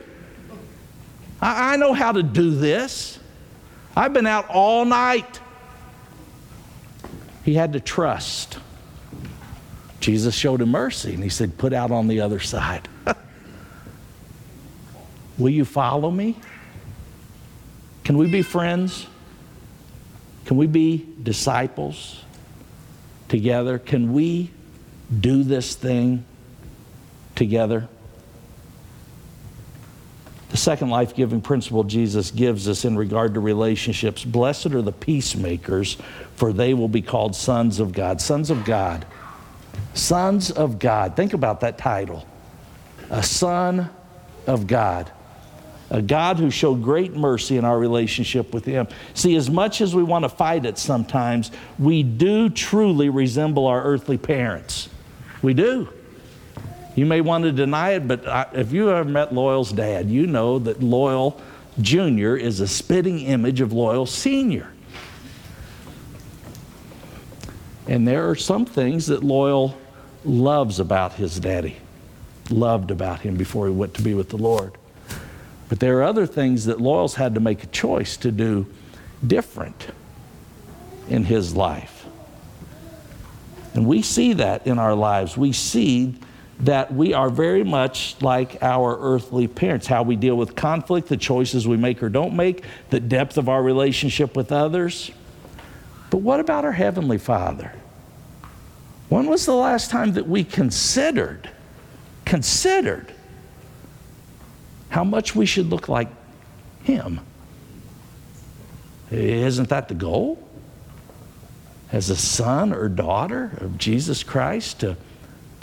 I, 1.40 1.72
I 1.72 1.76
know 1.76 1.94
how 1.94 2.12
to 2.12 2.22
do 2.22 2.54
this. 2.54 3.18
I've 3.96 4.12
been 4.12 4.26
out 4.26 4.50
all 4.50 4.84
night. 4.84 5.40
He 7.46 7.54
had 7.54 7.72
to 7.72 7.80
trust. 7.80 8.58
Jesus 10.00 10.34
showed 10.34 10.60
him 10.60 10.68
mercy 10.68 11.14
and 11.14 11.22
he 11.22 11.30
said, 11.30 11.56
Put 11.56 11.72
out 11.72 11.90
on 11.90 12.08
the 12.08 12.20
other 12.20 12.40
side. 12.40 12.90
Will 15.38 15.48
you 15.48 15.64
follow 15.64 16.10
me? 16.10 16.36
Can 18.04 18.18
we 18.18 18.26
be 18.26 18.42
friends? 18.42 19.06
Can 20.44 20.58
we 20.58 20.66
be 20.66 21.06
disciples 21.22 22.22
together? 23.30 23.78
Can 23.78 24.12
we 24.12 24.50
do 25.10 25.42
this 25.42 25.74
thing 25.74 26.26
together. 27.34 27.88
The 30.50 30.56
second 30.56 30.90
life 30.90 31.16
giving 31.16 31.40
principle 31.40 31.82
Jesus 31.82 32.30
gives 32.30 32.68
us 32.68 32.84
in 32.84 32.96
regard 32.96 33.34
to 33.34 33.40
relationships 33.40 34.24
blessed 34.24 34.66
are 34.66 34.82
the 34.82 34.92
peacemakers, 34.92 35.96
for 36.36 36.52
they 36.52 36.74
will 36.74 36.88
be 36.88 37.02
called 37.02 37.34
sons 37.34 37.80
of 37.80 37.92
God. 37.92 38.20
Sons 38.20 38.50
of 38.50 38.64
God. 38.64 39.04
Sons 39.94 40.52
of 40.52 40.78
God. 40.78 41.16
Think 41.16 41.34
about 41.34 41.62
that 41.62 41.76
title. 41.76 42.24
A 43.10 43.22
son 43.22 43.90
of 44.46 44.68
God. 44.68 45.10
A 45.90 46.00
God 46.00 46.38
who 46.38 46.50
showed 46.50 46.82
great 46.82 47.14
mercy 47.14 47.56
in 47.56 47.64
our 47.64 47.78
relationship 47.78 48.54
with 48.54 48.64
Him. 48.64 48.88
See, 49.14 49.36
as 49.36 49.50
much 49.50 49.80
as 49.80 49.94
we 49.94 50.02
want 50.02 50.24
to 50.24 50.28
fight 50.28 50.66
it 50.66 50.78
sometimes, 50.78 51.50
we 51.78 52.02
do 52.02 52.48
truly 52.48 53.08
resemble 53.08 53.66
our 53.66 53.82
earthly 53.82 54.18
parents. 54.18 54.88
We 55.42 55.52
do. 55.54 55.88
You 56.94 57.06
may 57.06 57.20
want 57.20 57.44
to 57.44 57.52
deny 57.52 57.90
it, 57.92 58.06
but 58.06 58.26
I, 58.26 58.46
if 58.52 58.72
you 58.72 58.90
ever 58.90 59.08
met 59.08 59.34
Loyal's 59.34 59.72
dad, 59.72 60.08
you 60.08 60.26
know 60.26 60.58
that 60.60 60.82
Loyal 60.82 61.40
Jr. 61.80 62.36
is 62.36 62.60
a 62.60 62.68
spitting 62.68 63.20
image 63.20 63.60
of 63.60 63.72
Loyal 63.72 64.06
Sr. 64.06 64.70
And 67.88 68.06
there 68.06 68.30
are 68.30 68.36
some 68.36 68.64
things 68.64 69.06
that 69.08 69.24
Loyal 69.24 69.76
loves 70.24 70.80
about 70.80 71.14
his 71.14 71.38
daddy, 71.38 71.76
loved 72.48 72.90
about 72.90 73.20
him 73.20 73.36
before 73.36 73.66
he 73.66 73.72
went 73.72 73.94
to 73.94 74.02
be 74.02 74.14
with 74.14 74.30
the 74.30 74.38
Lord. 74.38 74.72
But 75.68 75.80
there 75.80 75.98
are 75.98 76.02
other 76.04 76.26
things 76.26 76.66
that 76.66 76.80
Loyal's 76.80 77.14
had 77.16 77.34
to 77.34 77.40
make 77.40 77.64
a 77.64 77.66
choice 77.66 78.16
to 78.18 78.30
do 78.30 78.66
different 79.26 79.88
in 81.08 81.24
his 81.24 81.54
life. 81.54 82.06
And 83.74 83.86
we 83.86 84.02
see 84.02 84.34
that 84.34 84.66
in 84.66 84.78
our 84.78 84.94
lives. 84.94 85.36
We 85.36 85.52
see 85.52 86.14
that 86.60 86.94
we 86.94 87.12
are 87.12 87.30
very 87.30 87.64
much 87.64 88.16
like 88.20 88.62
our 88.62 88.96
earthly 89.00 89.48
parents, 89.48 89.86
how 89.86 90.02
we 90.02 90.16
deal 90.16 90.36
with 90.36 90.54
conflict, 90.54 91.08
the 91.08 91.16
choices 91.16 91.66
we 91.66 91.76
make 91.76 92.02
or 92.02 92.08
don't 92.08 92.34
make, 92.34 92.64
the 92.90 93.00
depth 93.00 93.36
of 93.36 93.48
our 93.48 93.62
relationship 93.62 94.36
with 94.36 94.52
others. 94.52 95.10
But 96.10 96.18
what 96.18 96.40
about 96.40 96.64
our 96.64 96.72
Heavenly 96.72 97.18
Father? 97.18 97.72
When 99.08 99.26
was 99.26 99.46
the 99.46 99.54
last 99.54 99.90
time 99.90 100.12
that 100.12 100.28
we 100.28 100.44
considered, 100.44 101.50
considered 102.24 103.12
how 104.94 105.02
much 105.02 105.34
we 105.34 105.44
should 105.44 105.70
look 105.70 105.88
like 105.88 106.06
Him. 106.84 107.18
Isn't 109.10 109.68
that 109.70 109.88
the 109.88 109.94
goal? 109.94 110.38
As 111.90 112.10
a 112.10 112.16
son 112.16 112.72
or 112.72 112.88
daughter 112.88 113.58
of 113.60 113.76
Jesus 113.76 114.22
Christ, 114.22 114.80
to, 114.80 114.96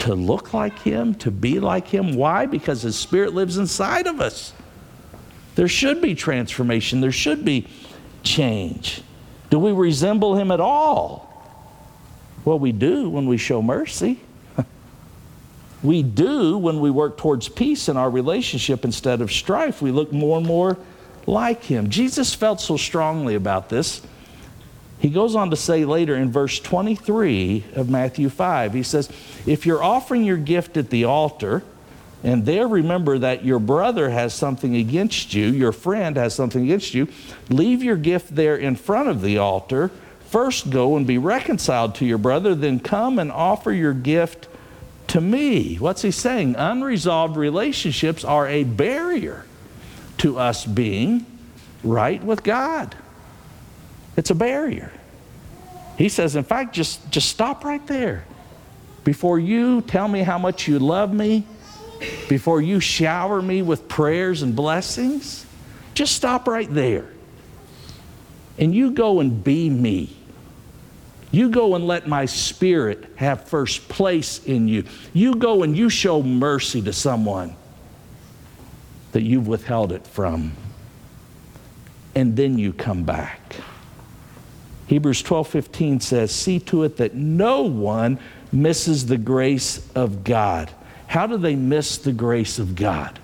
to 0.02 0.14
look 0.16 0.52
like 0.52 0.80
Him, 0.80 1.14
to 1.16 1.30
be 1.30 1.60
like 1.60 1.86
Him. 1.86 2.14
Why? 2.14 2.46
Because 2.46 2.82
His 2.82 2.96
Spirit 2.96 3.34
lives 3.34 3.56
inside 3.56 4.06
of 4.08 4.20
us. 4.20 4.52
There 5.54 5.68
should 5.68 6.02
be 6.02 6.14
transformation, 6.14 7.00
there 7.00 7.12
should 7.12 7.44
be 7.44 7.68
change. 8.22 9.02
Do 9.50 9.58
we 9.58 9.70
resemble 9.70 10.36
Him 10.36 10.50
at 10.50 10.60
all? 10.60 11.28
Well, 12.44 12.58
we 12.58 12.72
do 12.72 13.08
when 13.08 13.26
we 13.26 13.36
show 13.36 13.62
mercy. 13.62 14.18
we 15.84 16.02
do 16.02 16.58
when 16.58 16.80
we 16.80 16.90
work 16.90 17.16
towards 17.16 17.48
peace 17.48 17.88
in 17.88 17.96
our 17.96 18.10
relationship 18.10 18.84
instead 18.84 19.20
of 19.20 19.30
strife. 19.30 19.80
We 19.80 19.92
look 19.92 20.12
more 20.12 20.38
and 20.38 20.46
more 20.46 20.78
like 21.26 21.62
him. 21.62 21.88
Jesus 21.88 22.34
felt 22.34 22.60
so 22.60 22.76
strongly 22.76 23.36
about 23.36 23.68
this. 23.68 24.02
He 25.02 25.10
goes 25.10 25.34
on 25.34 25.50
to 25.50 25.56
say 25.56 25.84
later 25.84 26.14
in 26.14 26.30
verse 26.30 26.60
23 26.60 27.64
of 27.74 27.90
Matthew 27.90 28.28
5, 28.28 28.72
he 28.72 28.84
says, 28.84 29.10
If 29.46 29.66
you're 29.66 29.82
offering 29.82 30.22
your 30.22 30.36
gift 30.36 30.76
at 30.76 30.90
the 30.90 31.06
altar, 31.06 31.64
and 32.22 32.46
there 32.46 32.68
remember 32.68 33.18
that 33.18 33.44
your 33.44 33.58
brother 33.58 34.10
has 34.10 34.32
something 34.32 34.76
against 34.76 35.34
you, 35.34 35.46
your 35.46 35.72
friend 35.72 36.16
has 36.16 36.36
something 36.36 36.62
against 36.62 36.94
you, 36.94 37.08
leave 37.50 37.82
your 37.82 37.96
gift 37.96 38.36
there 38.36 38.54
in 38.54 38.76
front 38.76 39.08
of 39.08 39.22
the 39.22 39.38
altar. 39.38 39.90
First 40.28 40.70
go 40.70 40.96
and 40.96 41.04
be 41.04 41.18
reconciled 41.18 41.96
to 41.96 42.04
your 42.06 42.18
brother, 42.18 42.54
then 42.54 42.78
come 42.78 43.18
and 43.18 43.32
offer 43.32 43.72
your 43.72 43.94
gift 43.94 44.46
to 45.08 45.20
me. 45.20 45.78
What's 45.78 46.02
he 46.02 46.12
saying? 46.12 46.54
Unresolved 46.54 47.36
relationships 47.36 48.24
are 48.24 48.46
a 48.46 48.62
barrier 48.62 49.46
to 50.18 50.38
us 50.38 50.64
being 50.64 51.26
right 51.82 52.22
with 52.22 52.44
God. 52.44 52.94
It's 54.16 54.30
a 54.30 54.34
barrier. 54.34 54.92
He 55.96 56.08
says, 56.08 56.36
in 56.36 56.44
fact, 56.44 56.74
just, 56.74 57.10
just 57.10 57.28
stop 57.28 57.64
right 57.64 57.86
there. 57.86 58.24
Before 59.04 59.38
you 59.38 59.82
tell 59.82 60.08
me 60.08 60.20
how 60.20 60.38
much 60.38 60.68
you 60.68 60.78
love 60.78 61.12
me, 61.12 61.46
before 62.28 62.60
you 62.60 62.80
shower 62.80 63.40
me 63.40 63.62
with 63.62 63.88
prayers 63.88 64.42
and 64.42 64.54
blessings, 64.54 65.46
just 65.94 66.14
stop 66.14 66.48
right 66.48 66.72
there. 66.72 67.08
And 68.58 68.74
you 68.74 68.90
go 68.90 69.20
and 69.20 69.42
be 69.42 69.70
me. 69.70 70.16
You 71.30 71.48
go 71.48 71.74
and 71.74 71.86
let 71.86 72.06
my 72.06 72.26
spirit 72.26 73.10
have 73.16 73.48
first 73.48 73.88
place 73.88 74.44
in 74.44 74.68
you. 74.68 74.84
You 75.14 75.34
go 75.36 75.62
and 75.62 75.76
you 75.76 75.88
show 75.88 76.22
mercy 76.22 76.82
to 76.82 76.92
someone 76.92 77.56
that 79.12 79.22
you've 79.22 79.48
withheld 79.48 79.92
it 79.92 80.06
from. 80.06 80.52
And 82.14 82.36
then 82.36 82.58
you 82.58 82.74
come 82.74 83.04
back. 83.04 83.56
Hebrews 84.92 85.22
12:15 85.22 86.02
says, 86.02 86.30
See 86.32 86.60
to 86.60 86.82
it 86.82 86.98
that 86.98 87.14
no 87.14 87.62
one 87.62 88.18
misses 88.52 89.06
the 89.06 89.16
grace 89.16 89.90
of 89.94 90.22
God. 90.22 90.70
How 91.06 91.26
do 91.26 91.38
they 91.38 91.56
miss 91.56 91.96
the 91.96 92.12
grace 92.12 92.58
of 92.58 92.76
God? 92.76 93.18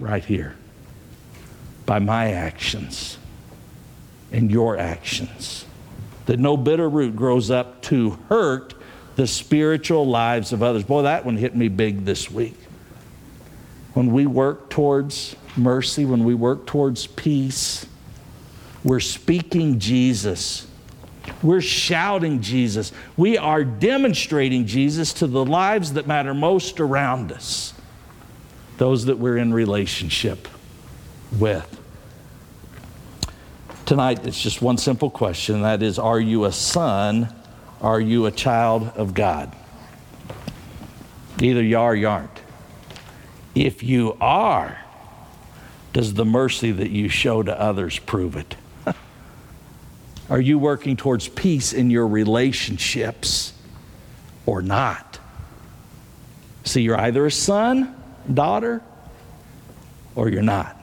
Right 0.00 0.24
here. 0.24 0.56
By 1.86 2.00
my 2.00 2.32
actions 2.32 3.16
and 4.32 4.50
your 4.50 4.76
actions. 4.76 5.64
That 6.26 6.40
no 6.40 6.56
bitter 6.56 6.88
root 6.88 7.14
grows 7.14 7.48
up 7.48 7.80
to 7.82 8.18
hurt 8.28 8.74
the 9.14 9.28
spiritual 9.28 10.04
lives 10.04 10.52
of 10.52 10.64
others. 10.64 10.82
Boy, 10.82 11.02
that 11.02 11.24
one 11.24 11.36
hit 11.36 11.54
me 11.54 11.68
big 11.68 12.04
this 12.04 12.28
week 12.28 12.56
when 13.94 14.10
we 14.10 14.26
work 14.26 14.68
towards 14.68 15.36
mercy, 15.56 16.04
when 16.04 16.24
we 16.24 16.34
work 16.34 16.66
towards 16.66 17.06
peace, 17.06 17.86
we're 18.82 19.00
speaking 19.00 19.78
Jesus. 19.78 20.66
We're 21.42 21.60
shouting 21.60 22.40
Jesus. 22.40 22.92
We 23.16 23.36
are 23.36 23.62
demonstrating 23.64 24.66
Jesus 24.66 25.12
to 25.14 25.26
the 25.26 25.44
lives 25.44 25.94
that 25.94 26.06
matter 26.06 26.34
most 26.34 26.80
around 26.80 27.32
us, 27.32 27.74
those 28.78 29.06
that 29.06 29.18
we're 29.18 29.36
in 29.36 29.52
relationship 29.52 30.48
with. 31.38 31.78
Tonight, 33.84 34.24
it's 34.24 34.40
just 34.40 34.62
one 34.62 34.78
simple 34.78 35.10
question, 35.10 35.62
that 35.62 35.82
is 35.82 35.98
Are 35.98 36.20
you 36.20 36.44
a 36.44 36.52
son? 36.52 37.34
Are 37.80 38.00
you 38.00 38.26
a 38.26 38.30
child 38.30 38.84
of 38.94 39.14
God? 39.14 39.54
Either 41.40 41.62
you 41.62 41.78
are 41.78 41.92
or 41.92 41.96
you 41.96 42.08
aren't. 42.08 42.40
If 43.54 43.82
you 43.82 44.16
are, 44.20 44.78
does 45.92 46.14
the 46.14 46.24
mercy 46.24 46.70
that 46.72 46.90
you 46.90 47.08
show 47.08 47.42
to 47.42 47.58
others 47.58 47.98
prove 47.98 48.36
it? 48.36 48.54
Are 50.30 50.40
you 50.40 50.58
working 50.58 50.96
towards 50.96 51.28
peace 51.28 51.72
in 51.72 51.90
your 51.90 52.06
relationships 52.06 53.52
or 54.46 54.62
not? 54.62 55.18
See, 56.64 56.82
you're 56.82 56.98
either 56.98 57.26
a 57.26 57.30
son, 57.30 57.94
daughter, 58.32 58.80
or 60.14 60.28
you're 60.28 60.42
not. 60.42 60.76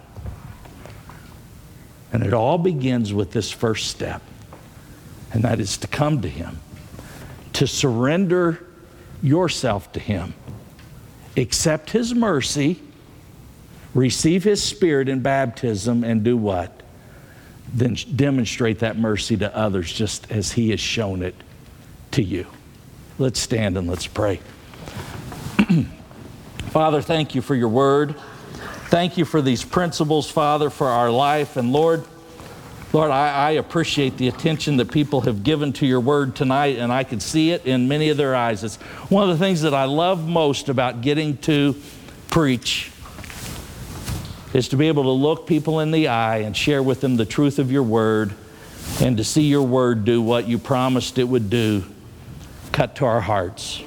And 2.14 2.24
it 2.24 2.34
all 2.34 2.58
begins 2.58 3.14
with 3.14 3.32
this 3.32 3.52
first 3.52 3.88
step, 3.88 4.22
and 5.34 5.44
that 5.44 5.60
is 5.60 5.78
to 5.78 5.88
come 5.88 6.22
to 6.22 6.30
Him, 6.30 6.60
to 7.54 7.66
surrender 7.66 8.64
yourself 9.22 9.92
to 9.94 10.00
Him 10.00 10.34
accept 11.38 11.92
His 11.92 12.14
mercy, 12.14 12.82
receive 13.94 14.44
His 14.44 14.62
Spirit 14.62 15.08
in 15.08 15.22
baptism, 15.22 16.04
and 16.04 16.24
do 16.24 16.36
what? 16.36 16.77
Then 17.74 17.96
demonstrate 18.16 18.80
that 18.80 18.98
mercy 18.98 19.38
to 19.38 19.56
others 19.56 19.92
just 19.92 20.32
as 20.32 20.54
He 20.54 20.70
has 20.72 20.80
shown 20.80 21.22
it 21.22 21.36
to 22.12 22.24
you. 22.24 22.48
Let's 23.20 23.40
stand 23.40 23.78
and 23.78 23.88
let's 23.88 24.08
pray. 24.08 24.40
Father, 26.70 27.02
thank 27.02 27.36
you 27.36 27.42
for 27.42 27.56
your 27.56 27.70
word. 27.70 28.16
Thank 28.90 29.18
you 29.18 29.26
for 29.26 29.42
these 29.42 29.66
principles, 29.66 30.30
Father, 30.30 30.70
for 30.70 30.88
our 30.88 31.12
life. 31.12 31.58
And 31.58 31.74
Lord, 31.74 32.06
Lord, 32.94 33.12
I, 33.12 33.50
I, 33.50 33.52
appreciate 33.52 34.18
the 34.18 34.30
attention 34.30 34.78
that 34.78 34.92
people 34.92 35.22
have 35.22 35.44
given 35.44 35.74
to 35.74 35.86
your 35.86 36.00
word 36.00 36.38
tonight, 36.38 36.78
and 36.78 36.92
I 36.92 37.04
can 37.04 37.20
see 37.20 37.52
it 37.52 37.66
in 37.66 37.90
many 37.90 38.10
of 38.10 38.18
their 38.18 38.34
eyes. 38.34 38.64
It's 38.64 38.78
one 39.10 39.30
of 39.30 39.38
the 39.38 39.44
things 39.44 39.62
that 39.64 39.74
I 39.74 39.84
love 39.84 40.26
most 40.26 40.70
about 40.70 41.02
getting 41.02 41.38
to 41.40 41.76
preach 42.30 42.92
is 44.54 44.70
to 44.70 44.78
be 44.78 44.88
able 44.88 45.04
to 45.04 45.12
look 45.12 45.48
people 45.48 45.80
in 45.80 45.92
the 45.92 46.08
eye 46.08 46.38
and 46.38 46.56
share 46.56 46.82
with 46.82 47.02
them 47.02 47.18
the 47.18 47.26
truth 47.26 47.60
of 47.60 47.72
your 47.72 47.84
word 47.84 48.34
and 49.02 49.18
to 49.18 49.24
see 49.24 49.44
your 49.44 49.64
word 49.64 50.06
do 50.06 50.22
what 50.22 50.48
you 50.48 50.58
promised 50.58 51.18
it 51.18 51.26
would 51.26 51.50
do 51.50 51.84
cut 52.72 52.96
to 52.96 53.06
our 53.06 53.22
hearts. 53.22 53.82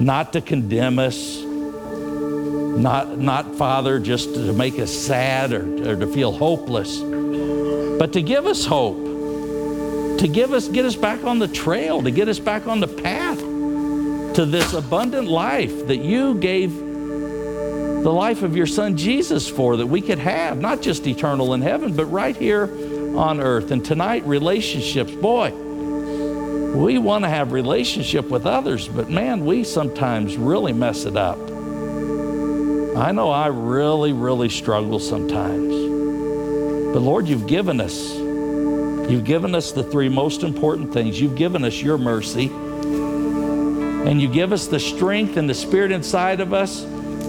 Not 0.00 0.32
to 0.34 0.40
condemn 0.40 0.98
us, 0.98 1.40
not, 1.42 3.18
not 3.18 3.56
Father, 3.56 3.98
just 3.98 4.34
to 4.34 4.52
make 4.52 4.78
us 4.78 4.92
sad 4.92 5.52
or, 5.52 5.92
or 5.92 5.96
to 5.96 6.06
feel 6.06 6.32
hopeless 6.32 7.00
but 7.98 8.12
to 8.12 8.22
give 8.22 8.46
us 8.46 8.64
hope, 8.64 8.96
to 10.18 10.28
give 10.28 10.52
us, 10.52 10.68
get 10.68 10.84
us 10.84 10.94
back 10.94 11.24
on 11.24 11.40
the 11.40 11.48
trail, 11.48 12.00
to 12.02 12.12
get 12.12 12.28
us 12.28 12.38
back 12.38 12.68
on 12.68 12.78
the 12.78 12.86
path 12.86 13.38
to 13.38 14.46
this 14.46 14.72
abundant 14.72 15.26
life 15.26 15.88
that 15.88 15.98
you 15.98 16.34
gave 16.36 16.87
the 18.02 18.12
life 18.12 18.42
of 18.42 18.56
your 18.56 18.66
son 18.66 18.96
Jesus 18.96 19.48
for, 19.48 19.76
that 19.76 19.86
we 19.86 20.00
could 20.00 20.18
have, 20.18 20.60
not 20.60 20.80
just 20.80 21.06
eternal 21.06 21.54
in 21.54 21.62
heaven, 21.62 21.94
but 21.94 22.06
right 22.06 22.36
here 22.36 22.64
on 23.16 23.40
earth. 23.40 23.70
And 23.70 23.84
tonight, 23.84 24.24
relationships, 24.24 25.10
boy, 25.10 25.50
we 25.50 26.98
want 26.98 27.24
to 27.24 27.28
have 27.28 27.52
relationship 27.52 28.28
with 28.28 28.46
others, 28.46 28.88
but 28.88 29.10
man, 29.10 29.44
we 29.44 29.64
sometimes 29.64 30.36
really 30.36 30.72
mess 30.72 31.06
it 31.06 31.16
up. 31.16 31.38
I 32.96 33.12
know 33.12 33.30
I 33.30 33.48
really, 33.48 34.12
really 34.12 34.48
struggle 34.48 34.98
sometimes. 34.98 35.74
But 36.92 37.00
Lord, 37.00 37.26
you've 37.26 37.46
given 37.46 37.80
us, 37.80 38.14
you've 38.14 39.24
given 39.24 39.54
us 39.54 39.72
the 39.72 39.82
three 39.82 40.08
most 40.08 40.42
important 40.42 40.92
things. 40.92 41.20
You've 41.20 41.36
given 41.36 41.64
us 41.64 41.82
your 41.82 41.98
mercy, 41.98 42.48
and 42.48 44.20
you 44.20 44.28
give 44.28 44.52
us 44.52 44.68
the 44.68 44.80
strength 44.80 45.36
and 45.36 45.48
the 45.50 45.54
spirit 45.54 45.90
inside 45.90 46.40
of 46.40 46.52
us 46.52 46.84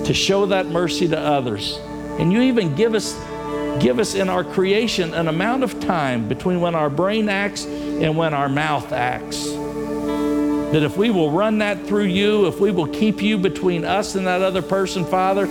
to 0.09 0.13
show 0.15 0.47
that 0.47 0.65
mercy 0.65 1.07
to 1.07 1.19
others. 1.19 1.77
And 2.17 2.33
you 2.33 2.41
even 2.41 2.75
give 2.75 2.95
us 2.95 3.13
give 3.79 3.99
us 3.99 4.15
in 4.15 4.27
our 4.27 4.43
creation 4.43 5.13
an 5.13 5.27
amount 5.27 5.63
of 5.63 5.79
time 5.79 6.27
between 6.27 6.59
when 6.59 6.73
our 6.73 6.89
brain 6.89 7.29
acts 7.29 7.65
and 7.65 8.17
when 8.17 8.33
our 8.33 8.49
mouth 8.49 8.91
acts. 8.91 9.45
That 10.71 10.81
if 10.83 10.97
we 10.97 11.11
will 11.11 11.29
run 11.29 11.59
that 11.59 11.85
through 11.85 12.05
you, 12.05 12.47
if 12.47 12.59
we 12.59 12.71
will 12.71 12.87
keep 12.87 13.21
you 13.21 13.37
between 13.37 13.85
us 13.85 14.15
and 14.15 14.25
that 14.25 14.41
other 14.41 14.63
person, 14.63 15.05
Father, 15.05 15.47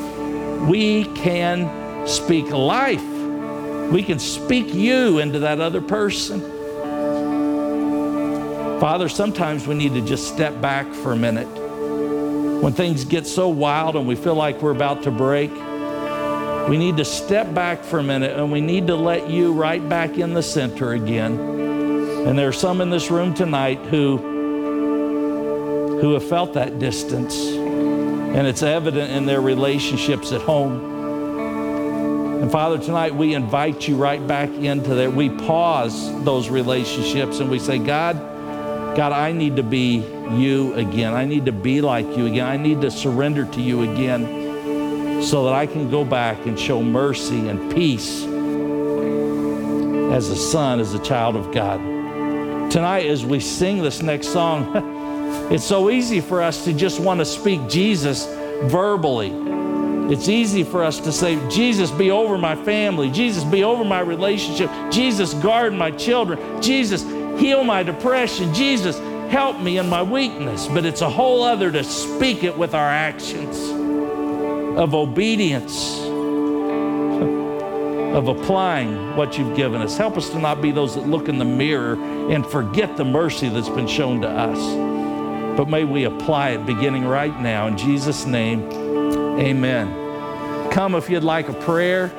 we 0.66 1.04
can 1.04 2.06
speak 2.06 2.50
life 2.50 3.02
we 3.90 4.02
can 4.02 4.18
speak 4.18 4.74
you 4.74 5.18
into 5.18 5.38
that 5.38 5.60
other 5.60 5.80
person. 5.80 6.42
Father, 8.78 9.08
sometimes 9.08 9.66
we 9.66 9.74
need 9.76 9.94
to 9.94 10.02
just 10.02 10.28
step 10.28 10.60
back 10.60 10.92
for 10.92 11.12
a 11.12 11.16
minute. 11.16 11.48
When 12.60 12.72
things 12.72 13.04
get 13.04 13.26
so 13.26 13.48
wild 13.48 13.96
and 13.96 14.06
we 14.06 14.16
feel 14.16 14.34
like 14.34 14.62
we're 14.62 14.72
about 14.72 15.04
to 15.04 15.10
break, 15.10 15.50
We 16.68 16.76
need 16.76 16.98
to 16.98 17.04
step 17.04 17.54
back 17.54 17.82
for 17.82 17.98
a 17.98 18.02
minute 18.02 18.36
and 18.36 18.52
we 18.52 18.60
need 18.60 18.88
to 18.88 18.94
let 18.94 19.30
you 19.30 19.54
right 19.54 19.88
back 19.88 20.18
in 20.18 20.34
the 20.34 20.42
center 20.42 20.92
again. 20.92 21.38
And 21.38 22.38
there 22.38 22.46
are 22.46 22.52
some 22.52 22.82
in 22.82 22.90
this 22.90 23.10
room 23.10 23.32
tonight 23.32 23.78
who, 23.86 24.18
who 25.98 26.12
have 26.12 26.28
felt 26.28 26.52
that 26.54 26.78
distance, 26.78 27.38
and 27.38 28.46
it's 28.46 28.62
evident 28.62 29.12
in 29.12 29.24
their 29.24 29.40
relationships 29.40 30.30
at 30.32 30.42
home. 30.42 32.42
And 32.42 32.52
Father, 32.52 32.76
tonight 32.76 33.14
we 33.14 33.32
invite 33.32 33.88
you 33.88 33.96
right 33.96 34.24
back 34.26 34.50
into 34.50 34.94
that. 34.96 35.14
We 35.14 35.30
pause 35.30 36.22
those 36.22 36.50
relationships 36.50 37.40
and 37.40 37.50
we 37.50 37.58
say, 37.58 37.78
God, 37.78 38.16
God, 38.98 39.12
I 39.12 39.30
need 39.30 39.54
to 39.54 39.62
be 39.62 40.04
you 40.32 40.74
again. 40.74 41.14
I 41.14 41.24
need 41.24 41.44
to 41.44 41.52
be 41.52 41.80
like 41.80 42.04
you 42.16 42.26
again. 42.26 42.44
I 42.44 42.56
need 42.56 42.80
to 42.80 42.90
surrender 42.90 43.44
to 43.44 43.60
you 43.60 43.88
again 43.88 45.22
so 45.22 45.44
that 45.44 45.52
I 45.52 45.66
can 45.66 45.88
go 45.88 46.04
back 46.04 46.46
and 46.46 46.58
show 46.58 46.82
mercy 46.82 47.48
and 47.48 47.72
peace 47.72 48.24
as 50.12 50.30
a 50.30 50.34
son, 50.34 50.80
as 50.80 50.94
a 50.94 50.98
child 50.98 51.36
of 51.36 51.54
God. 51.54 51.78
Tonight, 52.72 53.06
as 53.06 53.24
we 53.24 53.38
sing 53.38 53.84
this 53.84 54.02
next 54.02 54.32
song, 54.32 54.72
it's 55.52 55.64
so 55.64 55.90
easy 55.90 56.20
for 56.20 56.42
us 56.42 56.64
to 56.64 56.72
just 56.72 56.98
want 56.98 57.20
to 57.20 57.24
speak 57.24 57.68
Jesus 57.68 58.26
verbally. 58.64 59.30
It's 60.12 60.28
easy 60.28 60.64
for 60.64 60.82
us 60.82 60.98
to 60.98 61.12
say, 61.12 61.38
Jesus, 61.48 61.92
be 61.92 62.10
over 62.10 62.36
my 62.36 62.56
family. 62.64 63.12
Jesus, 63.12 63.44
be 63.44 63.62
over 63.62 63.84
my 63.84 64.00
relationship. 64.00 64.72
Jesus, 64.90 65.34
guard 65.34 65.72
my 65.72 65.92
children. 65.92 66.60
Jesus, 66.60 67.04
heal 67.38 67.64
my 67.64 67.82
depression. 67.82 68.52
Jesus, 68.52 68.98
help 69.30 69.60
me 69.60 69.78
in 69.78 69.88
my 69.88 70.02
weakness. 70.02 70.66
But 70.66 70.84
it's 70.84 71.00
a 71.00 71.10
whole 71.10 71.42
other 71.42 71.70
to 71.70 71.84
speak 71.84 72.44
it 72.44 72.56
with 72.56 72.74
our 72.74 72.88
actions 72.88 73.58
of 74.78 74.94
obedience, 74.94 75.98
of 78.14 78.28
applying 78.28 79.16
what 79.16 79.36
you've 79.36 79.56
given 79.56 79.82
us. 79.82 79.96
Help 79.96 80.16
us 80.16 80.30
to 80.30 80.38
not 80.38 80.62
be 80.62 80.70
those 80.70 80.94
that 80.94 81.06
look 81.06 81.28
in 81.28 81.38
the 81.38 81.44
mirror 81.44 81.94
and 82.30 82.46
forget 82.46 82.96
the 82.96 83.04
mercy 83.04 83.48
that's 83.48 83.68
been 83.68 83.88
shown 83.88 84.20
to 84.22 84.28
us. 84.28 84.58
But 85.56 85.68
may 85.68 85.84
we 85.84 86.04
apply 86.04 86.50
it 86.50 86.64
beginning 86.66 87.04
right 87.04 87.38
now. 87.40 87.66
In 87.66 87.76
Jesus' 87.76 88.24
name, 88.24 88.62
amen. 89.40 90.70
Come 90.70 90.94
if 90.94 91.10
you'd 91.10 91.24
like 91.24 91.48
a 91.48 91.54
prayer. 91.54 92.10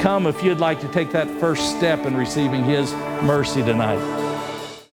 Come 0.00 0.26
if 0.26 0.42
you'd 0.42 0.60
like 0.60 0.80
to 0.80 0.88
take 0.88 1.10
that 1.12 1.28
first 1.40 1.76
step 1.76 2.04
in 2.04 2.14
receiving 2.16 2.64
His 2.64 2.92
mercy 3.22 3.62
tonight. 3.62 4.23